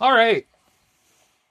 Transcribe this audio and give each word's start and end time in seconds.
All 0.00 0.12
right. 0.12 0.46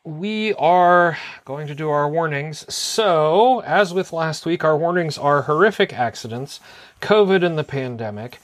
We 0.04 0.54
are 0.55 1.17
going 1.46 1.67
to 1.67 1.75
do 1.75 1.90
our 1.90 2.09
warnings. 2.09 2.71
So, 2.73 3.62
as 3.62 3.93
with 3.93 4.12
last 4.12 4.46
week, 4.46 4.63
our 4.63 4.77
warnings 4.77 5.17
are 5.17 5.43
horrific 5.43 5.94
accidents, 5.94 6.60
COVID 7.00 7.44
and 7.46 7.58
the 7.58 7.64
pandemic, 7.64 8.40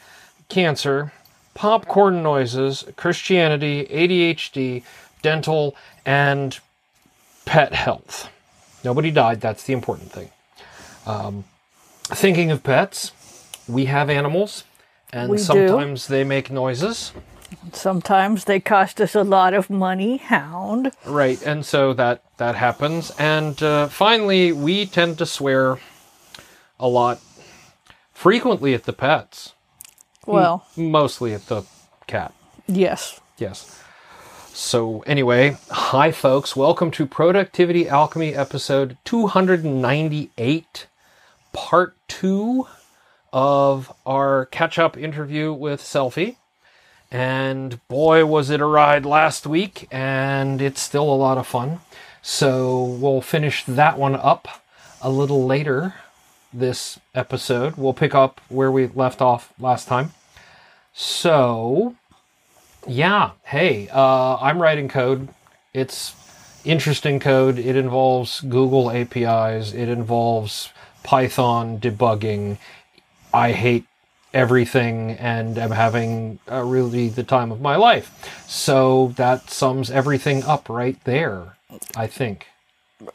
cancer, 0.48 1.12
popcorn 1.54 2.24
noises, 2.24 2.86
Christianity, 2.96 3.86
ADHD, 3.92 4.84
dental, 5.22 5.76
and 6.06 6.58
pet 7.46 7.74
health. 7.74 8.30
Nobody 8.86 9.12
died, 9.12 9.42
that's 9.42 9.66
the 9.66 9.74
important 9.74 10.14
thing. 10.14 10.30
Um, 11.06 11.44
thinking 12.06 12.52
of 12.52 12.64
pets, 12.64 13.12
we 13.68 13.86
have 13.86 14.10
animals, 14.10 14.64
and 15.12 15.30
We 15.30 15.38
do. 15.38 15.44
sometimes 15.44 16.08
they 16.08 16.24
make 16.24 16.50
noises. 16.50 17.12
Sometimes 17.74 18.46
they 18.46 18.60
cost 18.60 19.00
us 19.02 19.16
a 19.16 19.24
lot 19.24 19.54
of 19.54 19.70
money, 19.70 20.18
hound. 20.18 20.92
Right, 21.06 21.42
and 21.46 21.66
so 21.66 21.94
that 21.94 22.24
that 22.38 22.56
happens. 22.56 23.12
And 23.20 23.62
uh, 23.62 23.88
finally, 23.88 24.52
we 24.52 24.86
tend 24.86 25.18
to 25.20 25.26
swear 25.26 25.80
a 26.80 26.88
lot, 26.88 27.20
frequently 28.14 28.74
at 28.74 28.84
the 28.86 28.94
pets, 28.94 29.54
Well, 30.26 30.66
mostly 30.78 31.34
at 31.34 31.48
the 31.48 31.64
cat. 32.08 32.34
yes. 32.68 33.20
Yes. 33.38 33.82
So 34.54 35.02
anyway, 35.08 35.56
hi 35.72 36.12
folks, 36.12 36.54
welcome 36.56 36.92
to 36.92 37.06
Productivity 37.06 37.88
Alchemy 37.88 38.36
episode 38.36 38.98
298, 39.06 40.88
part 41.54 41.96
2 42.10 42.68
of 43.32 43.94
our 44.06 44.48
catch-up 44.48 44.98
interview 44.98 45.54
with 45.54 45.82
Selphie. 45.82 46.36
And 47.12 47.80
boy 47.88 48.26
was 48.26 48.50
it 48.50 48.62
a 48.62 48.66
ride 48.66 49.06
last 49.06 49.48
week 49.48 49.88
and 49.92 50.62
it's 50.62 50.82
still 50.82 51.12
a 51.12 51.16
lot 51.16 51.38
of 51.38 51.48
fun. 51.48 51.80
So 52.22 52.84
we'll 52.84 53.22
finish 53.22 53.64
that 53.66 53.98
one 53.98 54.16
up 54.16 54.48
a 55.02 55.10
little 55.10 55.46
later 55.46 55.96
this 56.54 57.00
episode. 57.16 57.76
We'll 57.78 57.94
pick 57.94 58.14
up 58.14 58.42
where 58.50 58.72
we 58.72 58.88
left 58.88 59.22
off 59.22 59.54
last 59.60 59.88
time. 59.88 60.12
So, 60.94 61.96
yeah, 62.88 63.32
hey, 63.44 63.88
uh, 63.90 64.38
I'm 64.38 64.62
writing 64.62 64.90
code. 64.90 65.30
It's 65.74 66.16
interesting 66.66 67.20
code. 67.20 67.58
It 67.58 67.76
involves 67.76 68.42
Google 68.42 68.92
APIs, 68.92 69.74
it 69.74 69.90
involves 69.90 70.70
Python 71.04 71.80
debugging. 71.80 72.58
I 73.34 73.52
hate 73.52 73.86
everything 74.34 75.12
and 75.12 75.58
am 75.58 75.72
having 75.72 76.40
uh, 76.52 76.64
really 76.64 77.10
the 77.10 77.24
time 77.24 77.52
of 77.52 77.62
my 77.62 77.76
life. 77.76 78.12
So 78.48 79.14
that 79.16 79.50
sums 79.50 79.90
everything 79.90 80.44
up 80.44 80.70
right 80.70 81.02
there, 81.04 81.58
I 81.96 82.08
think. 82.08 82.48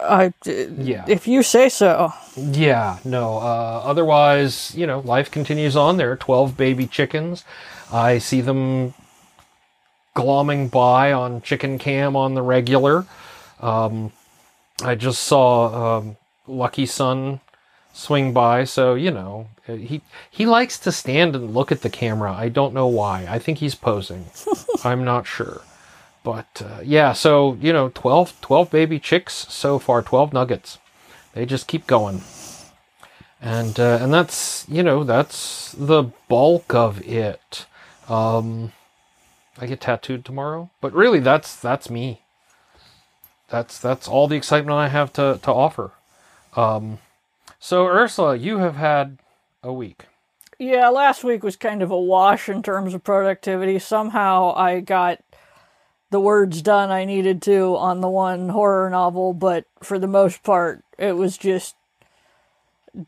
I, 0.01 0.33
Yeah. 0.45 1.05
If 1.07 1.29
you 1.29 1.43
say 1.43 1.69
so. 1.69 2.13
Yeah, 2.37 2.99
no. 3.05 3.37
Uh, 3.39 3.83
otherwise, 3.85 4.75
you 4.75 4.87
know, 4.87 5.01
life 5.01 5.31
continues 5.31 5.77
on. 5.77 5.99
There 5.99 6.11
are 6.13 6.17
12 6.17 6.57
baby 6.57 6.87
chickens. 6.87 7.45
I 7.93 8.19
see 8.19 8.41
them 8.41 8.95
glomming 10.17 10.71
by 10.71 11.13
on 11.13 11.43
chicken 11.43 11.79
cam 11.79 12.17
on 12.17 12.35
the 12.35 12.43
regular. 12.43 13.05
Um, 13.61 14.13
I 14.83 14.95
just 14.95 15.23
saw 15.23 15.99
um, 15.99 16.17
Lucky 16.47 16.87
Son 16.87 17.41
swing 17.95 18.33
by, 18.35 18.65
so 18.65 18.95
you 18.95 19.11
know 19.11 19.49
uh, 19.67 19.75
he 19.75 20.03
he 20.31 20.45
likes 20.45 20.79
to 20.81 20.93
stand 20.93 21.35
and 21.35 21.55
look 21.55 21.73
at 21.73 21.81
the 21.81 21.89
camera. 21.89 22.33
I 22.35 22.49
don't 22.51 22.75
know 22.75 22.89
why. 22.89 23.27
I 23.29 23.39
think 23.39 23.59
he's 23.59 23.75
posing. 23.75 24.27
I'm 24.85 25.05
not 25.05 25.27
sure. 25.27 25.63
But 26.23 26.63
uh, 26.65 26.81
yeah, 26.83 27.13
so 27.13 27.57
you 27.61 27.73
know, 27.73 27.91
12, 27.95 28.41
12 28.41 28.71
baby 28.71 28.99
chicks 28.99 29.47
so 29.49 29.79
far, 29.79 30.03
12 30.03 30.33
nuggets. 30.33 30.79
They 31.35 31.47
just 31.47 31.69
keep 31.69 31.87
going. 31.87 32.23
And 33.41 33.79
uh, 33.79 33.99
and 34.01 34.13
that's, 34.13 34.67
you 34.69 34.83
know, 34.83 35.05
that's 35.05 35.73
the 35.73 36.05
bulk 36.29 36.75
of 36.75 37.01
it. 37.03 37.67
Um 38.09 38.73
I 39.57 39.67
get 39.67 39.81
tattooed 39.81 40.25
tomorrow, 40.25 40.71
but 40.81 40.93
really 40.93 41.21
that's 41.21 41.57
that's 41.57 41.89
me. 41.89 42.23
That's 43.49 43.79
that's 43.79 44.09
all 44.09 44.27
the 44.27 44.37
excitement 44.37 44.77
I 44.77 44.89
have 44.89 45.13
to 45.15 45.39
to 45.43 45.53
offer. 45.53 45.93
Um 46.57 46.99
so 47.65 47.87
Ursula, 47.87 48.37
you 48.37 48.59
have 48.59 48.77
had 48.77 49.21
a 49.63 49.73
week. 49.73 50.05
Yeah, 50.59 50.91
last 50.91 51.25
week 51.25 51.43
was 51.43 51.57
kind 51.57 51.81
of 51.81 51.91
a 51.91 51.99
wash 51.99 52.51
in 52.51 52.63
terms 52.63 52.93
of 52.93 53.03
productivity. 53.03 53.79
Somehow 53.79 54.55
I 54.55 54.81
got 54.81 55.21
the 56.11 56.21
words 56.21 56.61
done 56.61 56.91
I 56.91 57.07
needed 57.07 57.41
to 57.43 57.75
on 57.77 58.03
the 58.03 58.09
one 58.11 58.51
horror 58.51 58.91
novel, 58.91 59.33
but 59.33 59.65
for 59.83 59.99
the 59.99 60.07
most 60.07 60.43
part, 60.43 60.85
it 60.99 61.13
was 61.17 61.39
just 61.39 61.75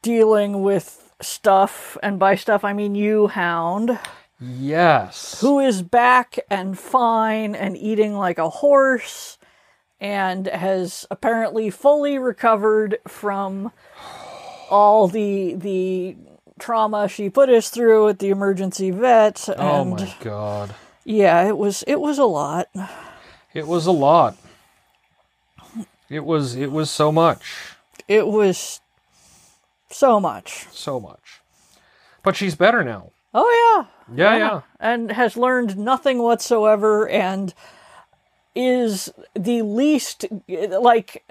dealing 0.01 0.63
with 0.63 1.13
stuff, 1.21 1.99
and 2.03 2.19
by 2.19 2.35
stuff 2.35 2.65
I 2.65 2.73
mean 2.73 2.95
you, 2.95 3.27
Hound, 3.27 3.99
Yes. 4.41 5.39
who 5.43 5.61
is 5.61 5.83
back 5.83 6.39
and 6.49 6.79
fine 6.79 7.55
and 7.55 7.77
eating 7.77 8.15
like 8.15 8.39
a 8.39 8.49
horse 8.49 9.37
and 10.01 10.47
has 10.47 11.05
apparently 11.11 11.69
fully 11.69 12.19
recovered 12.19 12.97
from 13.07 13.71
all 14.71 15.09
the 15.09 15.55
the 15.55 16.17
trauma 16.59 17.09
she 17.09 17.29
put 17.31 17.49
us 17.51 17.69
through 17.69 18.09
at 18.09 18.19
the 18.19 18.31
emergency 18.31 18.91
vet 18.91 19.49
and 19.49 19.61
Oh 19.61 19.85
my 19.85 20.15
god. 20.21 20.75
yeah 21.05 21.47
it 21.47 21.57
was 21.57 21.83
it 21.87 22.01
was 22.01 22.19
a 22.19 22.25
lot 22.25 22.69
It 23.55 23.67
was 23.67 23.87
a 23.87 23.93
lot. 23.93 24.37
It 26.09 26.25
was 26.25 26.55
it 26.55 26.71
was 26.71 26.91
so 26.91 27.11
much. 27.11 27.75
it 28.09 28.27
was 28.27 28.81
so 29.91 30.21
much 30.21 30.67
So 30.71 31.01
much. 31.01 31.41
But 32.23 32.37
she's 32.37 32.55
better 32.55 32.83
now. 32.85 33.11
oh 33.35 33.51
yeah 34.09 34.15
Yeah, 34.17 34.37
yeah. 34.39 34.61
and 34.81 35.11
has 35.13 35.37
learned 35.37 35.77
nothing 35.77 36.19
whatsoever 36.23 37.09
and 37.09 37.53
is 38.55 39.13
the 39.35 39.63
least 39.63 40.25
like 40.49 41.25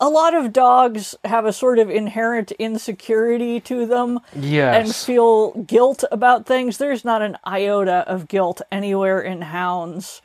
a 0.00 0.08
lot 0.08 0.34
of 0.34 0.52
dogs 0.52 1.14
have 1.24 1.44
a 1.44 1.52
sort 1.52 1.78
of 1.78 1.88
inherent 1.90 2.50
insecurity 2.52 3.60
to 3.60 3.86
them 3.86 4.20
and 4.34 4.94
feel 4.94 5.52
guilt 5.62 6.04
about 6.10 6.46
things. 6.46 6.78
There's 6.78 7.04
not 7.04 7.22
an 7.22 7.38
iota 7.44 8.04
of 8.06 8.28
guilt 8.28 8.60
anywhere 8.72 9.20
in 9.20 9.42
Hound's 9.42 10.20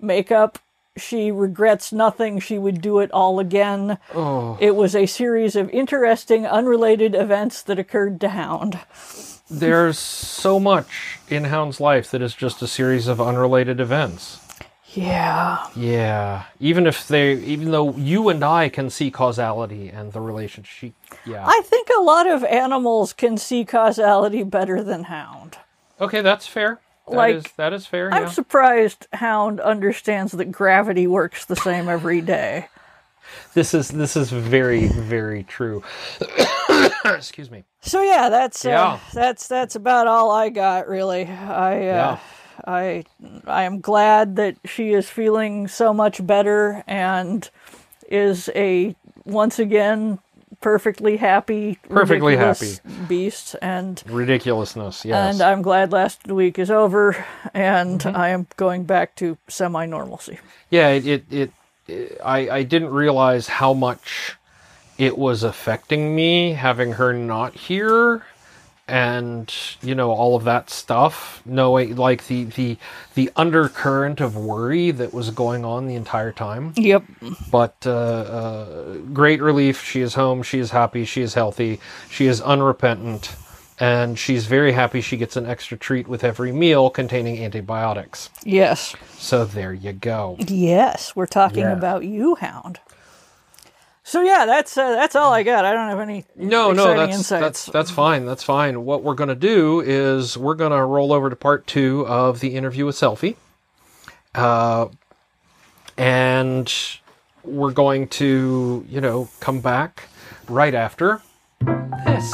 makeup. 0.00 0.58
She 0.96 1.30
regrets 1.30 1.92
nothing. 1.92 2.40
She 2.40 2.58
would 2.58 2.80
do 2.80 2.98
it 2.98 3.10
all 3.12 3.38
again. 3.38 3.98
Oh. 4.14 4.56
It 4.60 4.74
was 4.74 4.96
a 4.96 5.06
series 5.06 5.54
of 5.54 5.70
interesting, 5.70 6.46
unrelated 6.46 7.14
events 7.14 7.62
that 7.62 7.78
occurred 7.78 8.20
to 8.22 8.30
Hound. 8.30 8.80
There's 9.50 9.98
so 9.98 10.60
much 10.60 11.18
in 11.28 11.44
Hound's 11.44 11.80
life 11.80 12.10
that 12.10 12.20
is 12.20 12.34
just 12.34 12.60
a 12.62 12.66
series 12.66 13.06
of 13.06 13.20
unrelated 13.20 13.80
events. 13.80 14.40
Yeah. 14.94 15.66
Yeah. 15.76 16.44
Even 16.60 16.86
if 16.86 17.06
they 17.06 17.34
even 17.34 17.70
though 17.70 17.92
you 17.94 18.28
and 18.30 18.42
I 18.42 18.68
can 18.68 18.88
see 18.90 19.10
causality 19.10 19.88
and 19.88 20.12
the 20.12 20.20
relationship 20.20 20.92
yeah. 21.26 21.44
I 21.46 21.60
think 21.64 21.88
a 21.98 22.00
lot 22.02 22.26
of 22.26 22.42
animals 22.44 23.12
can 23.12 23.36
see 23.36 23.64
causality 23.64 24.42
better 24.44 24.82
than 24.82 25.04
Hound. 25.04 25.58
okay, 26.00 26.20
that's 26.22 26.46
fair. 26.46 26.80
That 27.08 27.16
Like, 27.16 27.34
is 27.36 27.44
that 27.56 27.72
is 27.72 27.86
fair, 27.86 28.12
I'm 28.12 28.22
yeah. 28.24 28.28
surprised 28.28 29.06
Hound 29.14 29.60
understands 29.60 30.32
that 30.32 30.50
gravity 30.52 31.06
works 31.06 31.44
the 31.44 31.56
same 31.56 31.88
every 31.88 32.20
day. 32.20 32.68
This 33.52 33.74
is 33.74 33.88
this 33.90 34.16
is 34.16 34.30
very 34.30 34.86
very 34.88 35.42
true. 35.44 35.82
Excuse 37.04 37.50
me. 37.50 37.64
So 37.82 38.00
yeah, 38.02 38.30
that's 38.30 38.64
uh, 38.64 38.68
Yeah. 38.70 38.98
that's 39.12 39.46
that's 39.48 39.76
about 39.76 40.06
all 40.06 40.30
I 40.30 40.48
got 40.48 40.88
really. 40.88 41.26
I 41.26 41.76
uh, 41.76 41.80
Yeah. 41.82 42.18
I 42.66 43.04
I 43.46 43.62
am 43.64 43.80
glad 43.80 44.36
that 44.36 44.56
she 44.64 44.92
is 44.92 45.08
feeling 45.10 45.68
so 45.68 45.92
much 45.92 46.26
better 46.26 46.82
and 46.86 47.48
is 48.08 48.50
a 48.54 48.94
once 49.24 49.58
again 49.58 50.18
perfectly 50.60 51.18
happy, 51.18 51.78
Perfectly 51.88 52.36
happy 52.36 52.78
beast 53.06 53.54
and 53.62 54.02
Ridiculousness, 54.08 55.04
yes. 55.04 55.34
and 55.34 55.42
I'm 55.42 55.62
glad 55.62 55.92
last 55.92 56.26
week 56.26 56.58
is 56.58 56.70
over 56.70 57.24
and 57.54 58.00
Mm-hmm. 58.00 58.16
I 58.16 58.30
am 58.30 58.46
going 58.56 58.84
back 58.84 59.14
to 59.16 59.38
semi 59.48 59.86
normalcy. 59.86 60.38
yeah, 60.70 60.88
it, 60.88 61.06
it, 61.06 61.24
it, 61.32 61.52
it 61.86 62.20
I, 62.24 62.50
I 62.50 62.62
didn't 62.64 62.90
realize 62.90 63.46
how 63.48 63.72
much 63.72 64.34
it 64.98 65.16
was 65.16 65.44
affecting 65.44 66.16
me 66.16 66.54
having 66.54 66.92
her 66.94 67.12
not 67.12 67.54
here 67.54 68.24
and 68.88 69.54
you 69.82 69.94
know 69.94 70.10
all 70.10 70.34
of 70.34 70.44
that 70.44 70.70
stuff 70.70 71.42
knowing 71.44 71.94
like 71.96 72.26
the 72.26 72.44
the 72.44 72.76
the 73.14 73.30
undercurrent 73.36 74.20
of 74.20 74.34
worry 74.36 74.90
that 74.90 75.12
was 75.12 75.30
going 75.30 75.64
on 75.64 75.86
the 75.86 75.94
entire 75.94 76.32
time 76.32 76.72
Yep. 76.76 77.04
but 77.50 77.76
uh, 77.86 77.90
uh, 77.90 78.94
great 79.12 79.42
relief 79.42 79.84
she 79.84 80.00
is 80.00 80.14
home 80.14 80.42
she 80.42 80.58
is 80.58 80.70
happy 80.70 81.04
she 81.04 81.20
is 81.22 81.34
healthy 81.34 81.80
she 82.10 82.26
is 82.26 82.40
unrepentant 82.40 83.36
and 83.80 84.18
she's 84.18 84.46
very 84.46 84.72
happy 84.72 85.00
she 85.00 85.16
gets 85.16 85.36
an 85.36 85.46
extra 85.46 85.76
treat 85.78 86.08
with 86.08 86.24
every 86.24 86.50
meal 86.50 86.90
containing 86.90 87.38
antibiotics. 87.44 88.28
Yes. 88.42 88.96
So 89.16 89.44
there 89.44 89.72
you 89.72 89.92
go. 89.92 90.36
Yes, 90.40 91.14
we're 91.14 91.26
talking 91.26 91.60
Yeah. 91.60 91.74
about 91.74 92.04
you, 92.04 92.34
Hound. 92.34 92.80
So 94.08 94.22
yeah, 94.22 94.46
that's 94.46 94.78
uh, 94.78 94.92
that's 94.92 95.14
all 95.14 95.34
I 95.34 95.42
got. 95.42 95.66
I 95.66 95.74
don't 95.74 95.90
have 95.90 96.00
any 96.00 96.24
No, 96.34 96.72
no, 96.72 96.96
that's 96.96 97.14
insights. 97.14 97.42
that's 97.42 97.66
that's 97.66 97.90
fine. 97.90 98.24
That's 98.24 98.42
fine. 98.42 98.86
What 98.86 99.02
we're 99.02 99.12
going 99.14 99.28
to 99.28 99.34
do 99.34 99.80
is 99.80 100.34
we're 100.38 100.54
going 100.54 100.72
to 100.72 100.82
roll 100.82 101.12
over 101.12 101.28
to 101.28 101.36
part 101.36 101.66
two 101.66 102.06
of 102.06 102.40
the 102.40 102.54
interview 102.56 102.86
with 102.86 102.96
Selphie, 102.96 103.36
uh, 104.34 104.88
and 105.98 106.72
we're 107.44 107.72
going 107.72 108.08
to 108.08 108.86
you 108.88 109.02
know 109.02 109.28
come 109.40 109.60
back 109.60 110.08
right 110.48 110.74
after 110.74 111.20
this. 112.06 112.32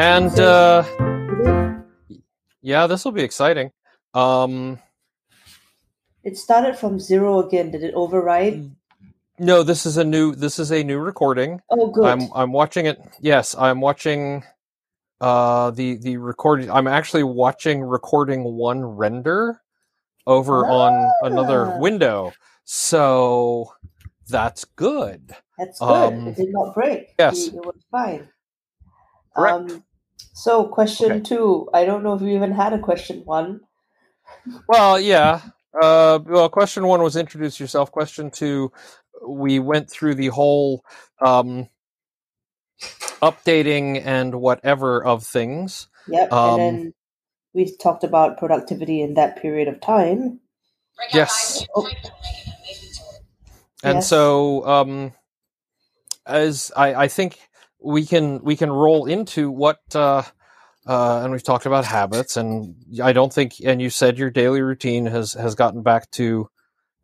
And 0.00 0.32
uh, 0.40 0.82
yeah, 2.62 2.86
this 2.86 3.04
will 3.04 3.12
be 3.12 3.22
exciting. 3.22 3.70
Um, 4.14 4.78
it 6.24 6.38
started 6.38 6.76
from 6.76 6.98
zero 6.98 7.46
again. 7.46 7.70
Did 7.70 7.82
it 7.84 7.92
override? 7.92 8.70
no, 9.38 9.62
this 9.62 9.84
is 9.84 9.98
a 9.98 10.04
new 10.04 10.34
this 10.34 10.58
is 10.58 10.72
a 10.72 10.82
new 10.82 10.98
recording. 10.98 11.60
Oh, 11.68 11.90
good. 11.90 12.06
I'm 12.06 12.30
I'm 12.34 12.50
watching 12.52 12.86
it. 12.86 12.98
Yes, 13.20 13.54
I'm 13.58 13.82
watching 13.82 14.42
uh 15.20 15.70
the 15.72 15.96
the 15.96 16.16
recording. 16.16 16.70
I'm 16.70 16.86
actually 16.86 17.24
watching 17.24 17.82
recording 17.82 18.42
one 18.44 18.82
render 18.82 19.60
over 20.26 20.64
on 20.66 21.12
another 21.20 21.66
Ah. 21.74 21.78
window. 21.78 22.32
So 22.64 23.74
that's 24.28 24.64
good. 24.64 25.36
That's 25.58 25.78
good. 25.78 25.86
um, 26.14 26.28
it 26.28 26.36
did 26.36 26.48
not 26.52 26.72
break. 26.74 27.14
yes. 27.18 27.48
it, 27.48 27.54
it 27.56 27.66
was 27.66 27.76
fine. 27.90 28.30
Correct. 29.36 29.70
Um, 29.72 29.84
so, 30.32 30.64
question 30.66 31.12
Okay. 31.12 31.20
two. 31.20 31.68
I 31.72 31.84
don't 31.84 32.02
know 32.02 32.14
if 32.14 32.20
we 32.20 32.34
even 32.34 32.52
had 32.52 32.72
a 32.72 32.78
question 32.78 33.22
one. 33.24 33.60
Well, 34.68 35.00
yeah. 35.00 35.40
Uh, 35.80 36.18
well, 36.24 36.48
question 36.48 36.86
one 36.86 37.02
was 37.02 37.16
introduce 37.16 37.60
yourself. 37.60 37.92
Question 37.92 38.30
two, 38.30 38.72
we 39.26 39.58
went 39.58 39.90
through 39.90 40.14
the 40.16 40.28
whole 40.28 40.84
um, 41.24 41.68
updating 43.22 44.04
and 44.04 44.40
whatever 44.40 45.04
of 45.04 45.24
things. 45.24 45.88
Yep. 46.08 46.32
Um, 46.32 46.60
and 46.60 46.78
then 46.78 46.94
we 47.54 47.76
talked 47.76 48.04
about 48.04 48.38
productivity 48.38 49.02
in 49.02 49.14
that 49.14 49.40
period 49.40 49.68
of 49.68 49.80
time. 49.80 50.40
Yes. 51.12 51.66
Oh, 51.74 51.88
And 53.82 53.96
Yes. 53.96 54.08
so, 54.08 54.66
um, 54.66 55.12
as 56.26 56.70
I, 56.76 56.94
I 56.94 57.08
think 57.08 57.38
we 57.82 58.06
can 58.06 58.42
we 58.42 58.56
can 58.56 58.70
roll 58.70 59.06
into 59.06 59.50
what, 59.50 59.80
uh, 59.94 60.22
uh, 60.86 61.20
and 61.22 61.32
we've 61.32 61.42
talked 61.42 61.66
about 61.66 61.84
habits, 61.84 62.36
and 62.36 62.74
I 63.02 63.12
don't 63.12 63.32
think, 63.32 63.54
and 63.64 63.80
you 63.80 63.90
said 63.90 64.18
your 64.18 64.30
daily 64.30 64.62
routine 64.62 65.06
has 65.06 65.32
has 65.34 65.54
gotten 65.54 65.82
back 65.82 66.10
to 66.12 66.48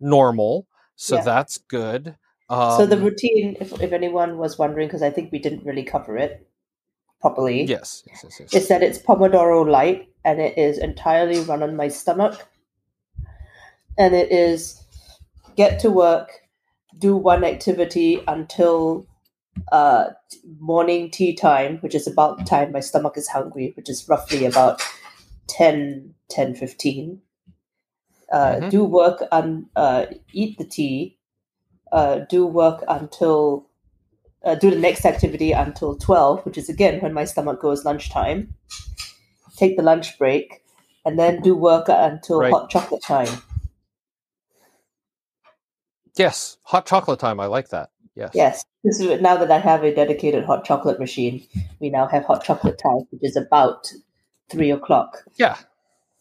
normal, 0.00 0.66
so 0.96 1.16
Yeah. 1.16 1.22
that's 1.22 1.58
good. 1.58 2.16
Um, 2.48 2.78
so, 2.78 2.86
the 2.86 2.98
routine, 2.98 3.56
if, 3.60 3.72
if 3.80 3.92
anyone 3.92 4.38
was 4.38 4.58
wondering, 4.58 4.86
because 4.88 5.02
I 5.02 5.10
think 5.10 5.32
we 5.32 5.38
didn't 5.38 5.64
really 5.64 5.82
cover 5.82 6.16
it 6.16 6.48
properly, 7.20 7.64
yes, 7.64 8.04
yes, 8.06 8.20
yes, 8.24 8.40
yes. 8.40 8.54
is 8.54 8.68
that 8.68 8.82
it's 8.82 8.98
Pomodoro 8.98 9.68
Light 9.68 10.08
and 10.24 10.40
it 10.40 10.56
is 10.58 10.78
entirely 10.78 11.40
run 11.40 11.62
on 11.62 11.76
my 11.76 11.88
stomach. 11.88 12.46
And 13.98 14.14
it 14.14 14.30
is 14.30 14.84
get 15.56 15.80
to 15.80 15.90
work, 15.90 16.42
do 16.98 17.16
one 17.16 17.44
activity 17.44 18.22
until 18.28 19.06
uh, 19.72 20.10
morning 20.58 21.10
tea 21.10 21.34
time, 21.34 21.78
which 21.78 21.94
is 21.94 22.06
about 22.06 22.38
the 22.38 22.44
time 22.44 22.72
my 22.72 22.80
stomach 22.80 23.16
is 23.16 23.28
hungry, 23.28 23.72
which 23.76 23.88
is 23.88 24.08
roughly 24.08 24.44
about 24.44 24.82
10, 25.48 26.14
10 26.28 26.54
15. 26.54 27.22
Uh, 28.32 28.56
Mhm. 28.60 28.70
Do 28.70 28.84
work 28.84 29.22
and 29.30 29.66
uh, 29.76 30.06
eat 30.32 30.58
the 30.58 30.64
tea, 30.64 31.18
uh, 31.92 32.20
do 32.28 32.46
work 32.46 32.84
until 32.88 33.66
uh, 34.44 34.54
do 34.54 34.70
the 34.70 34.78
next 34.78 35.04
activity 35.04 35.52
until 35.52 35.96
12, 35.96 36.44
which 36.44 36.58
is 36.58 36.68
again 36.68 37.00
when 37.00 37.12
my 37.12 37.24
stomach 37.24 37.60
goes 37.60 37.84
lunchtime. 37.84 38.54
Take 39.56 39.76
the 39.76 39.82
lunch 39.82 40.18
break, 40.18 40.62
and 41.04 41.18
then 41.18 41.40
do 41.40 41.54
work 41.56 41.86
until 41.88 42.40
Right. 42.40 42.52
hot 42.52 42.70
chocolate 42.70 43.02
time. 43.02 43.42
Yes, 46.16 46.58
hot 46.62 46.86
chocolate 46.86 47.20
time. 47.20 47.40
I 47.40 47.46
like 47.46 47.68
that. 47.70 47.90
Yes. 48.16 48.30
Yes, 48.34 48.64
is, 48.84 49.20
now 49.20 49.36
that 49.36 49.50
I 49.50 49.58
have 49.58 49.84
a 49.84 49.94
dedicated 49.94 50.44
hot 50.44 50.64
chocolate 50.64 50.98
machine, 50.98 51.46
we 51.80 51.90
now 51.90 52.06
have 52.06 52.24
hot 52.24 52.42
chocolate 52.44 52.78
time, 52.78 53.06
which 53.10 53.22
is 53.22 53.36
about 53.36 53.92
three 54.50 54.70
o'clock, 54.70 55.22
Yeah. 55.36 55.56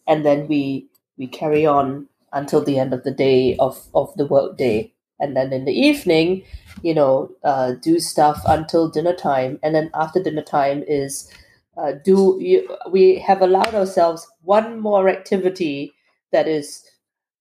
and 0.06 0.24
then 0.24 0.46
we 0.48 0.88
we 1.18 1.26
carry 1.26 1.64
on 1.64 2.08
until 2.32 2.62
the 2.62 2.78
end 2.78 2.92
of 2.92 3.04
the 3.04 3.10
day 3.12 3.56
of 3.58 3.88
of 3.94 4.12
the 4.16 4.26
work 4.26 4.58
day, 4.58 4.92
and 5.18 5.36
then 5.36 5.52
in 5.52 5.64
the 5.64 5.72
evening, 5.72 6.44
you 6.82 6.94
know, 6.94 7.30
uh, 7.44 7.72
do 7.80 7.98
stuff 7.98 8.42
until 8.46 8.88
dinner 8.90 9.14
time, 9.14 9.58
and 9.62 9.74
then 9.74 9.90
after 9.94 10.22
dinner 10.22 10.42
time 10.42 10.84
is 10.86 11.30
uh, 11.78 11.92
do 12.04 12.38
you, 12.40 12.76
we 12.90 13.18
have 13.18 13.40
allowed 13.42 13.74
ourselves 13.74 14.26
one 14.42 14.80
more 14.80 15.08
activity 15.08 15.92
that 16.32 16.48
is 16.48 16.84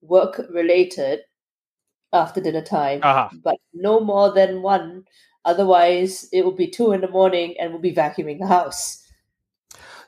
work 0.01 0.41
related 0.49 1.21
after 2.15 2.41
dinner 2.41 2.61
time 2.61 3.01
Aha. 3.03 3.29
but 3.43 3.57
no 3.73 3.99
more 3.99 4.33
than 4.33 4.61
one. 4.61 5.03
Otherwise, 5.43 6.27
it 6.33 6.43
will 6.43 6.55
be 6.55 6.67
two 6.67 6.91
in 6.91 7.01
the 7.01 7.07
morning 7.07 7.55
and 7.59 7.71
we'll 7.71 7.81
be 7.81 7.93
vacuuming 7.93 8.39
the 8.39 8.47
house. 8.47 9.03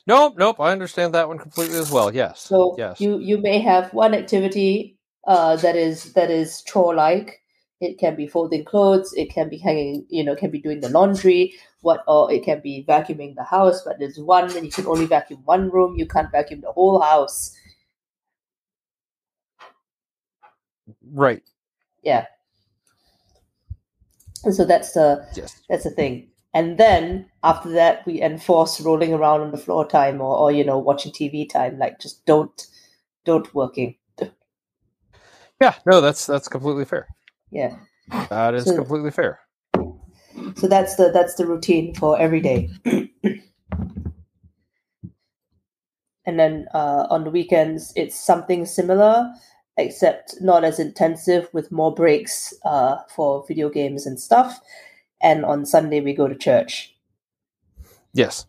Nope. 0.07 0.35
Nope. 0.37 0.59
I 0.59 0.71
understand 0.71 1.14
that 1.14 1.28
one 1.28 1.37
completely 1.37 1.78
as 1.78 1.92
well. 1.92 2.14
Yes. 2.14 2.40
So 2.40 2.76
yes. 2.78 2.99
you 2.99 3.19
you 3.19 3.37
may 3.37 3.59
have 3.59 3.94
one 3.94 4.16
activity 4.16 4.97
uh, 5.28 5.57
that 5.57 5.76
is 5.76 6.14
that 6.14 6.31
is 6.31 6.64
chore 6.64 6.95
like. 6.95 7.44
It 7.80 7.99
can 7.99 8.16
be 8.16 8.26
folding 8.26 8.66
clothes. 8.66 9.14
It 9.16 9.30
can 9.30 9.49
be 9.49 9.57
hanging. 9.57 10.07
You 10.09 10.23
know, 10.23 10.35
can 10.35 10.49
be 10.49 10.59
doing 10.59 10.80
the 10.80 10.90
laundry. 10.90 11.54
What 11.81 12.04
or 12.07 12.31
it 12.31 12.44
can 12.44 12.61
be 12.61 12.83
vacuuming 12.87 13.35
the 13.35 13.44
house. 13.44 13.83
But 13.83 13.99
there's 13.99 14.18
one, 14.18 14.56
and 14.56 14.66
you 14.66 14.71
can 14.71 14.87
only 14.87 15.06
vacuum 15.06 15.42
one 15.45 15.69
room. 15.69 15.95
You 15.97 16.07
can't 16.07 16.31
vacuum 16.31 16.61
the 16.61 16.71
whole 16.71 16.99
house. 17.02 17.56
right. 21.14 21.44
Yeah. 22.07 22.26
And 24.45 24.56
so 24.56 24.64
that's 24.64 24.94
the 24.94 25.28
Yes. 25.35 25.59
That's 25.68 25.83
the 25.83 25.90
thing. 25.92 26.30
And 26.54 26.78
then 26.78 27.30
after 27.44 27.69
that, 27.71 28.06
we 28.06 28.21
enforce 28.21 28.80
rolling 28.80 29.14
around 29.14 29.42
on 29.42 29.52
the 29.52 29.57
floor 29.57 29.85
time 29.85 30.21
or, 30.21 30.37
or 30.37 30.52
you 30.54 30.64
know 30.64 30.78
watching 30.80 31.11
TV 31.11 31.47
time. 31.49 31.78
Like 31.78 31.99
just 31.99 32.26
don't 32.26 32.66
don't 33.26 33.54
working. 33.54 33.97
Yeah. 35.59 35.73
No. 35.85 35.99
That's 36.02 36.26
that's 36.26 36.47
completely 36.47 36.85
fair. 36.85 37.07
Yeah. 37.52 37.76
That 38.30 38.54
is 38.56 38.64
So- 38.66 38.76
completely 38.76 39.11
fair. 39.11 39.40
So 40.56 40.68
that's 40.68 40.95
the 40.95 41.11
that's 41.11 41.35
the 41.35 41.45
routine 41.45 41.94
for 41.95 42.18
every 42.18 42.40
day. 42.40 42.69
and 46.26 46.40
then 46.40 46.68
uh, 46.73 47.07
on 47.09 47.23
the 47.26 47.31
weekends, 47.31 47.92
it's 47.95 48.16
something 48.16 48.66
similar, 48.66 49.33
except 49.78 50.36
not 50.42 50.64
as 50.64 50.80
intensive 50.80 51.50
with 51.54 51.72
more 51.72 51.94
breaks 51.94 52.54
uh, 52.66 52.98
for 53.16 53.46
video 53.48 53.69
games 53.69 54.06
and 54.06 54.19
stuff. 54.19 54.60
And 55.22 55.46
on 55.46 55.66
Sunday, 55.66 56.02
we 56.02 56.14
go 56.14 56.28
to 56.28 56.36
church. 56.36 56.96
Yes. 58.14 58.46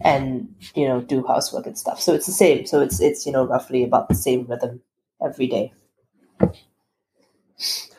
and 0.00 0.54
you 0.74 0.86
know 0.86 1.00
do 1.00 1.24
housework 1.26 1.66
and 1.66 1.78
stuff 1.78 2.00
so 2.00 2.12
it's 2.12 2.26
the 2.26 2.32
same 2.32 2.66
so 2.66 2.80
it's 2.80 3.00
it's 3.00 3.24
you 3.26 3.32
know 3.32 3.44
roughly 3.44 3.82
about 3.82 4.08
the 4.08 4.14
same 4.14 4.44
rhythm 4.46 4.80
every 5.24 5.46
day 5.46 5.72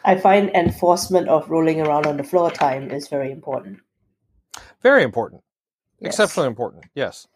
i 0.06 0.16
find 0.16 0.50
enforcement 0.52 1.28
of 1.28 1.50
rolling 1.50 1.82
around 1.82 2.06
on 2.06 2.18
the 2.18 2.24
floor 2.24 2.52
time 2.52 2.92
is 2.92 3.08
very 3.08 3.32
important 3.32 3.80
Very 4.82 5.04
important. 5.04 5.44
Yes. 6.00 6.14
Exceptionally 6.14 6.48
important. 6.48 6.86
Yes. 6.94 7.28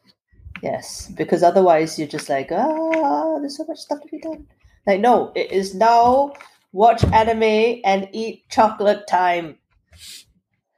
Yes, 0.62 1.12
because 1.16 1.44
otherwise 1.44 1.98
you're 1.98 2.08
just 2.08 2.30
like, 2.30 2.52
ah, 2.52 3.40
there's 3.40 3.58
so 3.58 3.66
much 3.66 3.80
stuff 3.80 4.02
to 4.02 4.08
be 4.08 4.20
done. 4.20 4.48
Like, 4.86 5.00
no, 5.00 5.32
it 5.36 5.52
is 5.52 5.74
now 5.74 6.34
watch 6.72 7.04
anime 7.04 7.82
and 7.84 8.10
eat 8.12 8.50
chocolate 8.50 9.08
time. 9.08 9.58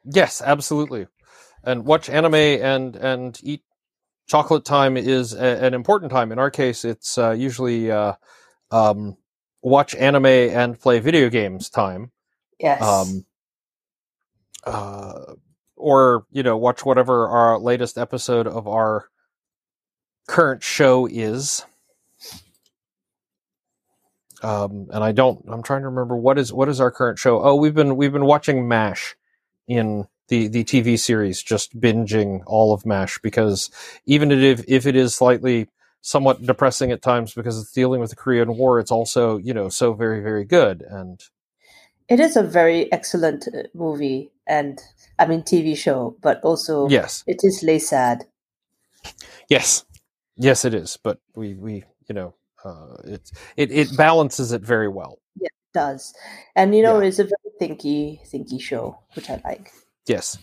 Yes, 0.06 0.42
absolutely. 0.42 1.08
And 1.63 1.86
watch 1.86 2.10
anime 2.10 2.36
and 2.36 2.96
and 2.96 3.39
eat 3.44 3.63
chocolate 4.27 4.65
time 4.65 4.98
is 4.98 5.34
a, 5.34 5.65
an 5.65 5.74
important 5.74 6.12
time. 6.12 6.32
In 6.32 6.39
our 6.39 6.51
case, 6.51 6.84
it's 6.84 7.18
uh, 7.18 7.32
usually 7.32 7.92
uh, 7.92 8.13
um, 8.72 9.18
watch 9.62 9.96
anime 9.96 10.25
and 10.25 10.80
play 10.80 11.00
video 11.00 11.30
games 11.30 11.70
time. 11.70 12.12
Yes. 12.60 12.82
Um, 12.82 13.25
uh, 14.65 15.34
or 15.75 16.25
you 16.32 16.44
know, 16.44 16.58
watch 16.58 16.86
whatever 16.86 17.27
our 17.27 17.60
latest 17.60 17.98
episode 17.98 18.48
of 18.48 18.68
our 18.68 19.10
current 20.27 20.63
show 20.63 21.06
is. 21.06 21.65
Um, 24.42 24.89
and 24.92 25.03
I 25.03 25.13
don't. 25.13 25.44
I'm 25.48 25.63
trying 25.63 25.82
to 25.82 25.88
remember 25.88 26.18
what 26.18 26.38
is 26.38 26.51
what 26.51 26.68
is 26.68 26.82
our 26.82 26.92
current 26.92 27.18
show. 27.18 27.42
Oh, 27.42 27.56
we've 27.56 27.74
been 27.74 27.96
we've 27.96 28.12
been 28.12 28.25
watching 28.25 28.68
Mash 28.68 29.15
in 29.68 30.08
the 30.27 30.48
the 30.48 30.63
TV 30.65 31.00
series, 31.00 31.42
just 31.42 31.80
binging 31.80 32.42
all 32.46 32.74
of 32.74 32.86
Mash 32.86 33.20
because 33.20 33.70
even 34.06 34.32
if 34.32 34.63
if 34.68 34.86
it 34.86 34.96
is 34.96 35.15
slightly 35.15 35.70
somewhat 36.01 36.42
depressing 36.46 36.92
at 36.92 37.01
times 37.01 37.34
because 37.34 37.58
it's 37.60 37.72
dealing 37.72 38.01
with 38.01 38.10
the 38.10 38.18
Korean 38.18 38.58
War, 38.58 38.80
it's 38.80 38.92
also 38.92 39.38
you 39.38 39.53
know 39.53 39.70
so 39.70 39.94
very 39.94 40.22
very 40.22 40.44
good 40.44 40.82
and 40.82 41.24
it 42.10 42.20
is 42.20 42.36
a 42.36 42.44
very 42.44 42.92
excellent 42.92 43.48
uh, 43.48 43.63
movie 43.74 44.32
and 44.48 44.82
I 45.18 45.25
mean 45.25 45.42
TV 45.42 45.77
show, 45.77 46.15
but 46.22 46.42
also 46.44 46.89
yes, 46.89 47.24
it 47.27 47.39
is 47.44 47.63
lay 47.63 47.80
sad. 47.80 48.25
Yes, 49.50 49.86
yes, 50.36 50.66
it 50.66 50.74
is. 50.74 50.98
But 51.02 51.20
we 51.36 51.54
we 51.56 51.84
you 52.08 52.16
know 52.16 52.34
uh, 52.63 52.96
it 53.04 53.32
it 53.58 53.72
it 53.72 53.98
balances 53.98 54.52
it 54.52 54.62
very 54.62 54.88
well. 54.88 55.20
Yeah, 55.40 55.48
it 55.48 55.74
does, 55.74 56.13
and 56.56 56.75
you 56.75 56.84
know 56.84 57.00
Yeah. 57.00 57.08
it's 57.08 57.20
a 57.20 57.24
very 57.24 57.52
thinky 57.62 58.20
thinky 58.30 58.60
show, 58.62 59.00
which 59.16 59.30
I 59.30 59.42
like. 59.44 59.72
Yes, 60.08 60.38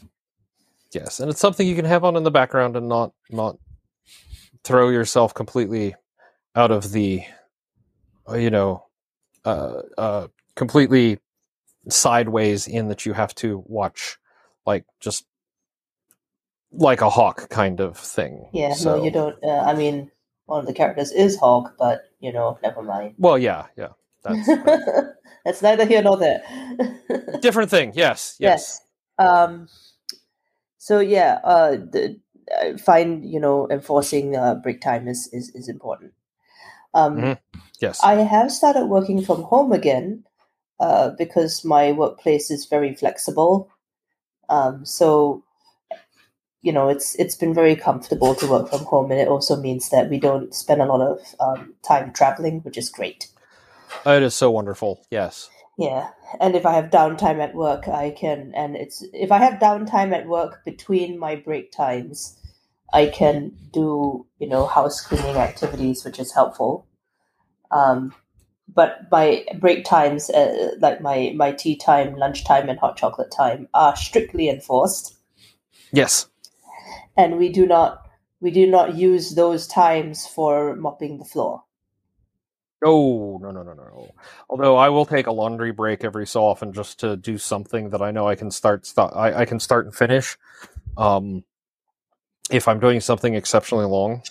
yes, 0.93 1.21
and 1.21 1.31
it's 1.31 1.41
something 1.41 1.67
you 1.67 1.77
can 1.77 1.85
have 1.85 2.05
on 2.05 2.17
in 2.17 2.23
the 2.23 2.31
background 2.31 2.77
and 2.77 2.89
not 2.89 3.13
not 3.31 3.57
throw 4.65 4.89
yourself 4.89 5.35
completely 5.35 5.95
out 6.55 6.71
of 6.71 6.93
the 6.93 7.23
uh, 8.29 8.35
you 8.37 8.51
know 8.51 8.85
uh 9.45 9.81
uh 9.97 10.29
completely 10.55 11.19
sideways 11.89 12.67
in 12.69 12.89
that 12.89 13.07
you 13.07 13.13
have 13.15 13.35
to 13.35 13.63
watch 13.67 14.19
like 14.67 14.85
just 15.01 15.25
like 16.73 17.01
a 17.01 17.11
hawk 17.11 17.49
kind 17.49 17.81
of 17.81 17.97
thing. 17.97 18.49
Yeah, 18.53 18.75
So- 18.75 18.97
no, 18.97 19.05
you 19.05 19.11
don't. 19.11 19.37
Uh, 19.43 19.61
I 19.61 19.75
mean, 19.75 20.11
one 20.47 20.61
of 20.61 20.67
the 20.67 20.73
characters 20.75 21.13
is 21.13 21.39
Hawk, 21.39 21.75
but 21.79 22.03
you 22.21 22.33
know, 22.33 22.59
never 22.63 22.83
mind. 22.83 23.15
Well, 23.19 23.39
yeah, 23.39 23.67
yeah. 23.77 23.89
That's 24.23 24.47
That's 25.45 25.63
neither 25.63 25.87
here 25.87 26.03
nor 26.03 26.19
there. 26.19 26.43
different 27.41 27.71
thing. 27.71 27.93
Yes, 27.95 28.37
yes. 28.39 28.81
yes. 29.19 29.27
Um. 29.29 29.69
So 30.79 31.01
yeah, 31.01 31.39
uh, 31.45 31.71
the, 31.73 32.21
I 32.61 32.77
find 32.77 33.25
you 33.25 33.41
know 33.41 33.69
enforcing 33.71 34.37
uh, 34.37 34.57
break 34.57 34.81
time 34.81 35.09
is 35.09 35.29
is, 35.33 35.51
is 35.55 35.69
important. 35.69 36.13
Um, 36.95 37.17
Mhm. 37.17 37.39
Yes. 37.81 38.01
I 38.03 38.15
have 38.15 38.51
started 38.53 38.87
working 38.87 39.23
from 39.23 39.43
home 39.45 39.73
again 39.73 40.25
uh, 40.81 41.11
because 41.17 41.65
my 41.65 41.93
workplace 41.93 42.51
is 42.51 42.67
very 42.67 42.95
flexible. 42.95 43.71
Um, 44.49 44.85
so, 44.85 45.45
you 46.63 46.73
know, 46.73 46.89
it's 46.89 47.15
it's 47.17 47.35
been 47.35 47.55
very 47.55 47.75
comfortable 47.75 48.35
to 48.35 48.47
work 48.47 48.69
from 48.69 48.85
home, 48.85 49.11
and 49.11 49.21
it 49.21 49.29
also 49.29 49.57
means 49.57 49.89
that 49.91 50.11
we 50.11 50.19
don't 50.19 50.55
spend 50.55 50.83
a 50.83 50.87
lot 50.87 51.01
of 51.01 51.21
um, 51.41 51.75
time 51.83 52.13
traveling, 52.13 52.61
which 52.61 52.77
is 52.77 52.91
great. 52.91 53.29
oh, 54.05 54.17
It 54.17 54.23
is 54.23 54.35
so 54.35 54.51
wonderful. 54.51 55.05
Yes. 55.11 55.49
Yeah, 55.79 56.11
and 56.39 56.55
if 56.55 56.67
I 56.67 56.73
have 56.75 56.91
downtime 56.91 57.41
at 57.41 57.55
work, 57.55 57.89
I 57.89 58.11
can, 58.11 58.53
and 58.55 58.77
it's 58.77 59.03
if 59.15 59.33
I 59.33 59.39
have 59.39 59.61
downtime 59.61 60.13
at 60.13 60.27
work 60.27 60.63
between 60.65 61.19
my 61.19 61.37
break 61.37 61.73
times, 61.73 62.39
I 62.93 63.07
can 63.07 63.57
do 63.73 64.27
you 64.39 64.49
know 64.49 64.67
house 64.67 65.01
cleaning 65.01 65.37
activities, 65.37 66.05
which 66.05 66.19
is 66.19 66.33
helpful. 66.35 66.87
Um, 67.71 68.15
but 68.73 69.11
my 69.11 69.47
break 69.59 69.85
times, 69.87 70.29
uh, 70.29 70.73
like 70.79 71.01
my 71.01 71.33
my 71.35 71.53
tea 71.53 71.77
time, 71.77 72.17
lunch 72.17 72.45
time, 72.45 72.69
and 72.69 72.79
hot 72.79 72.99
chocolate 72.99 73.33
time, 73.35 73.69
are 73.73 73.97
strictly 73.97 74.51
enforced, 74.51 75.17
Yes. 75.93 76.30
And 77.17 77.39
we 77.39 77.49
do 77.51 77.67
not 77.67 78.07
we 78.41 78.51
do 78.51 78.67
not 78.67 78.95
use 78.95 79.35
those 79.35 79.67
times 79.67 80.27
for 80.27 80.75
mopping 80.77 81.19
the 81.19 81.25
floor. 81.25 81.65
No, 82.83 83.39
no, 83.43 83.51
no, 83.51 83.63
no, 83.63 83.75
no. 83.75 84.15
Although 84.49 84.77
I 84.77 84.89
will 84.89 85.05
take 85.05 85.27
a 85.27 85.33
laundry 85.33 85.71
break 85.71 86.03
every 86.03 86.27
so 86.27 86.43
often 86.43 86.73
just 86.73 86.99
to 87.01 87.17
do 87.17 87.37
something 87.37 87.91
that 87.91 88.01
I 88.01 88.11
know 88.11 88.27
I 88.27 88.35
can 88.35 88.51
start. 88.51 88.87
St- 88.87 89.13
I, 89.15 89.41
I 89.41 89.45
can 89.45 89.61
start 89.61 89.85
and 89.85 89.95
finish. 89.95 90.39
Um, 90.97 91.45
if 92.51 92.67
I'm 92.67 92.81
doing 92.81 93.01
something 93.01 93.35
exceptionally 93.35 93.85
long. 93.85 94.23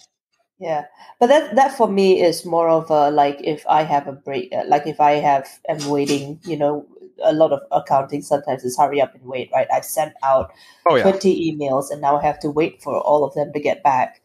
Yeah, 0.59 0.85
but 1.19 1.27
that 1.27 1.55
that 1.55 1.77
for 1.77 1.87
me 1.87 2.21
is 2.21 2.45
more 2.45 2.69
of 2.69 2.89
a 2.89 3.11
like 3.11 3.39
if 3.43 3.65
I 3.67 3.83
have 3.83 4.07
a 4.07 4.11
break, 4.11 4.51
uh, 4.51 4.63
like 4.67 4.87
if 4.87 4.99
I 4.99 5.13
have 5.13 5.47
am 5.69 5.87
waiting, 5.89 6.39
you 6.43 6.57
know, 6.57 6.85
a 7.23 7.33
lot 7.33 7.51
of 7.51 7.61
accounting 7.71 8.21
sometimes 8.21 8.63
is 8.63 8.77
hurry 8.77 9.01
up 9.01 9.13
and 9.15 9.23
wait, 9.25 9.49
right? 9.53 9.67
I've 9.73 9.85
sent 9.85 10.13
out 10.23 10.51
Oh 10.85 10.95
yeah. 10.95 11.03
twenty 11.03 11.51
emails 11.51 11.91
and 11.91 12.01
now 12.01 12.17
I 12.17 12.23
have 12.23 12.39
to 12.41 12.49
wait 12.49 12.81
for 12.81 12.97
all 12.99 13.23
of 13.23 13.33
them 13.33 13.53
to 13.53 13.59
get 13.59 13.83
back. 13.83 14.21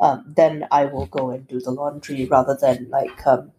Um, 0.00 0.24
then 0.36 0.66
I 0.70 0.84
will 0.84 1.06
go 1.06 1.30
and 1.30 1.46
do 1.48 1.60
the 1.60 1.72
laundry 1.72 2.26
rather 2.26 2.56
than 2.60 2.88
like 2.90 3.26
um, 3.26 3.52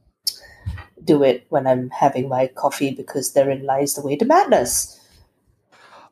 do 1.04 1.24
it 1.24 1.46
when 1.50 1.68
I'm 1.68 1.90
having 1.90 2.30
my 2.30 2.48
coffee 2.48 2.92
because 2.92 3.34
therein 3.34 3.66
lies 3.66 3.96
the 3.96 4.02
way 4.02 4.16
to 4.16 4.26
madness. 4.26 5.00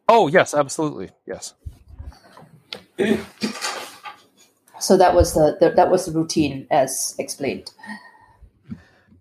Oh 0.09 0.27
yes, 0.27 0.53
absolutely. 0.53 1.09
Yes. 1.25 1.53
So 4.79 4.97
that 4.97 5.15
was 5.15 5.33
the, 5.33 5.57
the 5.59 5.71
that 5.71 5.89
was 5.89 6.05
the 6.05 6.11
routine 6.11 6.67
as 6.69 7.15
explained. 7.17 7.71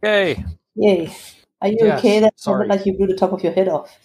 Yay. 0.02 0.44
Yay! 0.74 1.14
Are 1.62 1.68
you 1.68 1.78
Yes, 1.80 1.98
okay? 1.98 2.20
That 2.20 2.38
sorry. 2.38 2.68
like 2.68 2.84
you 2.86 2.94
blew 2.96 3.06
the 3.06 3.16
top 3.16 3.32
of 3.32 3.42
your 3.42 3.52
head 3.52 3.68
off. 3.68 3.98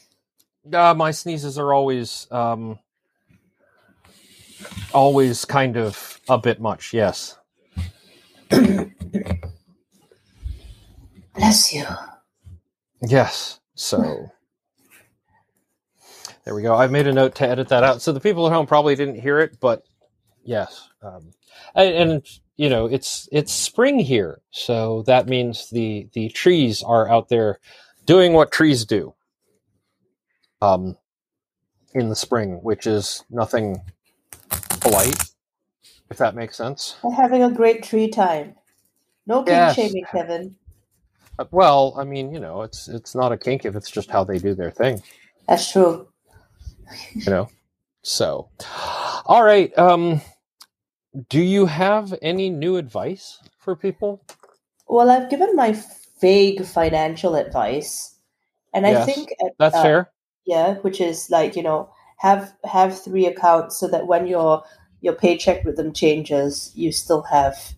Uh, 0.71 0.93
my 0.93 1.11
sneezes 1.11 1.57
are 1.57 1.73
always 1.73 2.27
um, 2.31 2.79
always 4.93 5.43
kind 5.45 5.75
of 5.77 6.19
a 6.29 6.37
bit 6.37 6.61
much. 6.61 6.93
Yes. 6.93 7.37
Bless 11.35 11.73
you. 11.73 11.85
Yes. 13.01 13.59
So 13.75 14.29
there 16.43 16.55
we 16.55 16.61
go. 16.61 16.75
I've 16.75 16.91
made 16.91 17.07
a 17.07 17.13
note 17.13 17.35
to 17.35 17.47
edit 17.47 17.69
that 17.69 17.83
out. 17.83 18.01
So 18.01 18.11
the 18.11 18.19
people 18.19 18.45
at 18.47 18.53
home 18.53 18.65
probably 18.67 18.95
didn't 18.95 19.19
hear 19.19 19.39
it, 19.39 19.59
but 19.59 19.83
yes. 20.43 20.89
Um, 21.01 21.31
and, 21.75 21.95
and 22.11 22.39
you 22.61 22.69
know, 22.69 22.85
it's 22.85 23.27
it's 23.31 23.51
spring 23.51 23.97
here, 23.97 24.39
so 24.51 25.01
that 25.07 25.27
means 25.27 25.71
the 25.71 26.07
the 26.13 26.29
trees 26.29 26.83
are 26.83 27.09
out 27.09 27.27
there 27.27 27.57
doing 28.05 28.33
what 28.33 28.51
trees 28.51 28.85
do. 28.85 29.15
Um, 30.61 30.95
in 31.95 32.09
the 32.09 32.15
spring, 32.15 32.59
which 32.61 32.85
is 32.85 33.23
nothing 33.31 33.81
polite, 34.79 35.31
if 36.11 36.17
that 36.17 36.35
makes 36.35 36.55
sense. 36.55 36.97
Having 37.17 37.41
a 37.41 37.49
great 37.49 37.81
tree 37.81 38.07
time. 38.09 38.53
No 39.25 39.37
kink 39.41 39.47
Yes. 39.47 39.75
shaming, 39.75 40.05
Kevin. 40.11 40.55
Uh, 41.39 41.45
Well, 41.49 41.95
I 41.97 42.03
mean, 42.03 42.31
you 42.31 42.39
know, 42.39 42.61
it's 42.61 42.87
it's 42.87 43.15
not 43.15 43.31
a 43.31 43.39
kink 43.39 43.65
if 43.65 43.75
it's 43.75 43.89
just 43.89 44.11
how 44.11 44.23
they 44.23 44.37
do 44.37 44.53
their 44.53 44.69
thing. 44.69 45.01
That's 45.47 45.71
true. 45.71 46.09
you 47.15 47.31
know 47.31 47.49
so 48.03 48.49
all 49.25 49.43
right 49.43 49.75
um 49.79 50.21
do 51.29 51.41
you 51.41 51.65
have 51.65 52.13
any 52.21 52.49
new 52.49 52.77
advice 52.77 53.39
for 53.57 53.75
people 53.75 54.23
Well, 54.87 55.09
I've 55.09 55.29
given 55.29 55.55
my 55.55 55.77
vague 56.21 56.65
financial 56.65 57.35
advice, 57.35 58.15
and 58.73 58.85
I 58.85 59.05
think 59.05 59.33
uh, 59.43 59.49
that's 59.57 59.75
uh, 59.75 59.83
fair 59.83 60.11
yeah, 60.45 60.75
which 60.75 60.99
is 60.99 61.29
like 61.29 61.55
you 61.55 61.63
know 61.63 61.89
have 62.17 62.53
have 62.63 62.99
three 62.99 63.25
accounts 63.25 63.79
so 63.79 63.87
that 63.87 64.07
when 64.07 64.27
your 64.27 64.63
your 65.01 65.13
paycheck 65.13 65.63
rhythm 65.65 65.93
changes, 65.93 66.71
you 66.75 66.91
still 66.91 67.23
have 67.23 67.73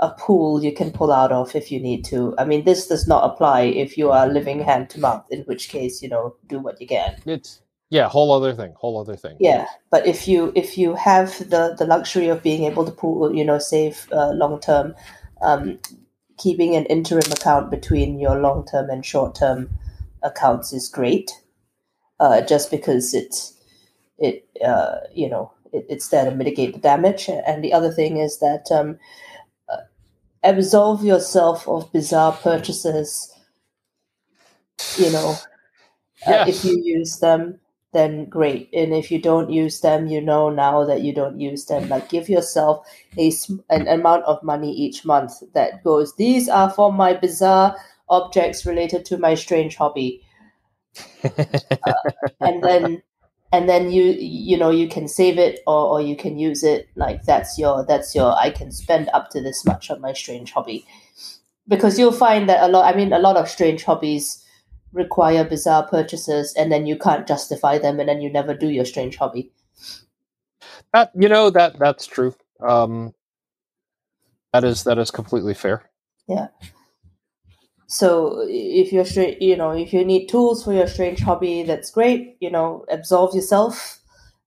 a 0.00 0.10
pool 0.10 0.62
you 0.62 0.72
can 0.72 0.90
pull 0.90 1.12
out 1.12 1.32
of 1.32 1.54
if 1.54 1.70
you 1.70 1.80
need 1.80 2.04
to. 2.06 2.34
I 2.36 2.44
mean, 2.44 2.64
this 2.64 2.88
does 2.88 3.06
not 3.06 3.30
apply 3.30 3.62
if 3.62 3.96
you 3.96 4.10
are 4.10 4.26
living 4.26 4.60
hand 4.60 4.90
to 4.90 5.00
mouth, 5.00 5.24
in 5.30 5.42
which 5.42 5.68
case 5.68 6.02
you 6.02 6.08
know 6.08 6.36
do 6.48 6.58
what 6.58 6.80
you 6.80 6.86
can. 6.86 7.16
it's 7.26 7.60
yeah 7.94 8.08
whole 8.08 8.32
other 8.32 8.52
thing 8.52 8.72
whole 8.76 9.00
other 9.00 9.16
thing 9.16 9.36
Yeah, 9.38 9.66
but 9.90 10.04
if 10.04 10.26
you 10.26 10.52
if 10.56 10.76
you 10.76 10.94
have 10.96 11.38
the 11.50 11.76
the 11.78 11.86
luxury 11.86 12.28
of 12.28 12.42
being 12.42 12.64
able 12.64 12.84
to 12.84 12.90
pool, 12.90 13.34
you 13.34 13.44
know, 13.44 13.58
save 13.58 14.08
uh, 14.12 14.30
long 14.30 14.60
term, 14.60 14.94
um, 15.42 15.78
keeping 16.38 16.74
an 16.74 16.86
interim 16.86 17.30
account 17.30 17.70
between 17.70 18.18
your 18.18 18.36
long 18.40 18.66
term 18.66 18.90
and 18.90 19.06
short 19.06 19.36
term 19.36 19.70
accounts 20.22 20.72
is 20.72 20.88
great. 20.88 21.30
Uh, 22.18 22.40
just 22.40 22.70
because 22.70 23.14
it's 23.14 23.54
it 24.18 24.48
uh, 24.64 24.96
you 25.14 25.28
know 25.28 25.52
it, 25.72 25.86
it's 25.88 26.08
there 26.08 26.24
to 26.24 26.34
mitigate 26.34 26.74
the 26.74 26.80
damage. 26.80 27.28
And 27.28 27.62
the 27.62 27.72
other 27.72 27.92
thing 27.92 28.16
is 28.16 28.38
that 28.40 28.66
um, 28.72 28.98
uh, 29.68 29.82
absolve 30.42 31.04
yourself 31.04 31.68
of 31.68 31.92
bizarre 31.92 32.32
purchases. 32.32 33.30
You 34.96 35.10
know, 35.12 35.36
uh, 36.26 36.44
if 36.48 36.64
you 36.64 36.80
use 36.82 37.18
them, 37.20 37.60
then 37.94 38.26
great. 38.26 38.68
And 38.74 38.92
if 38.92 39.10
you 39.10 39.18
don't 39.18 39.50
use 39.50 39.80
them, 39.80 40.08
you 40.08 40.20
know 40.20 40.50
now 40.50 40.84
that 40.84 41.00
you 41.00 41.14
don't 41.14 41.40
use 41.40 41.64
them. 41.64 41.88
Like 41.88 42.10
give 42.10 42.28
yourself 42.28 42.86
a 43.16 43.32
an 43.70 43.88
amount 43.88 44.24
of 44.24 44.42
money 44.42 44.72
each 44.72 45.06
month 45.06 45.42
that 45.54 45.82
goes. 45.82 46.14
These 46.16 46.48
are 46.48 46.68
for 46.68 46.92
my 46.92 47.14
bizarre 47.14 47.76
objects 48.08 48.66
related 48.66 49.06
to 49.06 49.16
my 49.16 49.34
strange 49.34 49.76
hobby 49.76 50.22
and 52.40 52.62
then 52.62 53.02
and 53.52 53.68
then 53.68 53.90
you 53.90 54.04
you 54.18 54.56
know 54.56 54.70
you 54.70 54.88
can 54.88 55.08
save 55.08 55.38
it 55.38 55.60
or, 55.66 55.86
or 55.88 56.00
you 56.00 56.16
can 56.16 56.38
use 56.38 56.62
it 56.62 56.88
like 56.96 57.22
that's 57.22 57.58
your 57.58 57.84
that's 57.86 58.14
your 58.14 58.36
i 58.38 58.50
can 58.50 58.70
spend 58.70 59.08
up 59.14 59.30
to 59.30 59.40
this 59.40 59.64
much 59.64 59.90
on 59.90 60.00
my 60.00 60.12
strange 60.12 60.52
hobby 60.52 60.86
because 61.66 61.98
you'll 61.98 62.12
find 62.12 62.48
that 62.48 62.62
a 62.62 62.68
lot 62.68 62.92
i 62.92 62.96
mean 62.96 63.12
a 63.12 63.18
lot 63.18 63.36
of 63.36 63.48
strange 63.48 63.84
hobbies 63.84 64.43
require 64.94 65.44
bizarre 65.44 65.86
purchases 65.86 66.54
and 66.56 66.72
then 66.72 66.86
you 66.86 66.96
can't 66.96 67.26
justify 67.26 67.76
them 67.78 68.00
and 68.00 68.08
then 68.08 68.20
you 68.20 68.32
never 68.32 68.54
do 68.54 68.70
your 68.70 68.84
strange 68.84 69.16
hobby 69.16 69.52
That 70.92 71.10
you 71.14 71.28
know 71.28 71.50
that 71.50 71.78
that's 71.78 72.06
true. 72.06 72.34
Um, 72.60 73.14
that 74.52 74.64
is 74.64 74.84
that 74.84 74.98
is 74.98 75.10
completely 75.10 75.54
fair. 75.54 75.90
Yeah. 76.28 76.48
So 77.86 78.46
if 78.48 78.92
you're 78.92 79.04
stra- 79.04 79.34
you 79.40 79.56
know 79.56 79.72
if 79.72 79.92
you 79.92 80.04
need 80.04 80.28
tools 80.28 80.64
for 80.64 80.72
your 80.72 80.86
strange 80.86 81.20
hobby 81.20 81.64
that's 81.64 81.90
great 81.90 82.36
you 82.40 82.50
know 82.50 82.84
absolve 82.88 83.34
yourself 83.34 84.00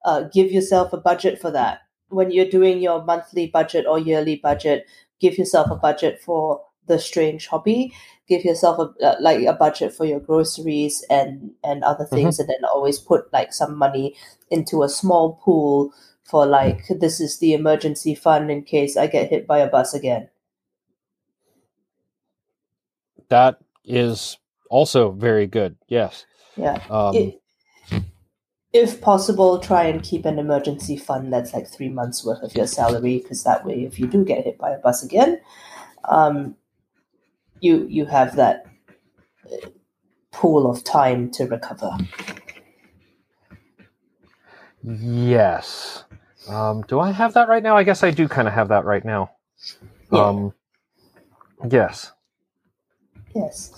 uh, 0.05 0.21
give 0.33 0.51
yourself 0.51 0.93
a 0.93 0.97
budget 0.97 1.39
for 1.39 1.51
that 1.51 1.81
when 2.09 2.31
you're 2.31 2.49
doing 2.49 2.79
your 2.79 3.03
monthly 3.03 3.47
budget 3.47 3.85
or 3.85 3.99
yearly 3.99 4.37
budget 4.37 4.87
give 5.19 5.37
yourself 5.37 5.69
a 5.69 5.75
budget 5.75 6.21
for 6.21 6.61
the 6.87 6.97
strange 6.97 7.47
hobby 7.47 7.93
give 8.27 8.43
yourself 8.43 8.77
a 8.79 9.05
uh, 9.05 9.15
like 9.19 9.45
a 9.45 9.53
budget 9.53 9.93
for 9.93 10.05
your 10.05 10.19
groceries 10.19 11.05
and 11.09 11.51
and 11.63 11.83
other 11.83 12.05
things 12.05 12.39
and 12.39 12.49
then 12.49 12.63
always 12.65 12.99
put 12.99 13.31
like 13.33 13.53
some 13.53 13.77
money 13.77 14.15
into 14.49 14.83
a 14.83 14.89
small 14.89 15.39
pool 15.43 15.93
for 16.23 16.45
like 16.45 16.85
this 16.99 17.21
is 17.21 17.39
the 17.39 17.53
emergency 17.53 18.13
fund 18.13 18.51
in 18.51 18.61
case 18.63 18.97
i 18.97 19.07
get 19.07 19.29
hit 19.29 19.47
by 19.47 19.59
a 19.59 19.67
bus 19.67 19.93
again 19.93 20.29
That 23.29 23.59
is 23.83 24.37
also 24.69 25.11
very 25.11 25.47
good. 25.47 25.75
Yes. 25.87 26.25
yeah 26.55 26.81
Um, 26.89 27.15
it, 27.15 27.41
if 28.73 29.01
possible, 29.01 29.59
try 29.59 29.85
and 29.85 30.03
keep 30.03 30.25
an 30.25 30.37
emergency 30.37 30.97
fund 30.97 31.31
that's 31.31 31.53
like 31.53 31.67
three 31.67 31.89
months 31.89 32.23
worth 32.23 32.43
of 32.43 32.53
your 32.55 32.67
salary, 32.67 33.19
because 33.19 33.43
that 33.43 33.65
way, 33.65 33.85
if 33.85 33.99
you 33.99 34.07
do 34.07 34.23
get 34.23 34.43
hit 34.43 34.57
by 34.57 34.71
a 34.71 34.77
bus 34.77 35.03
again, 35.03 35.39
um, 36.05 36.55
you 37.59 37.85
you 37.89 38.05
have 38.05 38.35
that 38.35 38.65
uh, 39.45 39.69
pool 40.31 40.69
of 40.69 40.83
time 40.83 41.31
to 41.31 41.45
recover. 41.45 41.91
yes. 44.83 46.03
Um, 46.47 46.83
do 46.87 46.99
I 46.99 47.11
have 47.11 47.33
that 47.33 47.49
right 47.49 47.63
now? 47.63 47.75
I 47.75 47.83
guess 47.83 48.03
I 48.03 48.11
do 48.11 48.27
kind 48.27 48.47
of 48.47 48.53
have 48.53 48.69
that 48.69 48.85
right 48.85 49.03
now. 49.03 49.31
Yeah. 50.11 50.27
Um, 50.27 50.53
yes. 51.69 52.11
Yes, 53.35 53.71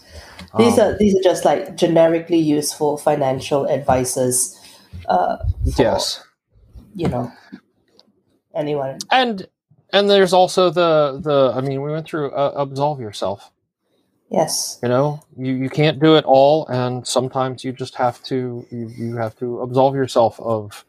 these 0.58 0.80
Um, 0.80 0.94
are 0.94 0.98
these 0.98 1.16
are 1.16 1.24
just 1.24 1.44
like 1.44 1.76
generically 1.76 2.38
useful 2.38 2.98
financial 2.98 3.68
advices. 3.70 4.56
Uh, 5.08 5.38
for, 5.76 5.82
yes. 5.82 6.24
you 6.96 7.08
know, 7.10 7.32
anyone. 8.56 9.00
And 9.12 9.48
and 9.92 10.10
there's 10.10 10.34
also 10.34 10.70
the 10.70 11.20
the. 11.22 11.52
I 11.56 11.62
mean, 11.62 11.82
we 11.82 11.92
went 11.92 12.08
through 12.08 12.32
uh, 12.32 12.54
absolve 12.56 13.02
yourself. 13.02 13.52
Yes, 14.30 14.80
You 14.84 14.90
know, 14.90 15.24
you 15.38 15.54
you 15.54 15.70
can't 15.70 16.00
do 16.00 16.16
it 16.16 16.26
all, 16.26 16.68
and 16.68 17.06
sometimes 17.08 17.64
you 17.64 17.72
just 17.72 17.96
have 17.96 18.22
to 18.24 18.66
you, 18.72 18.90
you 18.98 19.18
have 19.18 19.36
to 19.38 19.62
absolve 19.62 19.96
yourself 19.96 20.40
of 20.40 20.86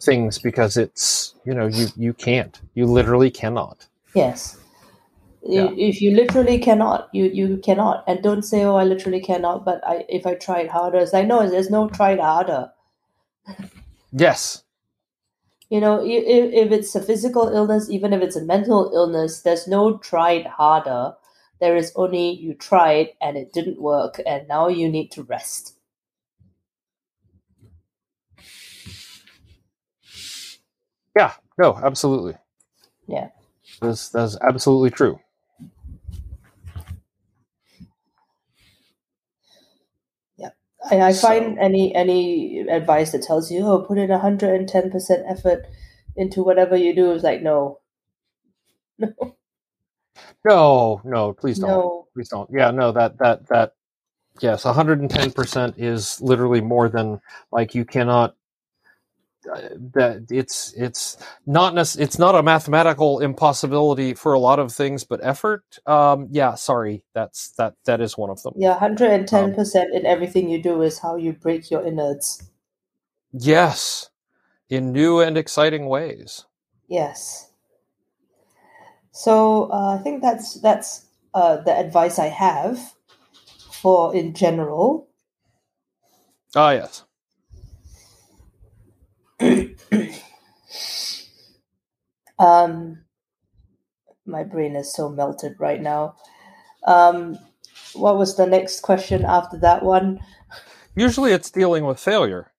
things 0.00 0.38
because 0.38 0.76
it's 0.76 1.34
you 1.44 1.54
know 1.54 1.66
you 1.66 1.88
you 1.96 2.14
can't 2.14 2.60
you 2.74 2.86
literally 2.86 3.30
cannot. 3.30 3.86
Yes. 4.14 4.56
Yeah. 5.42 5.70
If 5.76 6.00
you 6.02 6.12
literally 6.12 6.58
cannot, 6.58 7.08
you 7.12 7.26
you 7.26 7.58
cannot, 7.58 8.04
and 8.06 8.22
don't 8.22 8.42
say, 8.42 8.64
"Oh, 8.64 8.76
I 8.76 8.84
literally 8.84 9.20
cannot." 9.20 9.64
But 9.64 9.80
I, 9.86 10.04
if 10.08 10.26
I 10.26 10.34
tried 10.34 10.68
harder, 10.68 10.98
it's 10.98 11.12
like 11.12 11.26
no, 11.26 11.48
there's 11.48 11.70
no 11.70 11.88
tried 11.88 12.20
harder. 12.20 12.72
Yes. 14.12 14.64
You 15.70 15.80
know, 15.82 16.02
if, 16.02 16.54
if 16.54 16.72
it's 16.72 16.94
a 16.94 17.02
physical 17.02 17.48
illness, 17.48 17.90
even 17.90 18.14
if 18.14 18.22
it's 18.22 18.36
a 18.36 18.44
mental 18.44 18.90
illness, 18.94 19.42
there's 19.42 19.68
no 19.68 19.98
tried 19.98 20.46
harder. 20.46 21.14
There 21.60 21.76
is 21.76 21.92
only 21.96 22.30
you 22.30 22.54
tried 22.54 23.10
and 23.20 23.36
it 23.36 23.52
didn't 23.52 23.80
work, 23.80 24.20
and 24.26 24.46
now 24.48 24.68
you 24.68 24.88
need 24.88 25.10
to 25.12 25.22
rest. 25.22 25.76
Yeah. 31.16 31.32
No. 31.58 31.76
Absolutely. 31.76 32.36
Yeah. 33.06 33.30
That's 33.80 34.08
that's 34.10 34.36
absolutely 34.42 34.90
true. 34.90 35.20
And 40.90 41.02
I 41.02 41.12
So- 41.12 41.28
find 41.28 41.58
any 41.58 41.94
any 41.94 42.60
advice 42.68 43.12
that 43.12 43.22
tells 43.22 43.50
you, 43.50 43.66
"Oh, 43.66 43.80
put 43.82 43.98
in 43.98 44.10
hundred 44.10 44.54
and 44.54 44.68
ten 44.68 44.90
percent 44.90 45.24
effort 45.28 45.66
into 46.16 46.42
whatever 46.42 46.76
you 46.76 46.94
do," 46.94 47.10
is 47.12 47.22
like, 47.22 47.42
no, 47.42 47.80
no, 48.98 49.37
No. 50.46 51.00
No. 51.04 51.32
Please 51.34 51.60
don't. 51.60 51.68
no. 51.68 52.08
Please 52.14 52.28
don't. 52.30 52.50
Yeah. 52.52 52.70
No. 52.72 52.92
That 52.92 53.18
that 53.18 53.48
that. 53.48 53.74
Yes. 54.40 54.64
110 54.64 55.32
percent 55.32 55.76
is 55.78 56.20
literally 56.20 56.60
more 56.62 56.88
than 56.88 57.20
like 57.52 57.74
you 57.74 57.84
cannot. 57.84 58.36
Uh, 59.50 59.60
that 59.94 60.26
it's 60.30 60.74
it's 60.76 61.16
not 61.46 61.74
nec- 61.74 61.98
it's 61.98 62.18
not 62.18 62.34
a 62.34 62.42
mathematical 62.42 63.20
impossibility 63.20 64.14
for 64.14 64.34
a 64.34 64.38
lot 64.40 64.58
of 64.58 64.72
things, 64.72 65.04
but 65.04 65.20
effort. 65.22 65.64
Um. 65.86 66.28
Yeah. 66.30 66.54
Sorry. 66.56 67.04
That's 67.14 67.50
that 67.58 67.74
that 67.86 68.00
is 68.00 68.18
one 68.18 68.30
of 68.30 68.42
them. 68.42 68.54
Yeah, 68.56 68.78
hundred 68.78 69.12
and 69.12 69.28
ten 69.28 69.54
percent 69.54 69.94
in 69.94 70.06
everything 70.06 70.50
you 70.50 70.62
do 70.62 70.82
is 70.82 71.00
how 71.00 71.16
you 71.16 71.32
break 71.34 71.70
your 71.70 71.86
innards. 71.86 72.50
Yes. 73.32 74.10
In 74.70 74.92
new 74.92 75.20
and 75.20 75.38
exciting 75.38 75.86
ways. 75.86 76.46
Yes. 76.88 77.47
So 79.18 79.68
uh, 79.72 79.96
I 79.98 79.98
think 79.98 80.22
that's 80.22 80.60
that's 80.60 81.06
uh, 81.34 81.56
the 81.56 81.76
advice 81.76 82.20
I 82.20 82.28
have 82.28 82.94
for 83.72 84.14
in 84.14 84.32
general. 84.32 85.08
Ah. 86.54 86.70
Yes. 86.70 87.04
Um, 92.40 93.02
my 94.24 94.44
brain 94.44 94.76
is 94.76 94.94
so 94.94 95.08
melted 95.08 95.56
right 95.58 95.82
now. 95.82 96.14
Um, 96.86 97.36
what 97.94 98.16
was 98.16 98.36
the 98.36 98.46
next 98.46 98.82
question 98.82 99.24
after 99.24 99.58
that 99.58 99.82
one? 99.82 100.20
Usually, 100.94 101.32
it's 101.32 101.50
dealing 101.50 101.84
with 101.84 101.98
failure. 101.98 102.52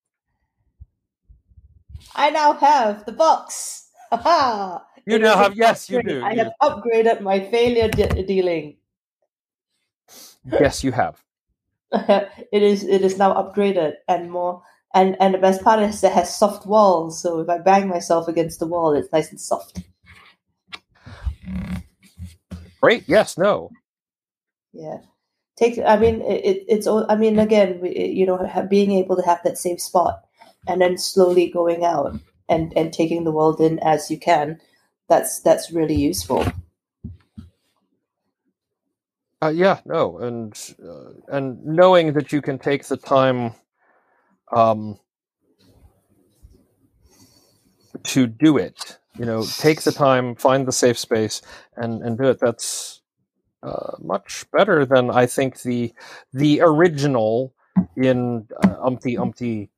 I 2.14 2.30
now 2.30 2.52
have 2.52 3.06
the 3.06 3.14
box. 3.14 3.88
Haha! 4.12 4.80
You 5.10 5.18
now 5.20 5.38
have 5.38 5.56
yes, 5.56 5.90
you 5.90 6.04
do. 6.04 6.24
I 6.24 6.36
have 6.36 6.52
upgraded 6.62 7.22
my 7.22 7.40
failure 7.40 7.90
de- 7.90 8.24
dealing. 8.24 8.78
yes, 10.46 10.84
you 10.84 10.92
have. 10.92 11.24
it 11.92 12.62
is 12.62 12.84
it 12.84 13.02
is 13.02 13.18
now 13.18 13.34
upgraded 13.34 13.94
and 14.08 14.30
more 14.32 14.62
and 14.94 15.18
and 15.20 15.34
the 15.34 15.40
best 15.40 15.64
part 15.64 15.80
is 15.82 16.04
it 16.04 16.12
has 16.12 16.36
soft 16.36 16.68
walls 16.68 17.20
so 17.20 17.40
if 17.40 17.50
i 17.50 17.58
bang 17.58 17.88
myself 17.88 18.28
against 18.28 18.60
the 18.60 18.68
wall 18.68 18.94
it's 18.94 19.12
nice 19.12 19.32
and 19.32 19.42
soft 19.42 19.82
Great. 22.80 23.06
Yes. 23.08 23.38
No. 23.40 23.72
yeah 24.72 24.98
take 25.58 25.80
i 25.80 25.98
mean 25.98 26.22
it, 26.22 26.46
it- 26.46 26.66
it's 26.70 26.86
all 26.86 27.06
i 27.10 27.16
mean 27.16 27.40
again 27.40 27.80
we, 27.82 27.90
you 28.06 28.26
know 28.26 28.38
being 28.70 28.92
able 28.92 29.16
to 29.16 29.24
have 29.26 29.42
that 29.44 29.58
safe 29.58 29.82
spot 29.82 30.22
and 30.68 30.80
then 30.80 30.96
slowly 30.96 31.50
going 31.50 31.84
out 31.84 32.14
and 32.50 32.72
and 32.78 32.94
taking 32.94 33.24
the 33.24 33.32
world 33.32 33.60
in 33.60 33.80
as 33.80 34.12
you 34.12 34.18
can 34.20 34.60
that's 35.10 35.42
that's 35.42 35.72
really 35.72 35.96
useful 35.96 36.46
Uh, 39.44 39.50
yeah, 39.56 39.80
no, 39.86 40.20
and 40.20 40.54
uh, 40.84 41.12
and 41.30 41.66
knowing 41.66 42.14
that 42.14 42.34
you 42.34 42.42
can 42.42 42.60
take 42.60 42.86
the 42.88 42.98
time 42.98 43.54
um, 44.52 45.00
to 48.04 48.28
do 48.28 48.58
it, 48.58 49.00
you 49.18 49.26
know, 49.26 49.52
take 49.58 49.84
the 49.84 49.92
time, 49.94 50.36
find 50.36 50.68
the 50.68 50.74
safe 50.74 51.00
space, 51.00 51.42
and 51.78 52.04
and 52.04 52.18
do 52.18 52.26
it. 52.26 52.40
That's 52.42 53.02
uh, 53.64 53.94
much 54.00 54.46
better 54.52 54.86
than 54.86 55.12
I 55.12 55.26
think 55.28 55.62
the 55.64 55.94
the 56.34 56.62
original 56.62 57.54
in 57.96 58.48
uh, 58.64 58.76
umpty 58.82 59.18
umpty 59.18 59.72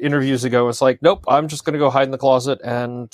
interviews 0.00 0.44
ago 0.44 0.66
was 0.66 0.82
like, 0.82 1.00
nope, 1.02 1.24
I'm 1.28 1.48
just 1.48 1.64
going 1.64 1.74
to 1.74 1.78
go 1.80 1.90
hide 1.90 2.04
in 2.06 2.12
the 2.12 2.18
closet 2.18 2.60
and 2.64 3.12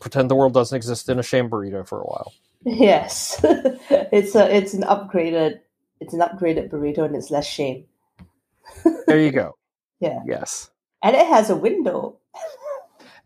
pretend 0.00 0.30
the 0.30 0.34
world 0.34 0.54
doesn't 0.54 0.76
exist 0.76 1.08
in 1.08 1.18
a 1.18 1.22
shame 1.22 1.48
burrito 1.50 1.86
for 1.86 2.00
a 2.00 2.04
while. 2.04 2.32
Yes, 2.64 3.38
it's 3.44 4.34
a 4.34 4.54
it's 4.54 4.74
an 4.74 4.82
upgraded 4.82 5.60
it's 6.00 6.14
an 6.14 6.20
upgraded 6.20 6.70
burrito 6.70 7.04
and 7.04 7.14
it's 7.14 7.30
less 7.30 7.46
shame. 7.46 7.84
There 9.06 9.20
you 9.20 9.32
go. 9.32 9.56
Yeah, 10.00 10.20
Yes. 10.26 10.70
and 11.02 11.16
it 11.16 11.26
has 11.26 11.48
a 11.48 11.56
window. 11.56 12.18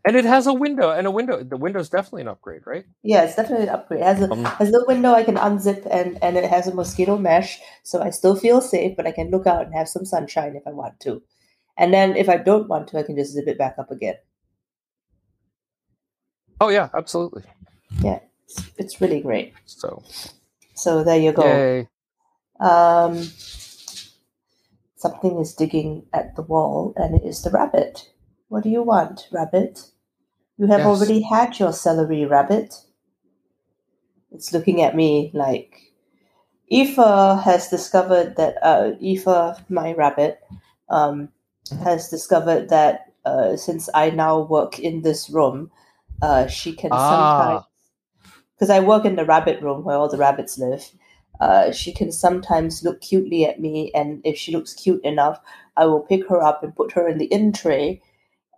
And 0.05 0.15
it 0.15 0.23
has 0.25 0.47
a 0.47 0.53
window, 0.53 0.89
and 0.89 1.05
a 1.05 1.11
window. 1.11 1.43
The 1.43 1.57
window's 1.57 1.89
definitely 1.89 2.21
an 2.23 2.29
upgrade, 2.29 2.61
right? 2.65 2.85
Yeah, 3.03 3.23
it's 3.23 3.35
definitely 3.35 3.67
an 3.67 3.73
upgrade. 3.75 3.99
It 3.99 4.05
has 4.05 4.21
a 4.21 4.31
Um, 4.31 4.45
has 4.45 4.69
a 4.69 4.71
little 4.71 4.87
window 4.87 5.11
I 5.11 5.23
can 5.23 5.35
unzip 5.35 5.85
and 5.91 6.17
and 6.23 6.37
it 6.37 6.45
has 6.49 6.65
a 6.67 6.73
mosquito 6.73 7.17
mesh, 7.17 7.59
so 7.83 8.01
I 8.01 8.09
still 8.09 8.35
feel 8.35 8.61
safe, 8.61 8.95
but 8.95 9.05
I 9.05 9.11
can 9.11 9.29
look 9.31 9.45
out 9.45 9.65
and 9.65 9.75
have 9.75 9.87
some 9.89 10.05
sunshine 10.05 10.55
if 10.55 10.65
I 10.65 10.71
want 10.71 10.99
to. 11.01 11.21
And 11.77 11.93
then 11.93 12.15
if 12.15 12.29
I 12.29 12.37
don't 12.37 12.67
want 12.69 12.87
to, 12.89 12.99
I 12.99 13.03
can 13.03 13.15
just 13.17 13.33
zip 13.33 13.47
it 13.47 13.57
back 13.59 13.75
up 13.77 13.91
again. 13.91 14.15
Oh 16.61 16.69
yeah, 16.69 16.89
absolutely. 16.93 17.43
Yeah, 18.03 18.19
it's, 18.45 18.69
it's 18.77 19.01
really 19.01 19.19
great. 19.21 19.53
So 19.65 20.03
So 20.75 21.03
there 21.03 21.19
you 21.19 21.31
go. 21.31 21.43
yay. 21.43 21.87
Um, 22.59 23.17
something 24.95 25.39
is 25.39 25.55
digging 25.55 26.05
at 26.13 26.35
the 26.35 26.43
wall, 26.43 26.93
and 26.95 27.15
it 27.15 27.25
is 27.25 27.41
the 27.41 27.49
rabbit. 27.49 28.11
What 28.49 28.61
do 28.63 28.69
you 28.69 28.83
want, 28.83 29.27
rabbit? 29.31 29.91
You 30.59 30.67
have 30.67 30.81
Yes. 30.81 31.01
already 31.01 31.21
had 31.23 31.57
your 31.59 31.73
celery, 31.73 32.25
rabbit. 32.25 32.75
It's 34.31 34.53
looking 34.53 34.83
at 34.83 34.95
me 34.95 35.31
like 35.33 35.93
Aoife 36.71 37.43
has 37.43 37.69
discovered 37.69 38.35
that 38.37 38.55
uh, 38.61 38.91
Aoife, 39.01 39.67
my 39.69 39.93
rabbit, 39.93 40.39
um, 40.89 41.29
has 41.83 42.09
discovered 42.09 42.69
that 42.69 43.11
uh, 43.25 43.55
since 43.57 43.89
I 43.95 44.11
now 44.11 44.41
work 44.41 44.77
in 44.79 45.01
this 45.01 45.27
room, 45.29 45.71
uh, 46.21 46.47
she 46.47 46.73
can 46.73 46.91
sometimes 46.91 47.61
Ah, 47.63 47.67
because 48.55 48.69
I 48.69 48.79
work 48.79 49.05
in 49.05 49.15
the 49.15 49.25
rabbit 49.25 49.61
room 49.61 49.83
where 49.83 49.97
all 49.97 50.07
the 50.07 50.17
rabbits 50.17 50.59
live. 50.59 50.91
Uh, 51.39 51.71
she 51.71 51.91
can 51.91 52.11
sometimes 52.11 52.83
look 52.83 53.01
cutely 53.01 53.43
at 53.45 53.59
me, 53.59 53.91
and 53.95 54.21
if 54.23 54.37
she 54.37 54.51
looks 54.51 54.75
cute 54.75 55.03
enough, 55.03 55.39
I 55.75 55.87
will 55.87 56.01
pick 56.01 56.27
her 56.29 56.39
up 56.43 56.61
and 56.63 56.75
put 56.75 56.91
her 56.91 57.07
in 57.07 57.17
the 57.17 57.25
in 57.25 57.53
tray, 57.53 58.03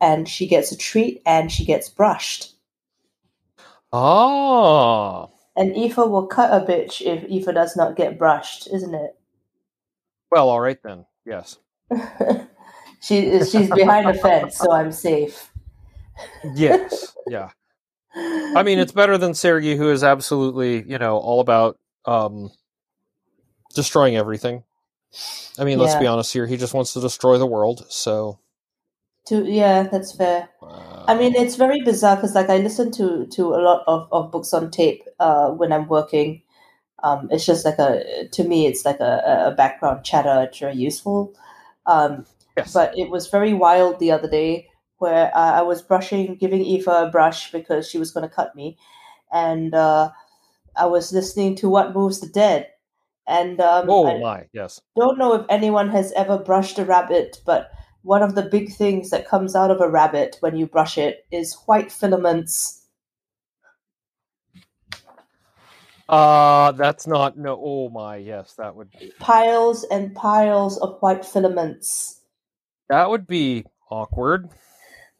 and 0.01 0.27
she 0.27 0.45
gets 0.45 0.73
a 0.73 0.77
treat 0.77 1.21
and 1.25 1.49
she 1.49 1.63
gets 1.63 1.87
brushed. 1.87 2.55
ah. 3.93 5.29
And 5.55 5.71
Aoife 5.77 5.97
will 5.97 6.27
cut 6.27 6.51
a 6.51 6.65
bitch 6.65 7.01
if 7.01 7.23
Aoife 7.23 7.53
does 7.53 7.77
not 7.77 7.95
get 7.95 8.17
brushed, 8.17 8.67
isn't 8.73 8.93
it? 8.93 9.15
Well, 10.31 10.49
all 10.49 10.59
right 10.59 10.79
then. 10.83 11.05
Yes. 11.25 11.57
she 12.99 13.39
she's 13.45 13.69
behind 13.71 14.09
the 14.09 14.19
fence, 14.19 14.57
so 14.57 14.71
I'm 14.73 14.91
safe. 14.91 15.52
Yes. 16.55 17.15
Yeah. 17.27 17.49
I 18.15 18.63
mean, 18.63 18.79
it's 18.79 18.91
better 18.91 19.17
than 19.17 19.33
Sergey, 19.33 19.75
who 19.75 19.89
is 19.89 20.03
absolutely, 20.03 20.83
you 20.83 20.97
know, 20.99 21.17
all 21.17 21.39
about 21.39 21.79
um, 22.05 22.51
destroying 23.73 24.15
everything. 24.15 24.63
I 25.57 25.63
mean, 25.63 25.79
let's 25.79 25.95
be 25.95 26.07
honest 26.07 26.33
here. 26.33 26.45
He 26.45 26.57
just 26.57 26.73
wants 26.73 26.93
to 26.93 27.01
destroy 27.01 27.37
the 27.37 27.45
world. 27.45 27.85
So, 27.89 28.39
to 29.27 29.45
yeah, 29.45 29.83
that's 29.83 30.15
fair. 30.15 30.49
uh, 30.61 31.05
I 31.07 31.15
mean, 31.15 31.35
it's 31.35 31.55
very 31.55 31.81
bizarre 31.81 32.15
because, 32.15 32.35
like, 32.35 32.49
I 32.49 32.57
listen 32.57 32.91
to 32.93 33.27
to 33.27 33.53
a 33.53 33.61
lot 33.61 33.83
of, 33.87 34.07
of 34.11 34.31
books 34.31 34.53
on 34.53 34.71
tape 34.71 35.03
uh, 35.19 35.49
when 35.49 35.71
I'm 35.71 35.87
working. 35.87 36.41
Um, 37.03 37.27
it's 37.31 37.45
just 37.45 37.65
like 37.65 37.79
a 37.79 38.27
to 38.31 38.43
me, 38.43 38.65
it's 38.65 38.85
like 38.85 38.99
a, 38.99 39.47
a 39.47 39.55
background 39.55 40.03
chatter. 40.03 40.47
It's 40.47 40.59
very 40.59 40.75
useful. 40.75 41.35
Um, 41.85 42.25
yes. 42.57 42.73
but 42.73 42.97
it 42.97 43.09
was 43.09 43.27
very 43.27 43.53
wild 43.53 43.99
the 43.99 44.11
other 44.11 44.29
day 44.29 44.69
where 45.03 45.35
uh, 45.35 45.59
I 45.59 45.61
was 45.61 45.81
brushing, 45.81 46.35
giving 46.35 46.61
Eva 46.63 47.03
a 47.03 47.09
brush 47.11 47.51
because 47.51 47.89
she 47.89 47.99
was 47.99 48.11
going 48.11 48.27
to 48.27 48.33
cut 48.33 48.55
me, 48.55 48.77
and 49.31 49.75
uh, 49.75 50.09
I 50.75 50.85
was 50.85 51.11
listening 51.11 51.55
to 51.57 51.67
What 51.69 51.93
Moves 51.93 52.21
the 52.21 52.27
Dead. 52.27 52.69
And 53.27 53.59
um, 53.59 53.89
oh 53.89 54.07
I 54.07 54.19
my, 54.19 54.45
yes. 54.53 54.79
don't 54.97 55.17
know 55.17 55.33
if 55.33 55.45
anyone 55.49 55.89
has 55.89 56.11
ever 56.13 56.37
brushed 56.37 56.79
a 56.79 56.85
rabbit, 56.85 57.41
but 57.45 57.71
one 58.01 58.23
of 58.23 58.35
the 58.35 58.43
big 58.43 58.71
things 58.73 59.09
that 59.11 59.27
comes 59.27 59.55
out 59.55 59.71
of 59.71 59.81
a 59.81 59.89
rabbit 59.89 60.37
when 60.39 60.55
you 60.55 60.67
brush 60.67 60.97
it 60.97 61.25
is 61.31 61.55
white 61.67 61.91
filaments. 61.91 62.79
Uh 66.09 66.73
that's 66.73 67.07
not 67.07 67.37
no. 67.37 67.57
Oh 67.63 67.89
my, 67.89 68.17
yes, 68.17 68.55
that 68.57 68.75
would 68.75 68.91
be 68.91 69.11
Piles 69.19 69.85
and 69.89 70.13
piles 70.13 70.77
of 70.79 70.97
white 70.99 71.23
filaments. 71.23 72.19
that 72.89 73.09
would 73.09 73.25
be 73.25 73.63
awkward. 73.89 74.49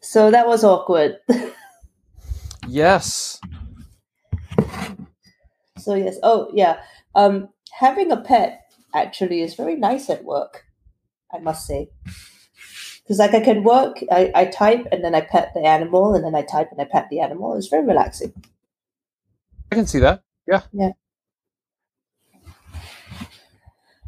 So 0.03 0.29
that 0.31 0.47
was 0.47 0.63
awkward. 0.63 1.17
Yes. 2.67 3.39
so 5.77 5.95
yes. 5.95 6.17
Oh 6.23 6.49
yeah. 6.53 6.81
Um, 7.15 7.49
having 7.71 8.11
a 8.11 8.17
pet 8.17 8.71
actually 8.93 9.41
is 9.41 9.55
very 9.55 9.75
nice 9.75 10.09
at 10.09 10.23
work. 10.23 10.65
I 11.33 11.39
must 11.39 11.65
say. 11.65 11.89
Because 13.03 13.19
like 13.19 13.33
I 13.33 13.41
can 13.41 13.63
work, 13.63 13.97
I, 14.11 14.31
I 14.33 14.45
type 14.45 14.87
and 14.91 15.03
then 15.03 15.13
I 15.13 15.21
pet 15.21 15.51
the 15.53 15.65
animal, 15.65 16.15
and 16.15 16.23
then 16.23 16.35
I 16.35 16.41
type 16.41 16.69
and 16.71 16.79
I 16.79 16.85
pet 16.85 17.09
the 17.09 17.19
animal. 17.19 17.57
It's 17.57 17.67
very 17.67 17.85
relaxing. 17.85 18.33
I 19.71 19.75
can 19.75 19.87
see 19.87 19.99
that. 19.99 20.23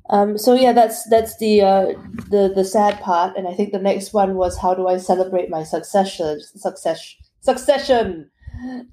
Um, 0.09 0.37
so 0.37 0.53
yeah, 0.53 0.71
that's 0.71 1.03
that's 1.09 1.37
the 1.37 1.61
uh, 1.61 1.85
the 2.29 2.51
the 2.53 2.63
sad 2.63 2.99
part, 3.01 3.35
and 3.35 3.47
I 3.47 3.53
think 3.53 3.71
the 3.71 3.79
next 3.79 4.13
one 4.13 4.35
was 4.35 4.57
how 4.57 4.75
do 4.75 4.87
I 4.87 4.97
celebrate 4.97 5.49
my 5.49 5.63
succession? 5.63 6.39
Success 6.41 7.15
succession. 7.41 8.29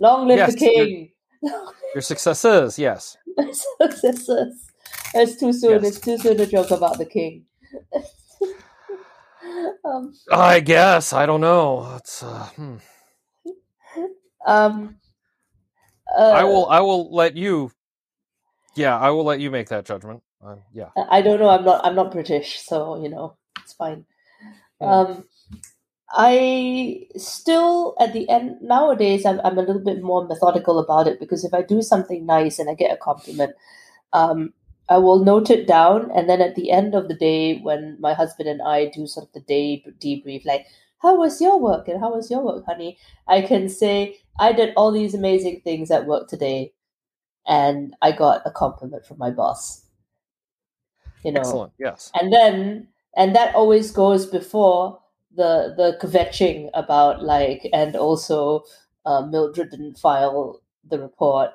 Long 0.01 0.27
live 0.27 0.39
Yes, 0.39 0.55
the 0.55 0.59
king. 0.59 1.11
Your 1.95 2.03
successes, 2.03 2.79
yes. 2.79 3.17
my 3.37 3.53
successors. 3.53 4.71
It's 5.15 5.37
too 5.39 5.53
soon. 5.53 5.83
Yes. 5.83 5.97
It's 5.97 6.01
too 6.01 6.19
soon 6.19 6.37
to 6.39 6.47
joke 6.47 6.71
about 6.71 6.97
the 6.99 7.05
king. 7.05 7.45
um, 9.85 10.15
I 10.31 10.61
guess. 10.61 11.13
I 11.13 11.27
don't 11.27 11.41
know. 11.43 11.97
It's 11.97 12.23
uh, 12.23 12.47
hmm. 12.57 12.77
um, 14.47 14.97
uh, 16.17 16.31
I 16.31 16.45
will 16.45 16.67
I 16.67 16.81
will 16.81 17.15
let 17.15 17.37
you 17.37 17.71
Yeah, 18.75 18.99
I 18.99 19.11
will 19.11 19.25
let 19.25 19.41
you 19.41 19.51
make 19.51 19.69
that 19.69 19.85
judgment. 19.85 20.23
Uh, 20.45 20.57
yeah. 20.73 20.91
I 21.11 21.23
don't 21.23 21.39
know. 21.41 21.49
I'm 21.49 21.65
not. 21.65 21.85
I'm 21.85 21.95
not 21.95 22.11
British, 22.13 22.61
so 22.61 23.01
you 23.03 23.09
know 23.09 23.37
it's 23.61 23.73
fine. 23.73 24.05
Um, 24.81 25.25
I 26.13 27.07
still 27.17 27.97
at 28.01 28.13
the 28.13 28.29
end 28.29 28.59
nowadays. 28.63 29.27
I'm 29.27 29.41
I'm 29.45 29.59
a 29.59 29.63
little 29.63 29.85
bit 29.85 30.03
more 30.03 30.27
methodical 30.27 30.79
about 30.79 31.09
it 31.09 31.21
because 31.21 31.45
if 31.45 31.55
I 31.55 31.63
do 31.63 31.83
something 31.83 32.27
nice 32.27 32.59
and 32.59 32.71
I 32.71 32.75
get 32.75 32.93
a 32.93 32.99
compliment, 32.99 33.55
um, 34.13 34.55
I 34.89 34.99
will 34.99 35.25
note 35.25 35.51
it 35.51 35.67
down, 35.67 36.11
and 36.13 36.29
then 36.29 36.41
at 36.43 36.57
the 36.57 36.71
end 36.71 36.95
of 36.95 37.09
the 37.09 37.15
day, 37.17 37.59
when 37.61 37.97
my 38.01 38.15
husband 38.15 38.49
and 38.49 38.63
I 38.63 38.87
do 38.87 39.07
sort 39.07 39.29
of 39.29 39.33
the 39.35 39.41
day 39.41 39.85
debrief, 40.01 40.45
like 40.47 40.67
how 41.01 41.17
was 41.17 41.41
your 41.41 41.59
work 41.61 41.89
and 41.89 42.01
how 42.01 42.15
was 42.15 42.31
your 42.31 42.43
work, 42.45 42.65
honey, 42.67 42.99
I 43.29 43.43
can 43.43 43.69
say 43.69 44.19
I 44.41 44.53
did 44.53 44.75
all 44.77 44.93
these 44.93 45.15
amazing 45.15 45.63
things 45.65 45.91
at 45.91 46.07
work 46.07 46.29
today, 46.29 46.73
and 47.47 47.95
I 48.03 48.13
got 48.13 48.43
a 48.47 48.51
compliment 48.51 49.07
from 49.07 49.19
my 49.19 49.31
boss 49.31 49.82
you 51.25 51.33
know 51.33 51.41
Excellent. 51.41 51.73
Yes. 51.79 52.11
and 52.19 52.33
then 52.33 52.89
and 53.17 53.35
that 53.35 53.55
always 53.55 53.91
goes 53.91 54.27
before 54.27 54.99
the 55.35 55.75
the 55.77 55.99
kvetching 56.07 56.71
about 56.75 57.23
like 57.23 57.69
and 57.73 57.97
also 57.97 58.65
uh, 59.07 59.23
mildred 59.23 59.71
didn't 59.71 59.99
file 59.99 60.61
the 60.89 60.99
report 60.99 61.51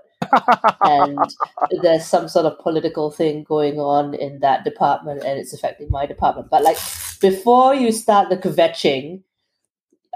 and 0.81 1.19
there's 1.81 2.05
some 2.05 2.27
sort 2.27 2.45
of 2.45 2.57
political 2.59 3.11
thing 3.11 3.43
going 3.43 3.79
on 3.79 4.13
in 4.15 4.39
that 4.39 4.63
department 4.63 5.23
and 5.23 5.39
it's 5.39 5.53
affecting 5.53 5.89
my 5.89 6.05
department 6.05 6.49
but 6.49 6.63
like 6.63 6.77
before 7.21 7.73
you 7.75 7.91
start 7.91 8.29
the 8.29 8.37
kvetching 8.37 9.21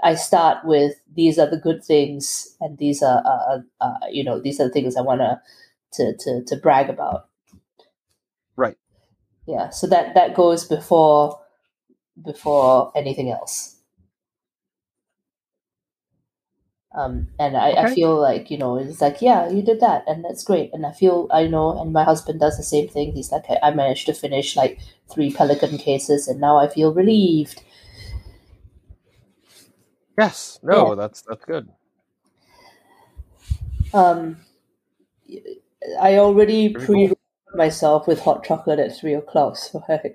i 0.02 0.14
start 0.14 0.58
with 0.64 0.94
these 1.14 1.38
are 1.38 1.48
the 1.48 1.56
good 1.56 1.84
things 1.84 2.56
and 2.60 2.78
these 2.78 3.02
are 3.02 3.22
uh, 3.24 3.58
uh, 3.80 4.06
you 4.10 4.24
know 4.24 4.40
these 4.40 4.60
are 4.60 4.64
the 4.64 4.72
things 4.72 4.96
i 4.96 5.00
want 5.00 5.20
to 5.20 5.40
to 5.92 6.42
to 6.44 6.56
brag 6.56 6.88
about. 6.88 7.28
Yeah 9.46 9.70
so 9.70 9.86
that 9.86 10.14
that 10.14 10.34
goes 10.34 10.64
before 10.66 11.40
before 12.24 12.92
anything 12.96 13.30
else 13.30 13.76
um 16.94 17.28
and 17.38 17.56
i, 17.56 17.70
I 17.72 17.94
feel 17.94 18.20
like 18.20 18.50
you 18.50 18.58
know 18.58 18.76
it's 18.76 19.00
like 19.00 19.22
yeah 19.22 19.48
you 19.48 19.62
did 19.62 19.80
that 19.80 20.04
and 20.06 20.24
that's 20.24 20.44
great 20.44 20.70
and 20.74 20.84
i 20.84 20.92
feel 20.92 21.26
i 21.30 21.46
know 21.46 21.78
and 21.80 21.92
my 21.92 22.04
husband 22.04 22.40
does 22.40 22.56
the 22.56 22.62
same 22.62 22.88
thing 22.88 23.12
he's 23.12 23.32
like 23.32 23.44
i, 23.48 23.58
I 23.68 23.70
managed 23.74 24.06
to 24.06 24.14
finish 24.14 24.56
like 24.56 24.78
three 25.10 25.32
pelican 25.32 25.78
cases 25.78 26.28
and 26.28 26.40
now 26.40 26.58
i 26.58 26.68
feel 26.68 26.92
relieved 26.92 27.62
yes. 30.18 30.58
No, 30.62 30.90
Yeah. 30.90 30.94
that's 30.94 31.22
that's 31.22 31.44
good. 31.44 31.68
um 33.94 34.36
i 36.00 36.16
already 36.18 36.74
pre 36.74 37.12
myself 37.54 38.06
with 38.06 38.20
hot 38.20 38.44
chocolate 38.44 38.78
at 38.78 38.96
three 38.96 39.14
o'clock 39.14 39.56
so 39.56 39.82
I, 39.88 40.14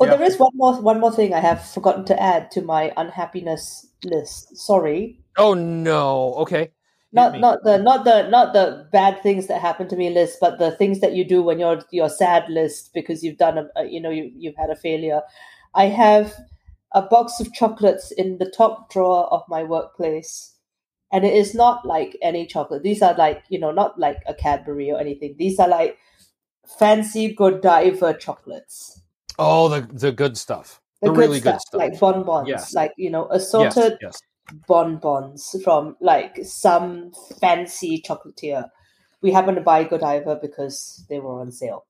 Oh, 0.00 0.06
Yeah. 0.06 0.16
there 0.16 0.22
is 0.22 0.38
one 0.38 0.52
more 0.54 0.80
one 0.80 1.00
more 1.00 1.12
thing 1.12 1.34
I 1.34 1.40
have 1.40 1.64
forgotten 1.68 2.04
to 2.06 2.22
add 2.22 2.50
to 2.52 2.62
my 2.62 2.92
unhappiness 2.96 3.86
list. 4.04 4.56
Sorry. 4.56 5.18
Oh 5.36 5.54
no. 5.54 6.34
Okay. 6.34 6.70
Not 7.12 7.38
not 7.38 7.62
the 7.62 7.76
not 7.76 8.04
the 8.04 8.28
not 8.28 8.54
the 8.54 8.88
bad 8.90 9.22
things 9.22 9.46
that 9.48 9.60
happen 9.60 9.86
to 9.88 9.96
me 9.96 10.08
list, 10.08 10.38
but 10.40 10.58
the 10.58 10.70
things 10.70 11.00
that 11.00 11.14
you 11.14 11.24
do 11.26 11.42
when 11.42 11.58
you're 11.58 11.82
you're 11.90 12.08
sad 12.08 12.48
list 12.48 12.94
because 12.94 13.22
you've 13.22 13.36
done 13.36 13.58
a, 13.58 13.68
a 13.76 13.84
you 13.84 14.00
know 14.00 14.10
you 14.10 14.32
you've 14.34 14.56
had 14.56 14.70
a 14.70 14.76
failure. 14.76 15.20
I 15.74 15.86
have 15.86 16.34
a 16.92 17.02
box 17.02 17.38
of 17.40 17.52
chocolates 17.52 18.10
in 18.12 18.38
the 18.38 18.50
top 18.50 18.90
drawer 18.90 19.26
of 19.32 19.42
my 19.46 19.62
workplace, 19.62 20.54
and 21.12 21.24
it 21.24 21.34
is 21.34 21.54
not 21.54 21.84
like 21.86 22.16
any 22.22 22.46
chocolate. 22.46 22.82
These 22.82 23.02
are 23.02 23.14
like 23.14 23.44
you 23.48 23.58
know 23.58 23.70
not 23.70 23.98
like 23.98 24.18
a 24.26 24.34
Cadbury 24.34 24.90
or 24.90 24.98
anything. 24.98 25.36
These 25.38 25.58
are 25.58 25.68
like 25.68 25.98
fancy 26.78 27.34
Godiva 27.34 28.14
chocolates. 28.18 29.00
Oh, 29.38 29.68
the 29.68 29.80
the 29.92 30.12
good 30.12 30.36
stuff. 30.36 30.80
The, 31.00 31.08
The 31.08 31.14
good, 31.14 31.20
really 31.28 31.40
stuff, 31.40 31.54
good 31.54 31.60
stuff. 31.62 31.78
like 31.78 32.00
bonbons, 32.00 32.48
Yes. 32.48 32.74
like 32.74 32.92
you 32.96 33.10
know 33.10 33.28
assorted 33.30 33.98
Yes. 34.00 34.20
bonbons 34.68 35.56
from 35.64 35.96
like 36.00 36.38
some 36.44 37.12
fancy 37.40 38.02
chocolatier. 38.02 38.68
We 39.20 39.32
happened 39.32 39.56
to 39.56 39.62
buy 39.62 39.84
Godiva 39.84 40.38
because 40.40 41.04
they 41.08 41.20
were 41.20 41.40
on 41.40 41.52
sale. 41.52 41.86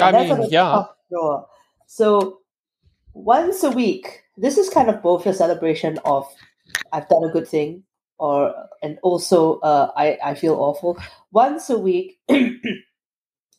I 0.00 0.08
And 0.08 0.14
that's 0.14 0.30
mean, 0.40 0.50
yeah. 0.50 0.84
So 1.86 2.40
once 3.14 3.64
a 3.64 3.70
week, 3.70 4.22
this 4.36 4.58
is 4.58 4.70
kind 4.70 4.88
of 4.88 5.02
both 5.02 5.26
a 5.26 5.32
celebration 5.34 5.98
of 6.04 6.26
I've 6.92 7.08
done 7.08 7.24
a 7.24 7.32
good 7.32 7.48
thing, 7.48 7.84
or 8.18 8.54
and 8.82 8.98
also 9.02 9.60
uh, 9.60 9.90
I 9.96 10.18
I 10.22 10.34
feel 10.34 10.54
awful. 10.54 10.98
Once 11.32 11.70
a 11.70 11.78
week, 11.78 12.18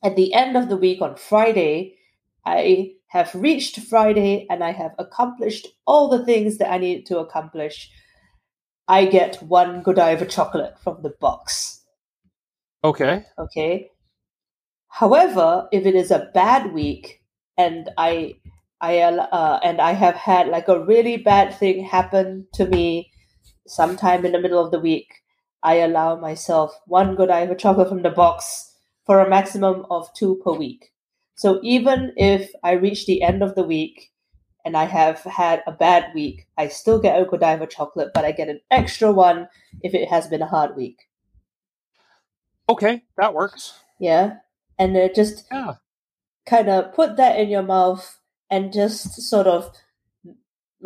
at 0.04 0.16
the 0.16 0.34
end 0.34 0.58
of 0.58 0.70
the 0.70 0.78
week 0.78 1.02
on 1.02 1.16
Friday, 1.16 1.96
I 2.46 2.94
have 3.08 3.34
reached 3.34 3.80
Friday 3.80 4.46
and 4.50 4.64
I 4.64 4.72
have 4.72 4.94
accomplished 5.00 5.68
all 5.86 6.10
the 6.10 6.26
things 6.26 6.58
that 6.58 6.72
I 6.72 6.78
needed 6.78 7.06
to 7.08 7.20
accomplish. 7.20 7.90
I 8.88 9.06
get 9.06 9.42
one 9.44 9.82
Godiva 9.82 10.26
chocolate 10.26 10.80
from 10.80 11.02
the 11.04 11.14
box. 11.20 11.84
Okay. 12.84 13.26
Okay. 13.38 13.90
However, 14.88 15.68
if 15.72 15.86
it 15.86 15.96
is 15.96 16.12
a 16.12 16.30
bad 16.34 16.74
week 16.74 17.22
and 17.58 17.90
I 17.98 18.36
I 18.82 19.02
uh, 19.02 19.60
and 19.62 19.82
I 19.82 19.92
have 19.92 20.16
had 20.16 20.48
like 20.48 20.68
a 20.68 20.84
really 20.84 21.18
bad 21.18 21.54
thing 21.54 21.84
happen 21.84 22.48
to 22.54 22.66
me 22.66 23.12
sometime 23.70 24.26
in 24.26 24.32
the 24.32 24.40
middle 24.42 24.64
of 24.64 24.72
the 24.72 24.80
week, 24.80 25.22
I 25.64 25.76
allow 25.76 26.16
myself 26.16 26.80
one 26.88 27.16
Godiva 27.16 27.56
chocolate 27.56 27.90
from 27.90 28.02
the 28.02 28.10
box 28.10 28.76
for 29.06 29.20
a 29.20 29.30
maximum 29.30 29.86
of 29.90 30.14
two 30.14 30.42
per 30.44 30.54
week. 30.54 30.92
So 31.36 31.60
even 31.64 32.14
if 32.18 32.52
I 32.64 32.74
reach 32.74 33.06
the 33.06 33.22
end 33.22 33.42
of 33.44 33.56
the 33.56 33.64
week 33.64 34.12
and 34.66 34.76
I 34.76 34.86
have 34.86 35.20
had 35.22 35.64
a 35.66 35.72
bad 35.72 36.14
week, 36.14 36.48
I 36.58 36.68
still 36.68 37.00
get 37.00 37.22
a 37.22 37.26
Godiva 37.26 37.68
chocolate, 37.68 38.12
but 38.14 38.26
I 38.26 38.32
get 38.32 38.50
an 38.50 38.60
extra 38.72 39.12
one 39.12 39.48
if 39.82 39.94
it 39.94 40.10
has 40.10 40.28
been 40.28 40.42
a 40.42 40.48
hard 40.48 40.76
week. 40.76 40.98
Okay, 42.68 43.04
that 43.18 43.34
works. 43.34 43.80
Yeah. 44.00 44.38
And 44.78 44.96
uh, 44.96 45.10
just 45.14 45.46
Yeah. 45.52 45.76
kind 46.46 46.70
of 46.70 46.94
put 46.94 47.18
that 47.18 47.40
in 47.40 47.50
your 47.50 47.64
mouth 47.64 48.20
and 48.50 48.72
just 48.72 49.22
sort 49.22 49.48
of 49.48 49.72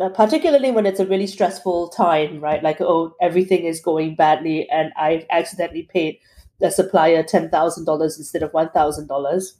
Uh, 0.00 0.08
particularly 0.08 0.72
when 0.72 0.86
it's 0.86 0.98
a 0.98 1.06
really 1.06 1.26
stressful 1.26 1.88
time 1.90 2.40
right? 2.40 2.62
Like 2.62 2.80
oh 2.80 3.14
everything 3.20 3.64
is 3.64 3.80
going 3.80 4.16
badly 4.16 4.68
and 4.68 4.92
i 4.96 5.24
accidentally 5.30 5.84
paid 5.84 6.18
the 6.60 6.70
supplier 6.70 7.22
$10000 7.22 8.02
instead 8.02 8.42
of 8.42 8.52
$1000 8.52 9.52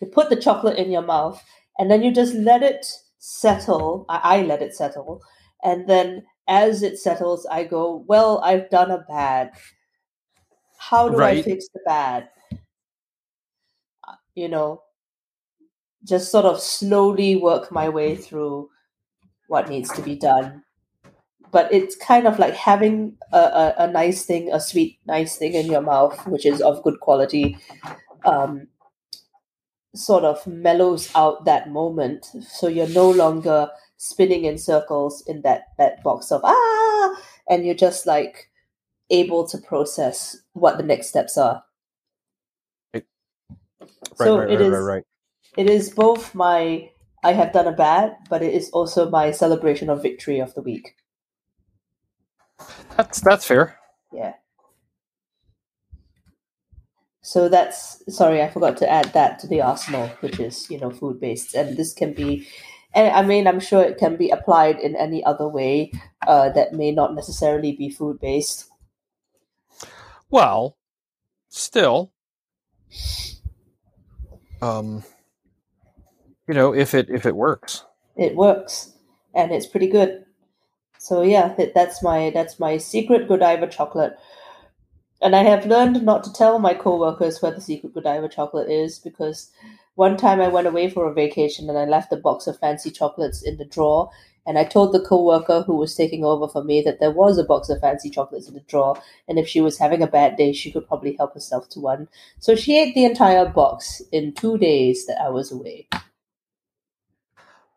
you 0.00 0.06
put 0.08 0.28
the 0.28 0.36
chocolate 0.36 0.76
in 0.76 0.90
your 0.90 1.02
mouth 1.02 1.42
and 1.78 1.90
then 1.90 2.02
you 2.02 2.12
just 2.12 2.34
let 2.34 2.62
it 2.62 2.84
settle. 3.18 4.04
I, 4.08 4.20
I 4.38 4.42
let 4.42 4.60
it 4.60 4.74
settle. 4.74 5.22
And 5.62 5.88
then 5.88 6.24
as 6.48 6.82
it 6.82 6.98
settles 6.98 7.46
i 7.52 7.62
go 7.62 8.04
well 8.08 8.40
i've 8.42 8.68
done 8.68 8.90
a 8.90 9.04
bad. 9.08 9.52
How 10.76 11.08
do 11.08 11.22
i 11.22 11.40
fix 11.40 11.68
the 11.72 11.80
bad? 11.86 12.28
Uh, 14.06 14.16
you 14.34 14.48
know, 14.48 14.82
just 16.04 16.30
sort 16.30 16.44
of 16.44 16.60
slowly 16.60 17.36
work 17.36 17.70
my 17.70 17.88
way 17.88 18.16
through 18.16 18.68
what 19.48 19.68
needs 19.68 19.90
to 19.92 20.02
be 20.02 20.16
done. 20.16 20.64
But 21.50 21.72
it's 21.72 21.94
kind 21.96 22.26
of 22.26 22.38
like 22.38 22.54
having 22.54 23.16
a, 23.32 23.38
a, 23.38 23.74
a 23.78 23.86
nice 23.90 24.24
thing, 24.24 24.50
a 24.52 24.58
sweet, 24.58 24.98
nice 25.06 25.36
thing 25.36 25.52
in 25.52 25.66
your 25.66 25.82
mouth, 25.82 26.26
which 26.26 26.46
is 26.46 26.62
of 26.62 26.82
good 26.82 27.00
quality, 27.00 27.58
um, 28.24 28.68
sort 29.94 30.24
of 30.24 30.46
mellows 30.46 31.10
out 31.14 31.44
that 31.44 31.70
moment. 31.70 32.26
So 32.48 32.68
you're 32.68 32.88
no 32.88 33.10
longer 33.10 33.68
spinning 33.98 34.46
in 34.46 34.56
circles 34.58 35.22
in 35.26 35.42
that, 35.42 35.66
that 35.78 36.02
box 36.02 36.32
of 36.32 36.40
ah, 36.44 37.22
and 37.48 37.66
you're 37.66 37.74
just 37.74 38.06
like 38.06 38.48
able 39.10 39.46
to 39.48 39.58
process 39.58 40.38
what 40.54 40.78
the 40.78 40.82
next 40.82 41.08
steps 41.08 41.36
are. 41.36 41.62
Right, 42.94 43.04
so 44.16 44.38
right, 44.38 44.50
it 44.50 44.58
right, 44.58 44.60
is 44.60 44.70
right, 44.70 44.78
right. 44.78 45.04
It 45.56 45.68
is 45.68 45.90
both 45.90 46.34
my 46.34 46.90
I 47.24 47.32
have 47.32 47.52
done 47.52 47.68
a 47.68 47.72
bad, 47.72 48.16
but 48.28 48.42
it 48.42 48.52
is 48.52 48.70
also 48.70 49.08
my 49.08 49.30
celebration 49.30 49.88
of 49.88 50.02
victory 50.02 50.40
of 50.40 50.54
the 50.54 50.62
week. 50.62 50.96
That's 52.96 53.20
that's 53.20 53.46
fair. 53.46 53.78
Yeah. 54.12 54.34
So 57.22 57.48
that's 57.48 58.02
sorry, 58.14 58.42
I 58.42 58.48
forgot 58.48 58.76
to 58.78 58.90
add 58.90 59.12
that 59.12 59.38
to 59.40 59.46
the 59.46 59.62
arsenal, 59.62 60.08
which 60.20 60.40
is 60.40 60.68
you 60.70 60.78
know 60.78 60.90
food 60.90 61.20
based, 61.20 61.54
and 61.54 61.76
this 61.76 61.94
can 61.94 62.12
be, 62.12 62.48
and 62.92 63.14
I 63.14 63.22
mean 63.22 63.46
I'm 63.46 63.60
sure 63.60 63.82
it 63.82 63.98
can 63.98 64.16
be 64.16 64.30
applied 64.30 64.80
in 64.80 64.96
any 64.96 65.22
other 65.24 65.48
way 65.48 65.92
uh, 66.26 66.50
that 66.50 66.72
may 66.72 66.90
not 66.90 67.14
necessarily 67.14 67.72
be 67.72 67.90
food 67.90 68.18
based. 68.20 68.68
Well, 70.30 70.76
still, 71.48 72.12
um, 74.60 75.04
you 76.52 76.58
know, 76.58 76.74
if 76.74 76.92
it 76.92 77.08
if 77.08 77.24
it 77.24 77.34
works, 77.34 77.86
It 78.14 78.36
works, 78.36 78.92
and 79.34 79.52
it's 79.52 79.64
pretty 79.66 79.88
good. 79.88 80.26
So 80.98 81.22
yeah, 81.22 81.54
that, 81.54 81.72
that's 81.72 82.02
my 82.02 82.28
that's 82.28 82.60
my 82.60 82.76
secret 82.76 83.26
Godiva 83.26 83.66
chocolate. 83.68 84.18
And 85.22 85.34
I 85.34 85.44
have 85.44 85.64
learned 85.64 86.02
not 86.02 86.24
to 86.24 86.32
tell 86.32 86.58
my 86.58 86.74
coworkers 86.74 87.40
where 87.40 87.52
the 87.52 87.62
secret 87.62 87.94
Godiva 87.94 88.28
chocolate 88.28 88.70
is 88.70 88.98
because 88.98 89.50
one 89.94 90.18
time 90.18 90.42
I 90.42 90.48
went 90.48 90.66
away 90.66 90.90
for 90.90 91.08
a 91.08 91.14
vacation 91.14 91.70
and 91.70 91.78
I 91.78 91.86
left 91.86 92.12
a 92.12 92.18
box 92.18 92.46
of 92.46 92.58
fancy 92.58 92.90
chocolates 92.90 93.40
in 93.42 93.56
the 93.56 93.64
drawer. 93.64 94.10
And 94.44 94.58
I 94.58 94.64
told 94.64 94.92
the 94.92 95.00
coworker 95.00 95.62
who 95.62 95.76
was 95.76 95.94
taking 95.94 96.22
over 96.22 96.48
for 96.48 96.62
me 96.62 96.82
that 96.82 97.00
there 97.00 97.12
was 97.12 97.38
a 97.38 97.44
box 97.44 97.70
of 97.70 97.80
fancy 97.80 98.10
chocolates 98.10 98.48
in 98.48 98.54
the 98.54 98.60
drawer, 98.60 99.00
and 99.26 99.38
if 99.38 99.48
she 99.48 99.62
was 99.62 99.78
having 99.78 100.02
a 100.02 100.06
bad 100.18 100.36
day, 100.36 100.52
she 100.52 100.70
could 100.70 100.86
probably 100.86 101.14
help 101.16 101.32
herself 101.32 101.70
to 101.70 101.80
one. 101.80 102.08
So 102.40 102.56
she 102.56 102.78
ate 102.78 102.94
the 102.94 103.06
entire 103.06 103.48
box 103.48 104.02
in 104.12 104.34
two 104.34 104.58
days 104.58 105.06
that 105.06 105.18
I 105.18 105.30
was 105.30 105.50
away. 105.50 105.88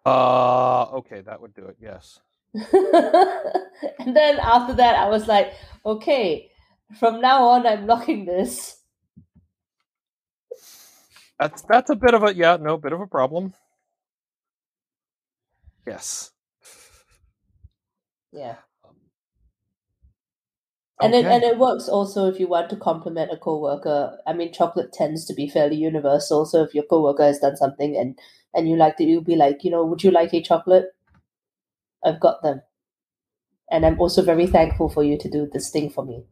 Uh, 0.06 0.84
okay, 0.94 1.22
that 1.22 1.41
would 1.41 1.54
do 1.54 1.65
it. 1.65 1.78
Yes. 1.80 2.20
and 2.54 4.15
then 4.15 4.39
after 4.39 4.74
that, 4.74 4.96
I 4.96 5.10
was 5.10 5.28
like, 5.28 5.54
okay, 5.86 6.52
from 7.00 7.22
now 7.22 7.44
on, 7.46 7.68
I'm 7.68 7.88
locking 7.88 8.26
this. 8.26 8.78
That's 11.39 11.63
that's 11.63 11.89
a 11.89 11.96
bit 11.96 12.13
of 12.13 12.24
a 12.24 12.34
yeah, 12.34 12.58
no, 12.62 12.78
bit 12.78 12.94
of 12.94 13.02
a 13.02 13.08
problem. 13.08 13.54
Yes. 15.86 16.32
Yeah. 18.32 18.56
And 21.01 21.13
it 21.13 21.25
and 21.25 21.43
it 21.43 21.58
works 21.58 21.88
also 21.89 22.27
if 22.29 22.39
you 22.39 22.47
want 22.47 22.69
to 22.69 22.75
compliment 22.77 23.31
a 23.31 23.38
coworker. 23.38 24.17
I 24.25 24.34
mean, 24.34 24.53
chocolate 24.53 24.93
tends 24.93 25.25
to 25.25 25.34
be 25.34 25.47
fairly 25.49 25.75
universal. 25.75 26.45
So 26.45 26.63
if 26.63 26.73
your 26.73 26.86
coworker 26.86 27.23
has 27.23 27.39
done 27.39 27.58
something 27.58 27.95
and 27.97 28.17
and 28.53 28.69
you 28.69 28.77
like 28.77 28.99
it, 28.99 29.05
you'll 29.05 29.21
be 29.21 29.36
like, 29.36 29.63
you 29.63 29.71
know, 29.71 29.86
would 29.86 30.03
you 30.03 30.12
like 30.12 30.34
a 30.34 30.41
chocolate? 30.41 30.93
I've 32.05 32.21
got 32.21 32.41
them, 32.41 32.62
and 33.69 33.86
I'm 33.86 33.99
also 33.99 34.21
very 34.23 34.47
thankful 34.47 34.89
for 34.89 35.03
you 35.03 35.17
to 35.19 35.29
do 35.29 35.47
this 35.51 35.69
thing 35.69 35.89
for 35.89 36.03
me. 36.05 36.25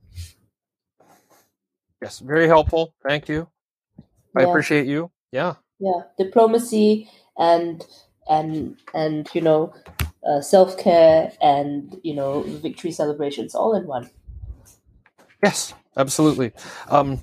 Yes, 2.02 2.20
very 2.20 2.48
helpful. 2.48 2.94
Thank 3.02 3.30
you. 3.30 3.50
I 4.36 4.42
Yeah. 4.42 4.50
appreciate 4.50 4.88
you. 4.88 5.12
Yeah. 5.32 5.56
yeah 5.80 6.02
diplomacy 6.18 7.10
and 7.38 7.86
and 8.30 8.78
and 8.94 9.30
you 9.34 9.42
know 9.42 9.74
uh, 10.28 10.42
self-care 10.42 11.32
and 11.42 12.00
you 12.04 12.14
know 12.14 12.42
victory 12.62 12.92
celebrations 12.92 13.56
all 13.56 13.76
in 13.76 13.86
one 13.88 14.10
Yes, 15.44 15.74
absolutely. 15.98 16.54
Um, 16.90 17.22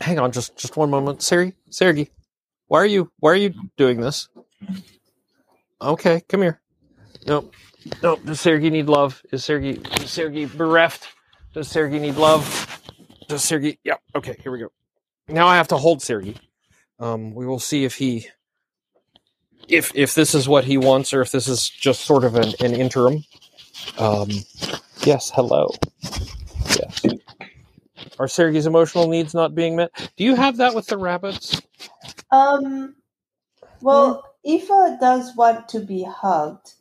hang 0.00 0.18
on, 0.18 0.32
just 0.32 0.56
just 0.56 0.76
one 0.76 0.90
moment, 0.90 1.22
Sergey. 1.22 1.54
Sergey, 1.70 2.10
why 2.68 2.78
are 2.80 2.86
you 2.86 3.12
why 3.20 3.32
are 3.32 3.36
you 3.36 3.54
doing 3.76 4.00
this? 4.00 4.28
Okay, 5.80 6.22
come 6.28 6.42
here. 6.42 6.60
Nope, 7.26 7.54
nope. 8.02 8.20
Does 8.24 8.40
Sergey 8.40 8.70
need 8.70 8.86
love? 8.86 9.22
Is 9.32 9.44
Sergey 9.44 9.80
is 10.00 10.10
Sergey 10.10 10.46
bereft? 10.46 11.08
Does 11.54 11.68
Sergey 11.68 11.98
need 11.98 12.16
love? 12.16 12.80
Does 13.28 13.44
Sergey? 13.44 13.78
Yeah. 13.84 13.96
Okay, 14.14 14.36
here 14.42 14.52
we 14.52 14.58
go. 14.60 14.72
Now 15.28 15.46
I 15.46 15.56
have 15.56 15.68
to 15.68 15.76
hold 15.76 16.02
Sergey. 16.02 16.36
Um, 16.98 17.34
we 17.34 17.46
will 17.46 17.60
see 17.60 17.84
if 17.84 17.96
he 17.96 18.26
if 19.68 19.92
if 19.94 20.14
this 20.14 20.34
is 20.34 20.48
what 20.48 20.64
he 20.64 20.78
wants 20.78 21.12
or 21.12 21.20
if 21.20 21.30
this 21.30 21.46
is 21.48 21.68
just 21.68 22.02
sort 22.02 22.24
of 22.24 22.34
an, 22.36 22.54
an 22.60 22.74
interim. 22.74 23.24
Um, 23.98 24.30
yes, 25.04 25.30
hello. 25.34 25.70
Yes. 26.78 27.06
Are 28.18 28.28
Sergey's 28.28 28.66
emotional 28.66 29.08
needs 29.08 29.34
not 29.34 29.54
being 29.54 29.76
met? 29.76 29.90
Do 30.16 30.24
you 30.24 30.36
have 30.36 30.58
that 30.58 30.74
with 30.74 30.86
the 30.88 30.98
rabbits? 30.98 31.62
Um, 32.30 32.96
well, 33.80 34.24
Eva 34.44 34.98
does 35.00 35.36
want 35.36 35.68
to 35.70 35.80
be 35.80 36.04
hugged. 36.04 36.74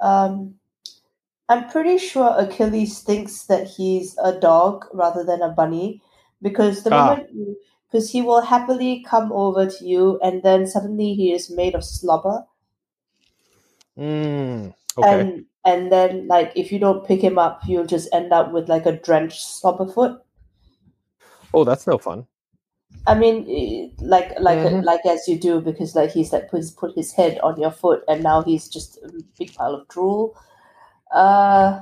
Um, 0.00 0.56
I'm 1.48 1.68
pretty 1.70 1.98
sure 1.98 2.34
Achilles 2.38 3.00
thinks 3.02 3.44
that 3.44 3.68
he's 3.68 4.16
a 4.22 4.32
dog 4.38 4.86
rather 4.94 5.24
than 5.24 5.42
a 5.42 5.50
bunny 5.50 6.02
because 6.42 6.84
the 6.84 6.90
Ah. 6.90 7.06
moment 7.06 7.30
you, 7.34 7.56
because 7.90 8.10
he 8.12 8.22
will 8.22 8.42
happily 8.42 9.04
come 9.08 9.32
over 9.32 9.66
to 9.70 9.86
you 9.86 10.20
and 10.22 10.42
then 10.42 10.66
suddenly 10.66 11.14
he 11.14 11.32
is 11.32 11.50
made 11.50 11.74
of 11.76 11.84
slobber 11.84 12.44
Mm, 13.98 14.74
okay. 14.98 15.20
and 15.20 15.46
and 15.66 15.90
then 15.92 16.26
like 16.28 16.52
if 16.56 16.70
you 16.72 16.78
don't 16.78 17.06
pick 17.06 17.20
him 17.20 17.38
up 17.38 17.60
you'll 17.66 17.86
just 17.86 18.08
end 18.12 18.32
up 18.32 18.52
with 18.52 18.68
like 18.68 18.86
a 18.86 18.92
drenched 18.92 19.44
slobber 19.44 19.86
foot. 19.86 20.20
oh, 21.54 21.64
that's 21.64 21.86
no 21.86 21.98
fun. 21.98 22.26
I 23.06 23.14
mean, 23.14 23.92
like 24.00 24.38
like 24.40 24.58
Mhm. 24.58 24.84
like 24.84 25.04
as 25.06 25.28
you 25.28 25.38
do 25.38 25.60
because 25.60 25.94
like 25.94 26.10
he's 26.12 26.32
like 26.32 26.50
put, 26.50 26.64
put 26.76 26.94
his 26.94 27.12
head 27.12 27.38
on 27.40 27.60
your 27.60 27.70
foot 27.70 28.02
and 28.08 28.22
now 28.22 28.42
he's 28.42 28.68
just 28.68 28.98
a 29.04 29.10
big 29.38 29.54
pile 29.54 29.74
of 29.74 29.86
drool. 29.88 30.36
Uh, 31.12 31.80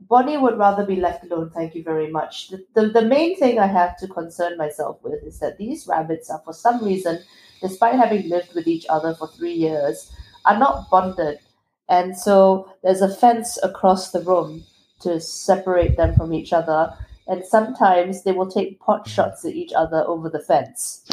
Bonnie 0.00 0.38
would 0.38 0.56
rather 0.58 0.84
be 0.86 0.96
left 0.96 1.24
alone. 1.24 1.50
Thank 1.50 1.74
you 1.74 1.82
very 1.82 2.10
much. 2.10 2.48
The, 2.48 2.64
the 2.74 2.88
the 2.88 3.02
main 3.02 3.36
thing 3.38 3.58
I 3.58 3.66
have 3.66 3.96
to 3.98 4.08
concern 4.08 4.56
myself 4.56 5.02
with 5.02 5.22
is 5.22 5.38
that 5.40 5.58
these 5.58 5.86
rabbits 5.86 6.30
are 6.30 6.40
for 6.44 6.52
some 6.54 6.82
reason, 6.84 7.20
despite 7.60 7.94
having 7.94 8.28
lived 8.28 8.54
with 8.54 8.66
each 8.66 8.86
other 8.88 9.14
for 9.14 9.28
three 9.28 9.52
years, 9.52 10.10
are 10.46 10.58
not 10.58 10.88
bonded, 10.90 11.40
and 11.88 12.16
so 12.16 12.70
there's 12.82 13.00
a 13.00 13.14
fence 13.14 13.58
across 13.62 14.10
the 14.10 14.20
room 14.20 14.64
to 15.00 15.20
separate 15.20 15.96
them 15.96 16.14
from 16.14 16.32
each 16.32 16.52
other 16.52 16.92
and 17.28 17.44
sometimes 17.44 18.24
they 18.24 18.32
will 18.32 18.50
take 18.50 18.80
pot 18.80 19.06
shots 19.06 19.44
at 19.44 19.52
each 19.52 19.72
other 19.74 20.02
over 20.06 20.30
the 20.30 20.40
fence. 20.40 21.06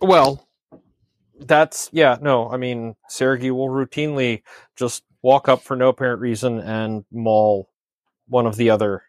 Well, 0.00 0.46
that's 1.40 1.90
yeah. 1.92 2.16
No, 2.20 2.48
I 2.48 2.56
mean 2.56 2.94
Sergey 3.08 3.50
will 3.50 3.68
routinely 3.68 4.42
just 4.76 5.02
walk 5.22 5.48
up 5.48 5.62
for 5.62 5.76
no 5.76 5.88
apparent 5.88 6.20
reason 6.20 6.60
and 6.60 7.04
maul 7.10 7.68
one 8.28 8.46
of 8.46 8.56
the 8.56 8.70
other, 8.70 9.02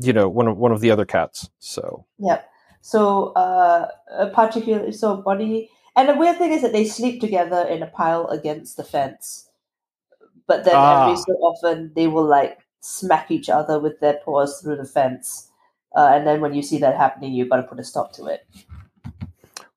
you 0.00 0.12
know, 0.12 0.28
one 0.28 0.48
of 0.48 0.56
one 0.56 0.72
of 0.72 0.80
the 0.80 0.90
other 0.90 1.04
cats. 1.04 1.50
So 1.58 2.06
Yep. 2.18 2.48
So, 2.80 3.28
uh, 3.32 3.88
a 4.10 4.28
particular 4.28 4.92
so 4.92 5.16
Bonnie, 5.16 5.70
and 5.96 6.08
the 6.08 6.14
weird 6.14 6.38
thing 6.38 6.52
is 6.52 6.62
that 6.62 6.72
they 6.72 6.84
sleep 6.86 7.20
together 7.20 7.62
in 7.68 7.82
a 7.82 7.86
pile 7.86 8.26
against 8.28 8.76
the 8.76 8.84
fence, 8.84 9.50
but 10.46 10.64
then 10.64 10.74
Ah. 10.76 11.02
every 11.04 11.16
so 11.16 11.32
often 11.40 11.92
they 11.94 12.06
will 12.08 12.24
like 12.26 12.60
smack 12.80 13.30
each 13.30 13.48
other 13.48 13.78
with 13.80 14.00
their 14.00 14.20
paws 14.24 14.60
through 14.60 14.76
the 14.76 14.84
fence, 14.84 15.50
uh, 15.96 16.10
and 16.12 16.26
then 16.26 16.40
when 16.40 16.54
you 16.54 16.62
see 16.62 16.78
that 16.78 16.96
happening, 16.96 17.32
you've 17.32 17.48
got 17.50 17.56
to 17.56 17.62
put 17.64 17.80
a 17.80 17.84
stop 17.84 18.12
to 18.12 18.26
it. 18.26 18.46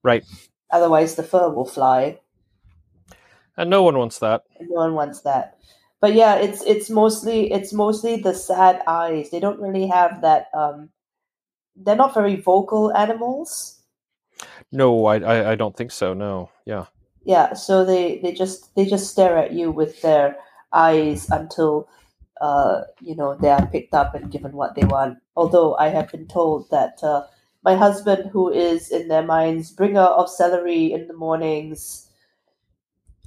Right. 0.04 0.24
Otherwise, 0.72 1.16
the 1.16 1.24
fur 1.24 1.50
will 1.50 1.66
fly. 1.66 2.20
and 3.58 3.70
no 3.70 3.82
one 3.84 3.98
wants 3.98 4.20
that. 4.20 4.44
No 4.62 4.76
one 4.82 4.94
wants 4.94 5.22
that. 5.22 5.58
But 6.00 6.14
yeah, 6.14 6.36
it's 6.36 6.62
it's 6.64 6.90
mostly 6.92 7.52
it's 7.52 7.74
mostly 7.74 8.18
the 8.18 8.34
sad 8.34 8.84
eyes. 8.86 9.32
They 9.32 9.40
don't 9.40 9.60
really 9.60 9.88
have 9.88 10.22
that. 10.22 10.48
Um, 10.54 10.90
they're 11.76 11.96
not 11.96 12.14
very 12.14 12.36
vocal 12.36 12.94
animals. 12.96 13.77
No, 14.72 15.06
I, 15.06 15.18
I 15.20 15.52
I 15.52 15.56
don't 15.56 15.76
think 15.76 15.92
so. 15.92 16.14
No, 16.14 16.50
yeah. 16.66 16.86
Yeah, 17.24 17.54
so 17.54 17.84
they 17.84 18.20
they 18.20 18.32
just 18.32 18.74
they 18.76 18.86
just 18.86 19.12
stare 19.12 19.38
at 19.38 19.54
you 19.54 19.72
with 19.72 20.02
their 20.02 20.38
eyes 20.72 21.30
until 21.30 21.90
uh, 22.42 22.84
you 23.02 23.16
know 23.16 23.36
they 23.36 23.50
are 23.50 23.66
picked 23.68 23.94
up 23.94 24.16
and 24.16 24.32
given 24.32 24.54
what 24.54 24.76
they 24.76 24.86
want. 24.86 25.20
Although 25.36 25.76
I 25.76 25.90
have 25.90 26.12
been 26.12 26.28
told 26.28 26.70
that 26.72 27.04
uh, 27.04 27.24
my 27.64 27.76
husband, 27.76 28.30
who 28.32 28.52
is 28.52 28.92
in 28.92 29.08
their 29.10 29.24
minds 29.24 29.72
bringer 29.72 30.00
of 30.02 30.30
celery 30.30 30.92
in 30.94 31.08
the 31.08 31.14
mornings, 31.14 32.10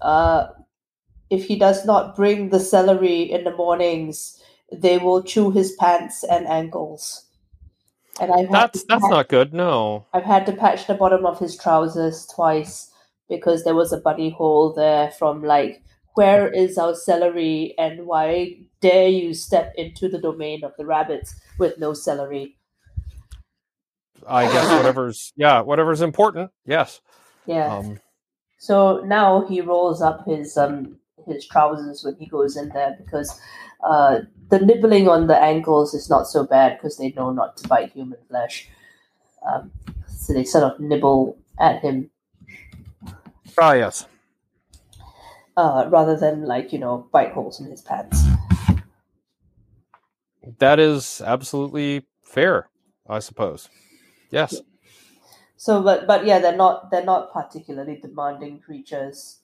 uh, 0.00 0.48
if 1.28 1.44
he 1.44 1.56
does 1.56 1.84
not 1.84 2.16
bring 2.16 2.48
the 2.48 2.60
celery 2.60 3.22
in 3.22 3.44
the 3.44 3.54
mornings, 3.54 4.42
they 4.72 4.98
will 4.98 5.22
chew 5.22 5.50
his 5.50 5.72
pants 5.72 6.24
and 6.24 6.46
ankles. 6.46 7.26
And 8.20 8.32
I've 8.32 8.50
That's 8.50 8.84
that's 8.84 9.02
patch- 9.02 9.10
not 9.10 9.28
good. 9.28 9.52
No. 9.54 10.06
I've 10.12 10.24
had 10.24 10.46
to 10.46 10.52
patch 10.52 10.86
the 10.86 10.94
bottom 10.94 11.24
of 11.26 11.38
his 11.38 11.56
trousers 11.56 12.26
twice 12.26 12.90
because 13.28 13.64
there 13.64 13.74
was 13.74 13.92
a 13.92 13.98
bunny 14.00 14.30
hole 14.30 14.72
there 14.72 15.10
from 15.12 15.42
like 15.44 15.82
where 16.14 16.48
is 16.48 16.76
our 16.76 16.94
celery 16.94 17.74
and 17.78 18.04
why 18.06 18.56
dare 18.80 19.08
you 19.08 19.32
step 19.32 19.72
into 19.76 20.08
the 20.08 20.18
domain 20.18 20.64
of 20.64 20.72
the 20.76 20.84
rabbits 20.84 21.34
with 21.58 21.78
no 21.78 21.94
celery 21.94 22.56
I 24.26 24.44
guess 24.52 24.70
whatever's 24.70 25.32
yeah, 25.36 25.60
whatever's 25.62 26.02
important. 26.02 26.50
Yes. 26.66 27.00
yeah 27.46 27.74
Um, 27.74 28.00
so 28.58 29.02
now 29.06 29.46
he 29.46 29.60
rolls 29.62 30.02
up 30.02 30.26
his 30.26 30.56
um 30.58 30.96
his 31.26 31.46
trousers 31.46 32.04
when 32.04 32.16
he 32.16 32.26
goes 32.26 32.56
in 32.56 32.68
there 32.70 32.96
because 33.02 33.40
uh 33.84 34.20
the 34.48 34.58
nibbling 34.58 35.08
on 35.08 35.26
the 35.26 35.36
ankles 35.36 35.94
is 35.94 36.10
not 36.10 36.26
so 36.26 36.44
bad 36.44 36.76
because 36.76 36.96
they 36.96 37.12
know 37.12 37.30
not 37.30 37.56
to 37.56 37.68
bite 37.68 37.92
human 37.92 38.18
flesh 38.28 38.68
um, 39.46 39.70
so 40.06 40.32
they 40.32 40.44
sort 40.44 40.64
of 40.64 40.80
nibble 40.80 41.38
at 41.58 41.80
him 41.80 42.10
ah, 43.58 43.72
yes. 43.72 44.06
uh, 45.56 45.86
rather 45.88 46.16
than 46.16 46.44
like 46.44 46.72
you 46.72 46.78
know 46.78 47.08
bite 47.12 47.32
holes 47.32 47.60
in 47.60 47.70
his 47.70 47.82
pants. 47.82 48.22
That 50.58 50.78
is 50.78 51.22
absolutely 51.24 52.06
fair, 52.22 52.68
I 53.08 53.18
suppose. 53.20 53.68
Yes. 54.30 54.60
So, 55.56 55.82
but 55.82 56.06
but 56.06 56.24
yeah, 56.24 56.38
they're 56.38 56.56
not 56.56 56.90
they're 56.90 57.04
not 57.04 57.32
particularly 57.32 57.96
demanding 57.96 58.60
creatures. 58.60 59.39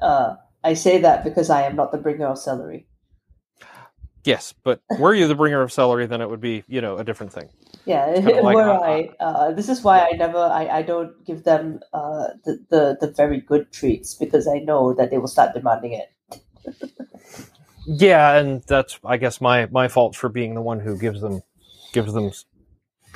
Uh, 0.00 0.36
I 0.62 0.74
say 0.74 0.98
that 0.98 1.24
because 1.24 1.50
I 1.50 1.62
am 1.62 1.76
not 1.76 1.92
the 1.92 1.98
bringer 1.98 2.26
of 2.26 2.38
celery. 2.38 2.86
Yes, 4.24 4.52
but 4.64 4.80
were 4.98 5.14
you 5.14 5.28
the 5.28 5.36
bringer 5.36 5.62
of 5.62 5.72
celery, 5.72 6.06
then 6.06 6.20
it 6.20 6.28
would 6.28 6.40
be, 6.40 6.64
you 6.66 6.80
know, 6.80 6.98
a 6.98 7.04
different 7.04 7.32
thing. 7.32 7.48
Yeah, 7.84 8.06
like, 8.42 8.56
were 8.56 8.68
uh, 8.68 8.80
I? 8.80 9.10
Uh, 9.20 9.52
this 9.52 9.68
is 9.68 9.82
why 9.82 10.00
I 10.00 10.16
never 10.16 10.38
I, 10.38 10.78
I 10.78 10.82
don't 10.82 11.24
give 11.24 11.44
them 11.44 11.78
uh, 11.92 12.28
the, 12.44 12.58
the 12.68 12.96
the 13.00 13.12
very 13.12 13.40
good 13.40 13.70
treats 13.70 14.14
because 14.14 14.48
I 14.48 14.58
know 14.58 14.92
that 14.94 15.10
they 15.10 15.18
will 15.18 15.28
start 15.28 15.54
demanding 15.54 15.92
it. 15.92 16.42
Yeah, 17.86 18.34
and 18.34 18.62
that's 18.64 18.98
I 19.04 19.16
guess 19.16 19.40
my 19.40 19.66
my 19.66 19.86
fault 19.86 20.16
for 20.16 20.28
being 20.28 20.54
the 20.54 20.60
one 20.60 20.80
who 20.80 20.98
gives 20.98 21.20
them 21.20 21.42
gives 21.92 22.12
them 22.12 22.32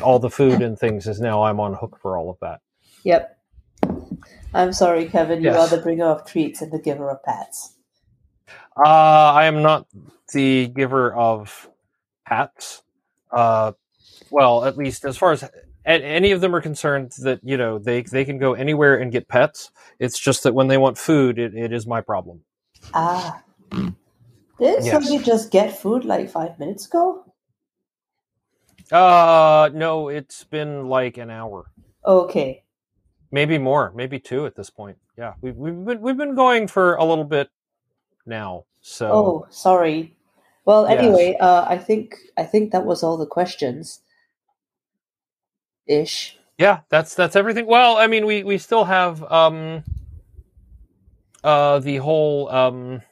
all 0.00 0.20
the 0.20 0.30
food 0.30 0.62
and 0.62 0.78
things 0.78 1.08
is 1.08 1.20
now 1.20 1.42
I'm 1.42 1.58
on 1.58 1.74
hook 1.74 1.98
for 2.00 2.16
all 2.16 2.30
of 2.30 2.38
that. 2.40 2.60
Yep. 3.02 3.36
I'm 4.54 4.72
sorry, 4.72 5.08
Kevin. 5.08 5.44
You 5.44 5.46
Yes. 5.46 5.58
are 5.58 5.68
the 5.68 5.78
bringer 5.82 6.06
of 6.06 6.26
treats 6.26 6.62
and 6.62 6.72
the 6.72 6.80
giver 6.80 7.10
of 7.10 7.22
pats. 7.24 7.76
Uh, 8.76 8.88
I 9.34 9.46
am 9.46 9.62
not 9.62 9.86
the 10.34 10.68
giver 10.68 11.14
of 11.14 11.70
hats. 12.24 12.82
Uh, 13.32 13.72
well, 14.30 14.64
at 14.64 14.76
least 14.78 15.04
as 15.04 15.16
far 15.18 15.32
as 15.32 15.44
any 15.86 16.32
of 16.32 16.40
them 16.42 16.54
are 16.56 16.60
concerned, 16.62 17.12
that 17.22 17.40
you 17.44 17.56
know 17.56 17.78
they 17.78 18.02
they 18.02 18.24
can 18.24 18.38
go 18.38 18.54
anywhere 18.54 18.96
and 18.98 19.12
get 19.12 19.28
pets. 19.28 19.70
It's 20.00 20.18
just 20.18 20.44
that 20.44 20.54
when 20.54 20.68
they 20.68 20.78
want 20.78 20.98
food, 20.98 21.38
it, 21.38 21.54
it 21.54 21.72
is 21.72 21.86
my 21.86 22.00
problem. 22.02 22.42
Ah. 22.94 23.42
Didn't 24.58 24.84
Yes. 24.84 24.84
somebody 24.84 25.20
just 25.24 25.50
get 25.52 25.78
food 25.78 26.04
like 26.06 26.30
five 26.30 26.58
minutes 26.58 26.86
ago? 26.86 27.24
Uh, 28.92 29.70
no, 29.74 30.08
it's 30.08 30.44
been 30.44 30.88
like 30.88 31.18
an 31.18 31.30
hour, 31.30 31.66
Okay. 32.06 32.64
Maybe 33.32 33.58
more, 33.58 33.92
maybe 33.94 34.18
two 34.20 34.46
at 34.46 34.56
this 34.56 34.70
point. 34.70 34.98
Yeah, 35.18 35.34
we've 35.42 35.56
we've 35.56 35.84
been 35.84 36.00
we've 36.00 36.16
been 36.16 36.34
going 36.34 36.68
for 36.68 36.94
a 36.96 37.04
little 37.04 37.24
bit 37.24 37.50
now. 38.26 38.64
So 38.80 39.10
Oh, 39.12 39.46
sorry. 39.50 40.16
Well, 40.64 40.86
Yes. 40.86 40.98
anyway, 40.98 41.36
uh, 41.40 41.66
I 41.68 41.78
think 41.78 42.16
I 42.38 42.44
think 42.44 42.72
that 42.72 42.84
was 42.86 43.02
all 43.02 43.16
the 43.18 43.26
questions. 43.26 44.02
Ish. 45.86 46.38
yeah, 46.58 46.80
that's 46.90 47.14
that's 47.14 47.36
everything. 47.36 47.66
Well, 47.66 47.96
I 47.96 48.06
mean, 48.06 48.26
we 48.26 48.44
we 48.44 48.58
still 48.58 48.84
have 48.84 49.22
um 49.32 49.84
uh 51.44 51.80
the 51.80 51.98
whole 51.98 52.48
um 52.50 53.02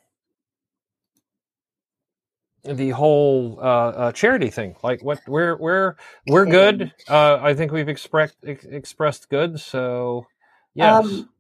the 2.76 2.90
whole 2.90 3.58
uh, 3.60 3.62
uh 3.62 4.12
charity 4.12 4.50
thing. 4.50 4.76
Like 4.82 5.02
what 5.02 5.20
we're 5.26 5.56
we're 5.56 5.96
we're 6.26 6.46
good. 6.46 6.92
Uh 7.08 7.38
I 7.42 7.54
think 7.54 7.72
we've 7.72 7.88
expressed 7.88 8.36
ex- 8.46 8.64
expressed 8.64 9.28
good, 9.30 9.60
so 9.60 10.26
yes. 10.74 11.04
Um, 11.04 11.30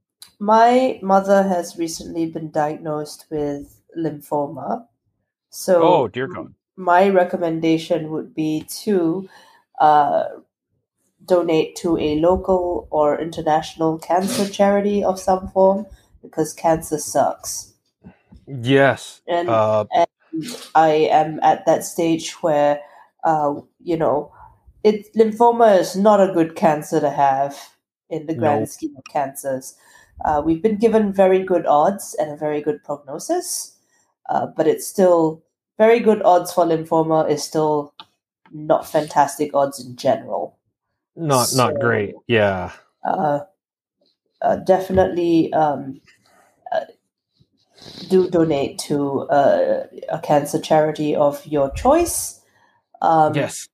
my 0.40 1.00
mother 1.02 1.42
has 1.42 1.76
recently 1.78 2.26
been 2.26 2.50
diagnosed 2.50 3.26
with 3.30 3.82
lymphoma. 3.96 4.86
So 5.50 5.82
oh, 5.82 6.08
dear 6.08 6.28
god. 6.28 6.54
my 6.76 7.08
recommendation 7.08 8.10
would 8.10 8.34
be 8.34 8.64
to 8.84 9.28
uh, 9.80 10.24
donate 11.24 11.76
to 11.76 11.98
a 11.98 12.16
local 12.20 12.88
or 12.90 13.20
international 13.20 13.98
cancer 13.98 14.48
charity 14.48 15.02
of 15.04 15.18
some 15.20 15.48
form 15.48 15.86
because 16.22 16.52
cancer 16.52 16.98
sucks. 16.98 17.74
Yes. 18.46 19.22
And 19.26 19.48
Uh, 19.48 19.86
I 20.74 20.88
am 21.10 21.40
at 21.42 21.66
that 21.66 21.84
stage 21.84 22.32
where, 22.42 22.80
uh, 23.24 23.54
you 23.82 23.96
know, 23.96 24.32
it 24.84 25.12
lymphoma 25.14 25.78
is 25.78 25.96
not 25.96 26.20
a 26.20 26.32
good 26.32 26.54
cancer 26.56 27.00
to 27.00 27.10
have 27.10 27.56
in 28.10 28.26
the 28.26 28.34
grand 28.34 28.60
No. 28.60 28.66
scheme 28.66 28.94
of 28.96 29.04
cancers. 29.10 29.74
Uh, 30.24 30.42
we've 30.44 30.62
been 30.62 30.76
given 30.78 31.12
very 31.12 31.42
good 31.44 31.66
odds 31.66 32.14
and 32.18 32.30
a 32.30 32.36
very 32.36 32.60
good 32.60 32.82
prognosis, 32.84 33.76
uh, 34.28 34.46
but 34.56 34.66
it's 34.66 34.86
still 34.86 35.42
very 35.78 36.00
good 36.00 36.22
odds 36.22 36.52
for 36.52 36.64
lymphoma 36.64 37.28
is 37.28 37.42
still 37.42 37.94
not 38.52 38.86
fantastic 38.86 39.54
odds 39.54 39.84
in 39.84 39.96
general. 39.96 40.58
not 41.16 41.48
not 41.54 41.78
great. 41.80 42.14
Yeah. 42.26 42.72
Uh, 43.04 43.40
uh, 44.42 44.56
definitely 44.56 45.52
um, 45.52 46.00
do 48.08 48.28
donate 48.30 48.78
to 48.80 49.20
uh, 49.30 49.86
a 50.08 50.18
cancer 50.20 50.58
charity 50.60 51.14
of 51.16 51.44
your 51.46 51.70
choice. 51.72 52.40
Um, 53.00 53.34
yes. 53.34 53.68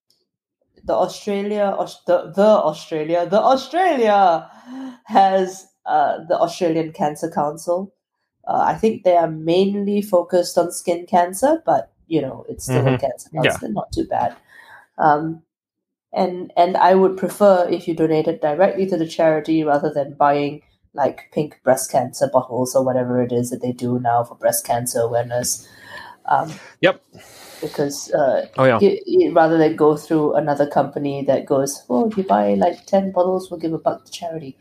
the 0.85 0.93
Australia, 0.95 1.75
the, 2.07 2.33
the 2.37 2.43
Australia, 2.43 3.27
the 3.27 3.41
Australia 3.41 4.51
has 5.05 5.67
uh, 5.87 6.19
the 6.29 6.39
Australian 6.39 6.93
Cancer 6.93 7.31
Council. 7.31 7.93
Uh, 8.47 8.61
I 8.67 8.75
think 8.75 9.05
they 9.05 9.17
are 9.17 9.31
mainly 9.31 10.03
focused 10.03 10.59
on 10.59 10.71
skin 10.73 11.07
cancer, 11.07 11.63
but 11.65 11.91
you 12.07 12.21
know 12.21 12.45
it's 12.49 12.65
still 12.65 12.87
a 12.87 12.91
Mhm. 12.91 13.01
cancer 13.01 13.31
Yeah. 13.33 13.57
not 13.71 13.91
too 13.93 14.07
bad. 14.07 14.37
Um, 14.99 15.43
and 16.13 16.53
and 16.57 16.77
I 16.77 16.95
would 16.95 17.17
prefer 17.17 17.67
if 17.71 17.89
you 17.89 17.95
donated 17.95 18.41
directly 18.41 18.87
to 18.87 18.97
the 18.99 19.07
charity 19.09 19.65
rather 19.65 19.91
than 19.93 20.15
buying 20.15 20.63
like 20.95 21.31
pink 21.33 21.61
breast 21.65 21.91
cancer 21.91 22.29
bottles 22.33 22.75
or 22.75 22.85
whatever 22.85 23.21
it 23.23 23.33
is 23.33 23.51
that 23.51 23.61
they 23.63 23.73
do 23.73 23.99
now 23.99 24.25
for 24.25 24.37
breast 24.37 24.65
cancer 24.67 25.01
awareness. 25.01 25.69
Um, 26.27 26.53
Yep. 26.81 27.03
Because 27.61 28.11
uh, 28.13 28.47
Oh 28.59 28.65
yeah. 28.65 28.79
you, 28.81 28.99
you- 29.07 29.33
rather 29.33 29.59
than 29.59 29.77
go 29.77 29.97
through 29.97 30.35
another 30.35 30.67
company 30.67 31.25
that 31.25 31.47
goes, 31.47 31.85
oh, 31.91 32.09
if 32.09 32.17
you 32.17 32.23
buy 32.25 32.55
like 32.55 32.87
ten 32.87 33.11
bottles, 33.13 33.51
we'll 33.51 33.61
give 33.61 33.73
a 33.73 33.79
buck 33.79 34.05
to 34.05 34.11
charity. 34.13 34.57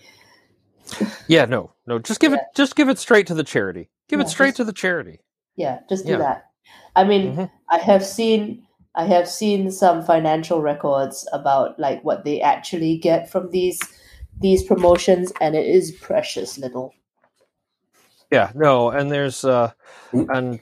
Yeah. 1.28 1.46
No. 1.46 1.72
No. 1.88 2.00
Just 2.00 2.20
give 2.20 2.34
it. 2.34 2.42
Just 2.56 2.76
give 2.76 2.90
it 2.90 3.00
straight 3.00 3.28
to 3.28 3.34
the 3.34 3.44
charity. 3.44 3.90
Give 4.10 4.20
Yeah, 4.20 4.26
it 4.26 4.30
straight 4.30 4.48
just- 4.50 4.58
to 4.58 4.64
the 4.66 4.74
charity. 4.74 5.20
Yeah, 5.56 5.80
just 5.90 6.06
do 6.06 6.14
Yeah. 6.14 6.18
that. 6.20 6.46
I 6.96 7.04
mean, 7.04 7.36
Mhm. 7.36 7.52
I 7.70 7.78
have 7.78 8.06
seen 8.06 8.64
I 8.96 9.06
have 9.06 9.28
seen 9.28 9.72
some 9.72 10.04
financial 10.04 10.62
records 10.62 11.28
about 11.34 11.80
like 11.80 12.04
what 12.04 12.26
they 12.26 12.40
actually 12.42 12.98
get 12.98 13.28
from 13.30 13.50
these 13.50 13.80
these 14.42 14.64
promotions, 14.64 15.34
and 15.42 15.56
it 15.56 15.68
is 15.68 15.92
precious 15.92 16.58
little. 16.58 16.94
Yeah. 18.32 18.52
No. 18.56 18.90
And 18.92 19.12
there's 19.12 19.46
uh, 19.46 19.72
and 20.14 20.60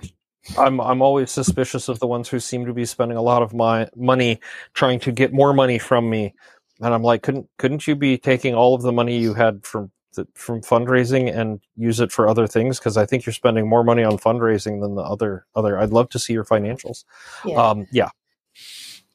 I'm 0.58 0.82
I'm 0.82 1.02
always 1.02 1.32
suspicious 1.32 1.90
of 1.90 2.00
the 2.00 2.08
ones 2.08 2.30
who 2.30 2.40
seem 2.40 2.66
to 2.66 2.74
be 2.74 2.86
spending 2.86 3.18
a 3.18 3.22
lot 3.22 3.42
of 3.44 3.54
my 3.54 3.90
money 3.96 4.40
trying 4.74 5.00
to 5.02 5.12
get 5.12 5.34
more 5.34 5.54
money 5.54 5.80
from 5.80 6.10
me, 6.10 6.34
and 6.82 6.94
I'm 6.94 7.04
like, 7.04 7.24
couldn't 7.24 7.50
couldn't 7.58 7.88
you 7.88 7.96
be 7.96 8.18
taking 8.18 8.56
all 8.56 8.76
of 8.76 8.82
the 8.84 8.92
money 8.92 9.18
you 9.20 9.34
had 9.34 9.66
from 9.66 9.92
the, 10.16 10.28
from 10.36 10.62
fundraising 10.62 11.36
and 11.36 11.62
use 11.78 12.00
it 12.00 12.12
for 12.12 12.28
other 12.28 12.48
things? 12.48 12.80
Because 12.80 12.98
I 12.98 13.06
think 13.06 13.26
you're 13.26 13.34
spending 13.34 13.70
more 13.70 13.84
money 13.84 14.04
on 14.04 14.18
fundraising 14.18 14.82
than 14.82 14.96
the 14.96 15.04
other 15.04 15.46
other. 15.56 15.80
I'd 15.80 15.92
love 15.92 16.10
to 16.10 16.20
see 16.20 16.34
your 16.34 16.46
financials. 16.46 17.06
Yeah, 17.46 17.58
Um, 17.58 17.88
yeah. 17.92 18.10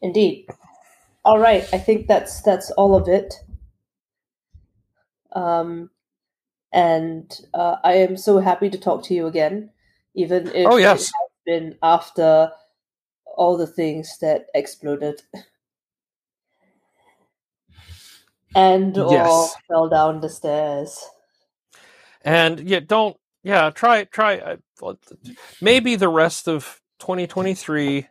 indeed. 0.03 0.47
All 1.25 1.39
right, 1.39 1.69
I 1.73 1.79
think 1.79 2.07
that's 2.09 2.43
that's 2.43 2.71
all 2.73 2.97
of 2.97 3.09
it. 3.09 3.35
Um, 5.37 5.91
and 6.73 7.33
uh, 7.55 7.77
I 7.85 7.95
am 7.95 8.17
so 8.17 8.39
happy 8.41 8.71
to 8.71 8.79
talk 8.79 9.05
to 9.05 9.15
you 9.15 9.27
again, 9.27 9.71
even 10.15 10.49
if 10.49 10.73
Oh, 10.73 10.77
it 10.79 11.01
has 11.01 11.31
been 11.47 11.77
after 11.83 12.53
all 13.37 13.57
the 13.57 13.67
things 13.69 14.19
that 14.21 14.47
exploded 14.55 15.23
and 18.55 18.99
or 18.99 19.51
Yes. 19.51 19.59
fell 19.69 19.89
down 19.89 20.21
the 20.21 20.31
stairs. 20.31 21.05
and 22.25 22.61
yeah 22.61 22.81
don't 22.81 23.17
yeah 23.45 23.71
try 23.71 24.05
try 24.05 24.39
uh, 24.39 24.95
maybe 25.61 25.97
the 25.97 26.09
rest 26.09 26.49
of 26.49 26.81
2023 27.01 28.09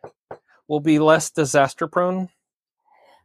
will 0.68 0.82
be 0.82 1.00
less 1.00 1.32
disaster 1.32 1.88
prone 1.88 2.30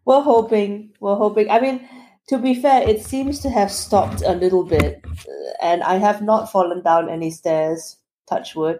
We're 0.04 0.22
hoping. 0.22 0.94
We're 1.00 1.16
hoping. 1.16 1.50
I 1.50 1.60
mean, 1.60 1.88
to 2.30 2.38
be 2.38 2.54
fair, 2.54 2.88
it 2.88 3.02
seems 3.02 3.40
to 3.40 3.50
have 3.50 3.70
stopped 3.70 4.22
a 4.24 4.32
little 4.32 4.64
bit, 4.64 5.02
uh, 5.04 5.52
and 5.62 5.82
I 5.82 5.96
have 5.96 6.22
not 6.22 6.50
fallen 6.50 6.82
down 6.82 7.10
any 7.10 7.30
stairs. 7.30 7.96
Touch 8.28 8.54
wood, 8.54 8.78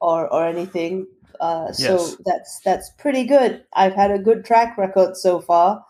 or 0.00 0.32
or 0.32 0.46
anything. 0.46 1.06
Uh, 1.40 1.72
so 1.72 1.94
Yes. 1.94 2.16
that's 2.26 2.60
that's 2.64 2.90
pretty 2.98 3.24
good. 3.24 3.64
I've 3.72 3.94
had 3.94 4.10
a 4.10 4.18
good 4.18 4.44
track 4.44 4.76
record 4.78 5.16
so 5.16 5.40
far. 5.40 5.84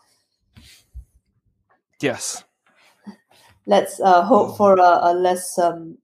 yes 2.01 2.45
Let's 3.67 3.99
uh, 4.01 4.23
hope 4.23 4.57
for 4.57 4.79
a, 4.79 5.11
a 5.11 5.15
less 5.15 5.59
um 5.59 5.99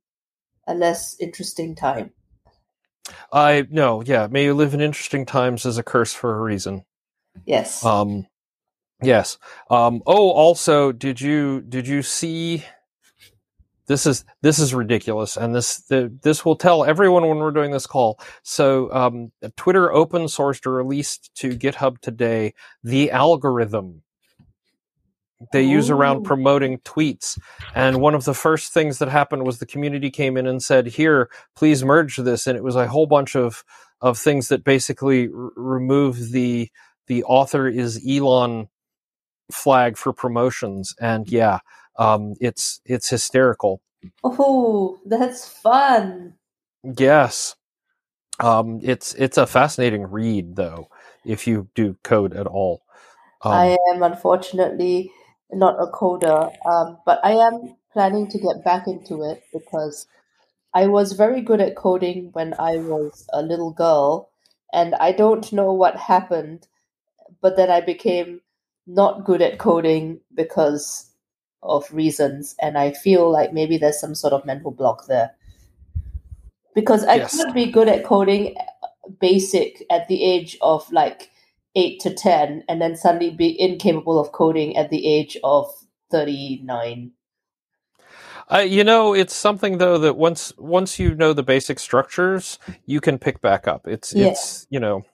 a 0.66 0.74
less 0.74 1.16
interesting 1.20 1.76
time. 1.76 2.10
i 3.32 3.66
no 3.70 4.02
yeah 4.02 4.26
may 4.30 4.44
you 4.44 4.54
live 4.54 4.74
in 4.74 4.80
interesting 4.80 5.26
times 5.26 5.66
as 5.66 5.78
a 5.78 5.82
curse 5.82 6.12
for 6.12 6.34
a 6.36 6.40
reason 6.42 6.84
Yes. 7.46 7.84
um 7.84 8.26
yes. 9.03 9.38
Um 9.70 10.03
oh 10.07 10.30
also 10.30 10.92
did 10.92 11.20
you 11.20 11.62
did 11.62 11.88
you 11.88 12.03
see 12.03 12.64
this 13.88 14.07
is 14.07 14.24
this 14.42 14.59
is 14.61 14.74
ridiculous 14.74 15.36
and 15.36 15.55
this 15.55 15.78
the, 15.88 16.12
this 16.22 16.44
will 16.44 16.57
tell 16.57 16.84
everyone 16.84 17.26
when 17.28 17.38
we're 17.38 17.53
doing 17.53 17.72
this 17.72 17.86
call. 17.86 18.20
So 18.44 18.92
um 18.92 19.32
twitter 19.57 19.92
open 19.92 20.24
sourced 20.24 20.66
or 20.66 20.72
released 20.72 21.34
to 21.36 21.50
github 21.57 22.00
today 22.00 22.55
the 22.84 23.11
algorithm. 23.12 24.03
They 25.53 25.62
use 25.64 25.90
around 25.90 26.24
promoting 26.24 26.78
tweets 26.80 27.38
and 27.74 28.00
one 28.00 28.14
of 28.14 28.24
the 28.24 28.34
first 28.34 28.72
things 28.72 28.98
that 28.98 29.09
happened 29.09 29.44
was 29.46 29.59
the 29.59 29.66
community 29.66 30.11
came 30.11 30.36
in 30.36 30.46
and 30.46 30.62
said 30.62 30.86
here 30.86 31.30
please 31.57 31.84
merge 31.84 32.16
this 32.16 32.46
and 32.46 32.57
it 32.57 32.64
was 32.64 32.76
a 32.76 32.88
whole 32.88 33.07
bunch 33.07 33.36
of 33.36 33.64
of 34.03 34.18
things 34.18 34.48
that 34.48 34.64
basically 34.64 35.28
r- 35.28 35.50
remove 35.57 36.32
the 36.32 36.70
the 37.09 37.24
author 37.24 37.68
is 37.68 38.03
elon 38.09 38.68
flag 39.53 39.96
for 39.96 40.12
promotions 40.12 40.94
and 41.00 41.28
yeah 41.28 41.59
um 41.98 42.34
it's 42.40 42.80
it's 42.84 43.09
hysterical. 43.11 43.80
Oh, 44.24 44.98
that's 45.07 45.46
fun. 45.46 46.34
yes. 46.98 47.55
Um 48.40 48.80
it's 48.82 49.14
it's 49.14 49.36
a 49.36 49.46
fascinating 49.46 50.11
read 50.11 50.57
though 50.57 50.88
if 51.24 51.46
you 51.46 51.68
do 51.74 51.96
code 52.03 52.34
at 52.34 52.46
all. 52.46 52.82
Um, 53.44 53.53
I 53.53 53.78
am 53.92 54.03
unfortunately 54.03 55.12
not 55.53 55.80
a 55.80 55.86
coder, 55.86 56.50
um, 56.66 56.98
but 57.05 57.20
I 57.22 57.32
am 57.32 57.76
planning 57.92 58.28
to 58.28 58.38
get 58.38 58.64
back 58.64 58.86
into 58.86 59.22
it 59.22 59.42
because 59.53 60.07
I 60.74 60.86
was 60.86 61.12
very 61.12 61.42
good 61.42 61.61
at 61.61 61.76
coding 61.76 62.30
when 62.32 62.55
I 62.59 62.76
was 62.76 63.26
a 63.32 63.42
little 63.42 63.72
girl, 63.72 64.30
and 64.72 64.94
I 64.94 65.12
don't 65.12 65.53
know 65.53 65.72
what 65.72 65.96
happened, 65.96 66.66
but 67.42 67.57
then 67.57 67.70
I 67.70 67.80
became 67.80 68.40
not 68.86 69.24
good 69.24 69.42
at 69.42 69.58
coding 69.58 70.20
because 70.34 71.10
of 71.62 71.92
reasons, 71.92 72.56
and 72.60 72.78
I 72.78 72.92
feel 72.92 73.30
like 73.30 73.52
maybe 73.52 73.78
there's 73.78 74.00
some 74.00 74.14
sort 74.14 74.32
of 74.32 74.46
mental 74.46 74.70
block 74.70 75.06
there. 75.06 75.32
Because 76.74 77.04
I 77.04 77.18
Yes. 77.18 77.30
could 77.30 77.54
be 77.54 77.70
good 77.70 77.88
at 77.88 78.04
coding 78.04 78.56
basic 79.20 79.84
at 79.90 80.08
the 80.08 80.22
age 80.24 80.58
of 80.62 80.90
like 80.92 81.30
eight 81.76 82.00
to 82.00 82.14
ten, 82.14 82.64
and 82.68 82.80
then 82.82 82.96
suddenly 82.96 83.30
be 83.30 83.60
incapable 83.60 84.18
of 84.18 84.32
coding 84.32 84.76
at 84.76 84.90
the 84.90 85.06
age 85.06 85.36
of 85.44 85.72
thirty 86.10 86.60
nine. 86.64 87.12
Uh, 88.52 88.58
you 88.58 88.84
know, 88.84 89.14
it's 89.14 89.34
something 89.34 89.78
though 89.78 89.98
that 89.98 90.16
once 90.16 90.52
once 90.58 90.98
you 90.98 91.14
know 91.14 91.32
the 91.32 91.42
basic 91.42 91.78
structures, 91.78 92.58
you 92.86 93.00
can 93.00 93.18
pick 93.18 93.40
back 93.40 93.68
up. 93.68 93.88
It's 93.88 94.12
Yeah. 94.12 94.34
it's 94.34 94.66
you 94.70 94.80
know 94.80 95.04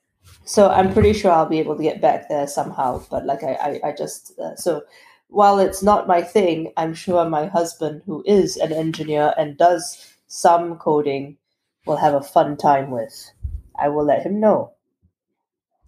So 0.49 0.71
I'm 0.71 0.95
pretty 0.95 1.13
sure 1.13 1.31
I'll 1.31 1.47
be 1.47 1.59
able 1.59 1.77
to 1.77 1.83
get 1.83 2.01
back 2.01 2.31
there 2.31 2.47
somehow. 2.47 3.03
But 3.11 3.27
like 3.27 3.45
I, 3.45 3.53
I, 3.53 3.89
I 3.89 3.93
just 3.93 4.39
uh, 4.39 4.57
so 4.57 4.83
while 5.29 5.59
it's 5.59 5.83
not 5.83 6.09
my 6.09 6.23
thing, 6.23 6.73
I'm 6.79 6.95
sure 6.95 7.29
my 7.29 7.47
husband, 7.47 8.03
who 8.07 8.23
is 8.27 8.57
an 8.57 8.73
engineer 8.73 9.35
and 9.37 9.59
does 9.59 10.17
some 10.27 10.77
coding, 10.79 11.37
will 11.85 11.99
have 11.99 12.15
a 12.15 12.23
fun 12.23 12.57
time 12.57 12.91
with. 12.91 13.31
I 13.79 13.91
will 13.91 14.05
let 14.07 14.23
him 14.23 14.41
know. 14.41 14.73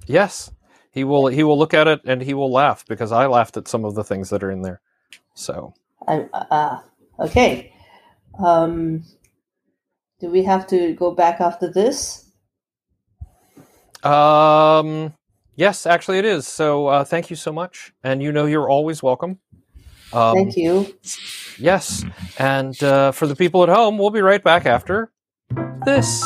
yes, 0.07 0.51
he 0.91 1.05
will 1.05 1.29
he 1.29 1.43
will 1.43 1.59
look 1.59 1.73
at 1.73 1.89
it 1.89 2.03
and 2.05 2.21
he 2.21 2.35
will 2.35 2.53
laugh 2.53 2.85
because 2.87 3.13
I 3.13 3.27
laughed 3.27 3.57
at 3.57 3.69
some 3.69 3.87
of 3.87 3.95
the 3.95 4.05
things 4.05 4.29
that 4.29 4.43
are 4.43 4.51
in 4.51 4.61
there. 4.61 4.83
So 5.35 5.73
I, 6.07 6.29
uh, 6.35 6.81
okay. 7.19 7.73
Um, 8.39 9.05
do 10.21 10.29
we 10.31 10.45
have 10.45 10.67
to 10.67 10.93
go 10.93 11.13
back 11.13 11.41
after 11.41 11.73
this? 11.73 12.30
Um 14.05 15.15
Yes, 15.61 15.85
actually, 15.85 16.19
it 16.19 16.25
is. 16.25 16.49
So 16.49 16.87
uh, 16.87 17.05
thank 17.05 17.29
you 17.29 17.37
so 17.37 17.53
much, 17.53 17.93
and 18.03 18.23
you 18.23 18.33
know 18.33 18.47
you're 18.47 18.71
always 18.71 19.03
welcome. 19.03 19.41
Um, 20.11 20.35
Thank 20.35 20.57
you. 20.57 20.99
Yes, 21.59 22.03
and 22.39 22.83
uh, 22.83 23.13
for 23.13 23.27
the 23.27 23.37
people 23.37 23.63
at 23.63 23.69
home, 23.69 23.99
we'll 23.99 24.09
be 24.09 24.23
right 24.23 24.43
back 24.43 24.65
after 24.65 25.13
this. 25.85 26.25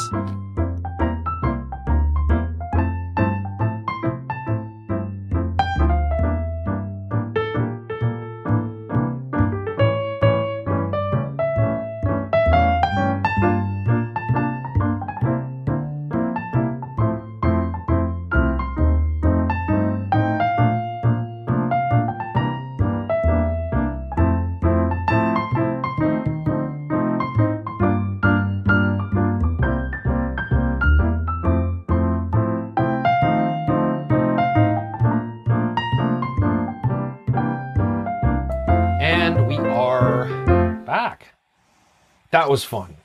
Was 42.55 42.62
fun. 42.62 42.98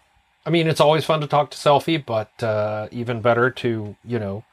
I 0.45 0.51
mean, 0.51 0.67
it's 0.67 0.79
always 0.79 1.05
fun 1.05 1.21
to 1.21 1.27
talk 1.27 1.49
to 1.49 1.57
Selphie, 1.57 2.05
but 2.05 2.43
uh, 2.43 2.87
even 2.91 3.19
better 3.19 3.49
to, 3.49 3.95
you 4.05 4.19
know, 4.19 4.43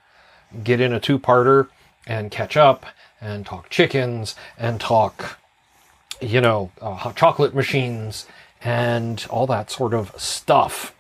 get 0.65 0.81
in 0.81 0.95
a 0.95 0.99
two 0.99 1.19
parter 1.19 1.69
and 2.07 2.31
catch 2.31 2.57
up 2.57 2.87
and 3.21 3.45
talk 3.45 3.69
chickens 3.69 4.37
and 4.57 4.81
talk, 4.81 5.39
you 6.19 6.41
know, 6.41 6.71
uh, 6.81 6.95
hot 6.95 7.15
chocolate 7.15 7.55
machines 7.55 8.27
and 8.63 9.27
all 9.29 9.47
that 9.49 9.71
sort 9.71 9.93
of 9.93 10.19
stuff. 10.19 10.95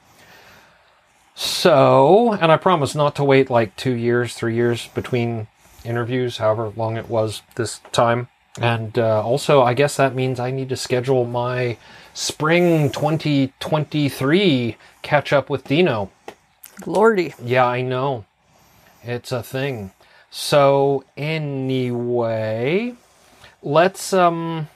So, 1.34 2.34
and 2.34 2.52
I 2.52 2.58
promise 2.58 2.94
not 2.94 3.16
to 3.16 3.24
wait 3.24 3.48
like 3.48 3.76
two 3.76 3.94
years, 3.94 4.34
three 4.34 4.54
years 4.54 4.88
between 4.88 5.46
interviews, 5.86 6.36
however 6.36 6.70
long 6.76 6.98
it 6.98 7.08
was 7.08 7.40
this 7.54 7.80
time. 7.92 8.28
And 8.60 8.98
uh, 8.98 9.22
also, 9.22 9.62
I 9.62 9.74
guess 9.74 9.96
that 9.96 10.14
means 10.14 10.40
I 10.40 10.50
need 10.50 10.68
to 10.70 10.76
schedule 10.76 11.24
my 11.24 11.76
spring 12.14 12.90
2023 12.90 14.76
catch 15.02 15.32
up 15.32 15.50
with 15.50 15.64
Dino. 15.64 16.10
Lordy. 16.86 17.34
Yeah, 17.42 17.66
I 17.66 17.82
know. 17.82 18.24
It's 19.02 19.32
a 19.32 19.42
thing. 19.42 19.92
So, 20.30 21.04
anyway, 21.16 22.94
let's 23.62 24.12
um 24.12 24.68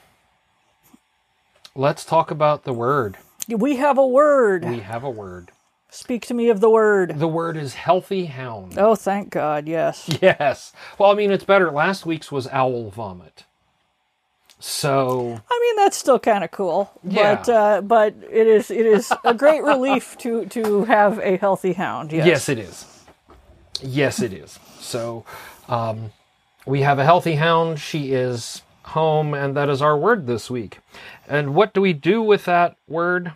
let's 1.75 2.05
talk 2.05 2.31
about 2.31 2.65
the 2.65 2.73
word. 2.73 3.19
We 3.49 3.77
have 3.77 3.99
a 3.99 4.07
word. 4.07 4.65
We 4.65 4.81
have 4.81 5.03
a 5.05 5.11
word. 5.11 5.51
Speak 5.91 6.25
to 6.27 6.35
me 6.35 6.49
of 6.51 6.61
the 6.61 6.71
word. 6.71 7.19
The 7.19 7.27
word 7.27 7.57
is 7.57 7.75
healthy 7.75 8.27
hound. 8.27 8.79
Oh, 8.79 8.95
thank 8.95 9.31
God, 9.31 9.67
yes. 9.69 10.09
Yes. 10.23 10.73
Well, 10.99 11.11
I 11.11 11.15
mean, 11.15 11.33
it's 11.33 11.45
better. 11.45 11.71
Last 11.73 12.07
week's 12.07 12.31
was 12.31 12.47
owl 12.49 12.91
vomit. 12.91 13.45
So, 14.63 15.41
I 15.51 15.61
mean, 15.61 15.77
that's 15.77 15.97
still 15.97 16.19
kind 16.19 16.45
of 16.45 16.51
cool. 16.51 16.91
Yeah. 17.03 17.37
But 17.37 17.49
uh, 17.49 17.81
but 17.81 18.15
it 18.31 18.47
is 18.47 18.71
it 18.71 18.85
is 18.85 19.11
a 19.25 19.33
great 19.33 19.63
relief 19.63 20.19
to 20.19 20.45
to 20.47 20.85
have 20.85 21.19
a 21.19 21.39
healthy 21.39 21.73
hound. 21.73 22.13
Yes. 22.13 22.27
yes, 22.27 22.49
it 22.51 22.59
is. 22.59 22.87
Yes, 23.83 24.21
it 24.21 24.35
is. 24.35 24.59
So, 24.79 25.25
um, 25.69 26.13
we 26.67 26.83
have 26.83 26.99
a 26.99 27.05
healthy 27.05 27.37
hound. 27.37 27.81
She 27.81 28.13
is 28.13 28.61
home, 28.85 29.33
and 29.33 29.57
that 29.57 29.71
is 29.71 29.81
our 29.81 29.97
word 29.97 30.27
this 30.27 30.51
week. 30.51 30.81
And 31.27 31.55
what 31.55 31.73
do 31.73 31.81
we 31.81 31.95
do 31.95 32.21
with 32.21 32.45
that 32.45 32.77
word? 32.87 33.33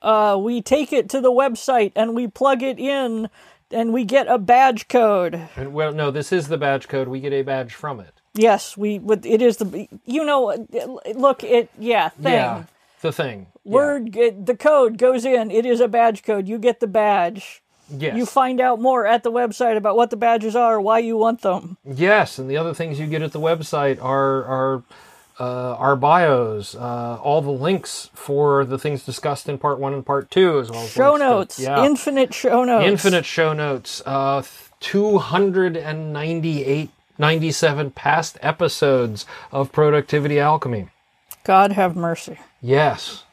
Uh, 0.00 0.38
we 0.40 0.62
take 0.62 0.92
it 0.92 1.08
to 1.10 1.20
the 1.20 1.32
website 1.32 1.92
and 1.96 2.14
we 2.14 2.28
plug 2.28 2.62
it 2.62 2.78
in, 2.78 3.28
and 3.70 3.92
we 3.92 4.04
get 4.04 4.26
a 4.28 4.38
badge 4.38 4.88
code. 4.88 5.48
And, 5.56 5.74
well, 5.74 5.92
no, 5.92 6.10
this 6.10 6.32
is 6.32 6.48
the 6.48 6.56
badge 6.56 6.88
code. 6.88 7.08
We 7.08 7.20
get 7.20 7.32
a 7.32 7.42
badge 7.42 7.74
from 7.74 8.00
it. 8.00 8.17
Yes, 8.38 8.76
we 8.76 8.98
would. 9.00 9.26
It 9.26 9.42
is 9.42 9.56
the 9.58 9.88
you 10.06 10.24
know 10.24 10.66
look 11.14 11.42
it 11.44 11.70
yeah 11.78 12.10
thing. 12.10 12.32
Yeah, 12.32 12.64
the 13.02 13.12
thing. 13.12 13.46
Yeah. 13.64 13.72
Word 13.72 14.16
it, 14.16 14.46
the 14.46 14.56
code 14.56 14.96
goes 14.96 15.24
in. 15.24 15.50
It 15.50 15.66
is 15.66 15.80
a 15.80 15.88
badge 15.88 16.22
code. 16.22 16.46
You 16.48 16.58
get 16.58 16.80
the 16.80 16.86
badge. 16.86 17.62
Yes. 17.90 18.16
You 18.16 18.26
find 18.26 18.60
out 18.60 18.80
more 18.80 19.06
at 19.06 19.22
the 19.22 19.32
website 19.32 19.76
about 19.76 19.96
what 19.96 20.10
the 20.10 20.16
badges 20.16 20.54
are, 20.54 20.78
why 20.80 20.98
you 20.98 21.16
want 21.16 21.40
them. 21.40 21.78
Yes, 21.84 22.38
and 22.38 22.48
the 22.50 22.56
other 22.58 22.74
things 22.74 23.00
you 23.00 23.06
get 23.06 23.22
at 23.22 23.32
the 23.32 23.40
website 23.40 24.02
are 24.02 24.44
are 24.44 24.82
uh, 25.40 25.74
our 25.76 25.96
bios, 25.96 26.74
uh, 26.74 27.18
all 27.22 27.40
the 27.40 27.50
links 27.50 28.10
for 28.12 28.64
the 28.64 28.76
things 28.78 29.04
discussed 29.04 29.48
in 29.48 29.56
part 29.56 29.78
one 29.78 29.94
and 29.94 30.04
part 30.04 30.30
two, 30.30 30.58
as 30.60 30.70
well 30.70 30.82
as 30.82 30.90
Show 30.90 31.12
links 31.12 31.20
to- 31.20 31.28
notes, 31.30 31.58
yeah, 31.60 31.84
infinite 31.84 32.34
show 32.34 32.64
notes, 32.64 32.86
infinite 32.86 33.24
show 33.24 33.52
notes. 33.52 34.02
Uh, 34.04 34.42
two 34.80 35.18
hundred 37.18 37.34
and 37.34 37.40
ninety-eight, 37.40 37.42
ninety-seven 37.42 37.90
past 37.90 38.38
episodes 38.40 39.26
of 39.52 39.72
Productivity 39.72 40.40
Alchemy. 40.40 40.88
God 41.44 41.72
have 41.72 41.96
mercy. 41.96 42.38
Yes. 42.62 43.24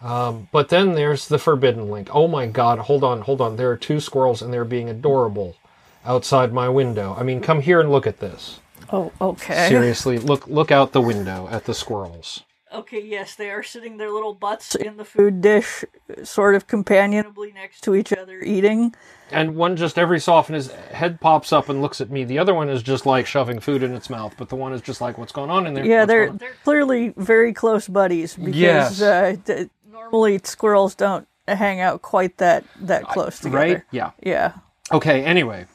Um, 0.00 0.48
but 0.50 0.68
then 0.68 0.94
there's 0.94 1.28
the 1.28 1.38
forbidden 1.38 1.90
link. 1.90 2.08
Oh 2.12 2.26
my 2.26 2.46
god, 2.46 2.80
hold 2.80 3.04
on, 3.04 3.20
hold 3.20 3.40
on. 3.40 3.56
There 3.56 3.70
are 3.70 3.76
two 3.76 4.00
squirrels 4.00 4.42
and 4.42 4.52
they're 4.52 4.64
being 4.64 4.88
adorable 4.88 5.56
outside 6.04 6.52
my 6.52 6.68
window. 6.68 7.14
I 7.16 7.22
mean, 7.22 7.40
come 7.40 7.62
here 7.62 7.80
and 7.80 7.90
look 7.90 8.06
at 8.06 8.18
this. 8.18 8.58
Oh, 8.90 9.12
okay. 9.20 9.68
Seriously, 9.68 10.18
look 10.18 10.46
look 10.48 10.72
out 10.72 10.92
the 10.92 11.00
window 11.00 11.48
at 11.50 11.64
the 11.64 11.72
squirrels. 11.72 12.42
Okay, 12.74 13.02
yes, 13.04 13.34
they 13.34 13.50
are 13.50 13.62
sitting 13.62 13.98
their 13.98 14.10
little 14.10 14.34
butts 14.34 14.74
in 14.74 14.96
the 14.96 15.04
food 15.04 15.40
dish, 15.42 15.84
sort 16.24 16.54
of 16.54 16.66
companionably 16.66 17.52
next 17.52 17.82
to 17.82 17.94
each 17.94 18.12
other, 18.12 18.40
eating. 18.40 18.94
And 19.30 19.56
one 19.56 19.76
just 19.76 19.98
every 19.98 20.20
so 20.20 20.32
often 20.32 20.54
his 20.54 20.70
head 20.72 21.20
pops 21.20 21.52
up 21.52 21.68
and 21.68 21.82
looks 21.82 22.00
at 22.00 22.10
me. 22.10 22.24
The 22.24 22.38
other 22.38 22.54
one 22.54 22.68
is 22.68 22.82
just 22.82 23.04
like 23.06 23.26
shoving 23.26 23.60
food 23.60 23.82
in 23.82 23.94
its 23.94 24.08
mouth, 24.08 24.34
but 24.38 24.48
the 24.48 24.56
one 24.56 24.72
is 24.72 24.80
just 24.80 25.00
like, 25.00 25.18
"What's 25.18 25.32
going 25.32 25.50
on 25.50 25.66
in 25.66 25.74
there?" 25.74 25.84
Yeah, 25.84 26.00
What's 26.00 26.08
they're 26.08 26.30
they're 26.32 26.54
clearly 26.64 27.12
very 27.16 27.52
close 27.52 27.88
buddies 27.88 28.36
because 28.36 28.56
Yes. 28.56 29.02
uh, 29.02 29.36
th- 29.44 29.68
normally 29.90 30.40
squirrels 30.44 30.94
don't 30.94 31.26
hang 31.48 31.80
out 31.80 32.02
quite 32.02 32.38
that 32.38 32.64
that 32.80 33.04
close 33.08 33.38
together. 33.38 33.56
right. 33.56 33.82
Yeah. 33.90 34.10
Yeah. 34.22 34.52
Okay. 34.90 35.24
Anyway, 35.24 35.66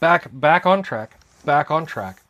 back 0.00 0.28
back 0.32 0.64
on 0.66 0.82
track. 0.82 1.18
Back 1.44 1.70
on 1.70 1.86
track. 1.86 2.22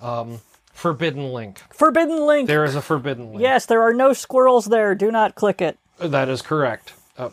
Um, 0.00 0.40
forbidden 0.82 1.32
link. 1.32 1.62
Forbidden 1.72 2.26
link. 2.26 2.48
There 2.48 2.64
is 2.64 2.74
a 2.74 2.82
forbidden 2.82 3.30
link. 3.30 3.40
Yes, 3.40 3.66
there 3.66 3.82
are 3.82 3.94
no 3.94 4.12
squirrels 4.12 4.64
there. 4.64 4.96
Do 4.96 5.12
not 5.12 5.36
click 5.36 5.62
it. 5.62 5.78
That 5.98 6.28
is 6.28 6.42
correct. 6.42 6.92
Uh, 7.16 7.30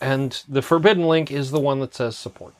and 0.00 0.42
the 0.48 0.62
forbidden 0.62 1.04
link 1.06 1.30
is 1.30 1.50
the 1.50 1.60
one 1.60 1.80
that 1.80 1.94
says 1.94 2.16
support. 2.16 2.54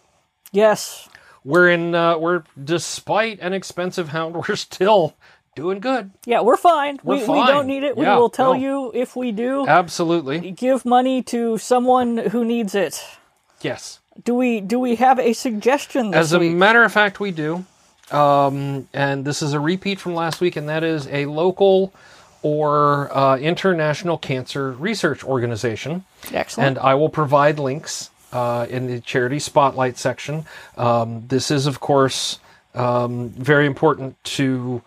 Yes. 0.53 1.09
We're 1.43 1.71
in. 1.71 1.95
Uh, 1.95 2.19
we're 2.19 2.43
despite 2.63 3.41
an 3.41 3.55
expensive 3.55 4.11
hound, 4.11 4.35
we're 4.49 4.57
still 4.57 5.15
doing 5.57 5.81
good. 5.81 6.11
Yeah, 6.27 6.43
we're 6.43 6.59
fine. 6.59 6.99
We're 7.03 7.27
we, 7.27 7.41
we 7.41 7.47
don't 7.47 7.67
need 7.67 7.83
it. 7.83 7.97
Yeah, 7.97 8.15
we 8.15 8.21
will 8.21 8.29
tell 8.29 8.53
no. 8.53 8.61
you 8.61 8.93
if 8.95 9.17
we 9.17 9.33
do. 9.33 9.67
Absolutely. 9.67 10.51
Give 10.51 10.85
money 10.85 11.23
to 11.25 11.57
someone 11.57 12.19
who 12.19 12.45
needs 12.45 12.75
it. 12.75 13.03
Yes. 13.63 14.01
Do 14.23 14.35
we 14.35 14.61
do 14.61 14.79
we 14.79 14.97
have 14.97 15.19
a 15.19 15.33
suggestion 15.33 16.11
this 16.11 16.19
As 16.19 16.33
a 16.35 16.41
week? 16.41 16.53
matter 16.53 16.85
of 16.85 16.93
fact, 16.93 17.21
we 17.21 17.31
do. 17.31 17.65
Um, 18.13 18.89
and 18.93 19.25
this 19.25 19.43
is 19.43 19.53
a 19.53 19.61
repeat 19.61 20.01
from 20.01 20.15
last 20.15 20.41
week, 20.41 20.57
and 20.57 20.69
that 20.69 20.83
is 20.83 21.07
a 21.09 21.27
local 21.27 21.93
or 22.43 23.15
uh, 23.17 23.37
international 23.37 24.19
cancer 24.19 24.73
research 24.73 25.23
organization. 25.25 26.05
Excellent. 26.33 26.67
And 26.67 26.79
I 26.79 26.95
will 26.95 27.11
provide 27.11 27.59
links 27.59 28.11
uh, 28.33 28.67
in 28.71 28.87
the 28.87 29.01
charity 29.01 29.39
spotlight 29.39 29.99
section. 29.99 30.47
Um, 30.77 31.25
this 31.29 31.51
is, 31.51 31.67
of 31.67 31.81
course, 31.81 32.39
um, 32.75 33.31
very 33.31 33.67
important 33.67 34.23
to 34.25 34.83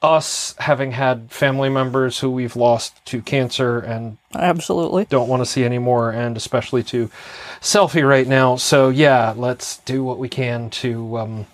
us 0.00 0.54
having 0.58 0.92
had 0.92 1.30
family 1.30 1.68
members 1.68 2.20
who 2.20 2.30
we've 2.30 2.54
lost 2.54 3.04
to 3.04 3.20
cancer 3.20 3.80
and 3.80 4.16
Absolutely. 4.34 5.04
don't 5.06 5.28
want 5.28 5.40
to 5.40 5.46
see 5.46 5.64
anymore, 5.64 6.10
and 6.10 6.36
especially 6.36 6.84
to 6.84 7.10
Selphie 7.60 8.08
right 8.08 8.26
now. 8.26 8.54
So 8.56 8.90
yeah, 8.90 9.34
let's 9.36 9.78
do 9.78 10.04
what 10.04 10.18
we 10.18 10.28
can 10.28 10.70
to, 10.70 11.18
um, 11.18 11.46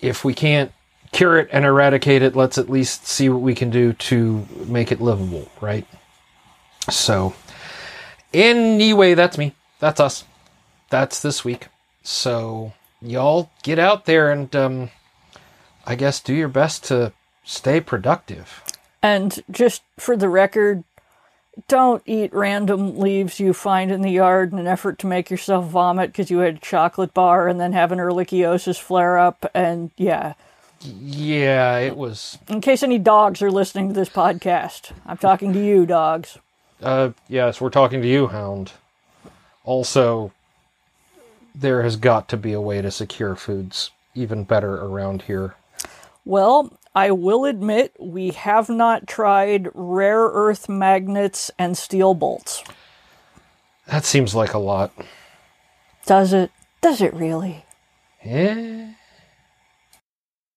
if 0.00 0.24
we 0.24 0.34
can't 0.34 0.72
cure 1.12 1.38
it 1.38 1.48
and 1.52 1.64
eradicate 1.64 2.22
it, 2.22 2.36
let's 2.36 2.58
at 2.58 2.68
least 2.68 3.06
see 3.06 3.28
what 3.28 3.40
we 3.40 3.54
can 3.54 3.70
do 3.70 3.92
to 3.94 4.46
make 4.66 4.92
it 4.92 5.00
livable, 5.00 5.50
right? 5.60 5.86
So 6.90 7.34
anyway, 8.32 9.14
that's 9.14 9.38
me. 9.38 9.54
That's 9.80 10.00
us. 10.00 10.24
That's 10.90 11.20
this 11.20 11.44
week. 11.44 11.68
So 12.02 12.72
y'all 13.00 13.50
get 13.62 13.78
out 13.78 14.06
there 14.06 14.30
and 14.30 14.54
um, 14.56 14.90
I 15.86 15.94
guess 15.94 16.20
do 16.20 16.34
your 16.34 16.48
best 16.48 16.84
to 16.84 17.12
stay 17.44 17.80
productive. 17.80 18.62
And 19.02 19.42
just 19.50 19.82
for 19.96 20.16
the 20.16 20.28
record, 20.28 20.84
don't 21.66 22.02
eat 22.06 22.32
random 22.32 22.98
leaves 22.98 23.40
you 23.40 23.52
find 23.52 23.90
in 23.90 24.02
the 24.02 24.10
yard 24.10 24.52
in 24.52 24.58
an 24.58 24.66
effort 24.66 24.98
to 25.00 25.06
make 25.06 25.30
yourself 25.30 25.66
vomit 25.66 26.10
because 26.12 26.30
you 26.30 26.38
had 26.38 26.56
a 26.56 26.60
chocolate 26.60 27.12
bar 27.14 27.48
and 27.48 27.58
then 27.60 27.72
have 27.72 27.90
an 27.90 27.98
ehrlichiosis 27.98 28.78
flare 28.80 29.18
up. 29.18 29.50
And 29.54 29.90
yeah, 29.96 30.34
Yeah, 30.82 31.78
it 31.78 31.96
was. 31.96 32.38
in 32.48 32.60
case 32.60 32.82
any 32.82 32.98
dogs 32.98 33.42
are 33.42 33.50
listening 33.50 33.88
to 33.88 33.94
this 33.94 34.08
podcast, 34.08 34.92
I'm 35.06 35.16
talking 35.16 35.52
to 35.52 35.64
you, 35.64 35.84
dogs. 35.86 36.38
Uh, 36.80 37.10
yes, 37.28 37.60
we're 37.60 37.70
talking 37.70 38.00
to 38.02 38.08
you, 38.08 38.28
Hound. 38.28 38.72
Also, 39.64 40.32
there 41.54 41.82
has 41.82 41.96
got 41.96 42.28
to 42.28 42.36
be 42.36 42.52
a 42.52 42.60
way 42.60 42.80
to 42.80 42.90
secure 42.90 43.34
foods 43.34 43.90
even 44.14 44.44
better 44.44 44.76
around 44.76 45.22
here. 45.22 45.54
Well, 46.24 46.72
I 46.98 47.12
will 47.12 47.44
admit 47.44 47.94
we 48.00 48.30
have 48.30 48.68
not 48.68 49.06
tried 49.06 49.68
rare 49.72 50.18
earth 50.18 50.68
magnets 50.68 51.48
and 51.56 51.78
steel 51.78 52.12
bolts. 52.12 52.64
That 53.86 54.04
seems 54.04 54.34
like 54.34 54.52
a 54.52 54.58
lot. 54.58 54.90
Does 56.06 56.32
it? 56.32 56.50
Does 56.80 57.00
it 57.00 57.14
really? 57.14 57.64
Eh, 58.24 58.94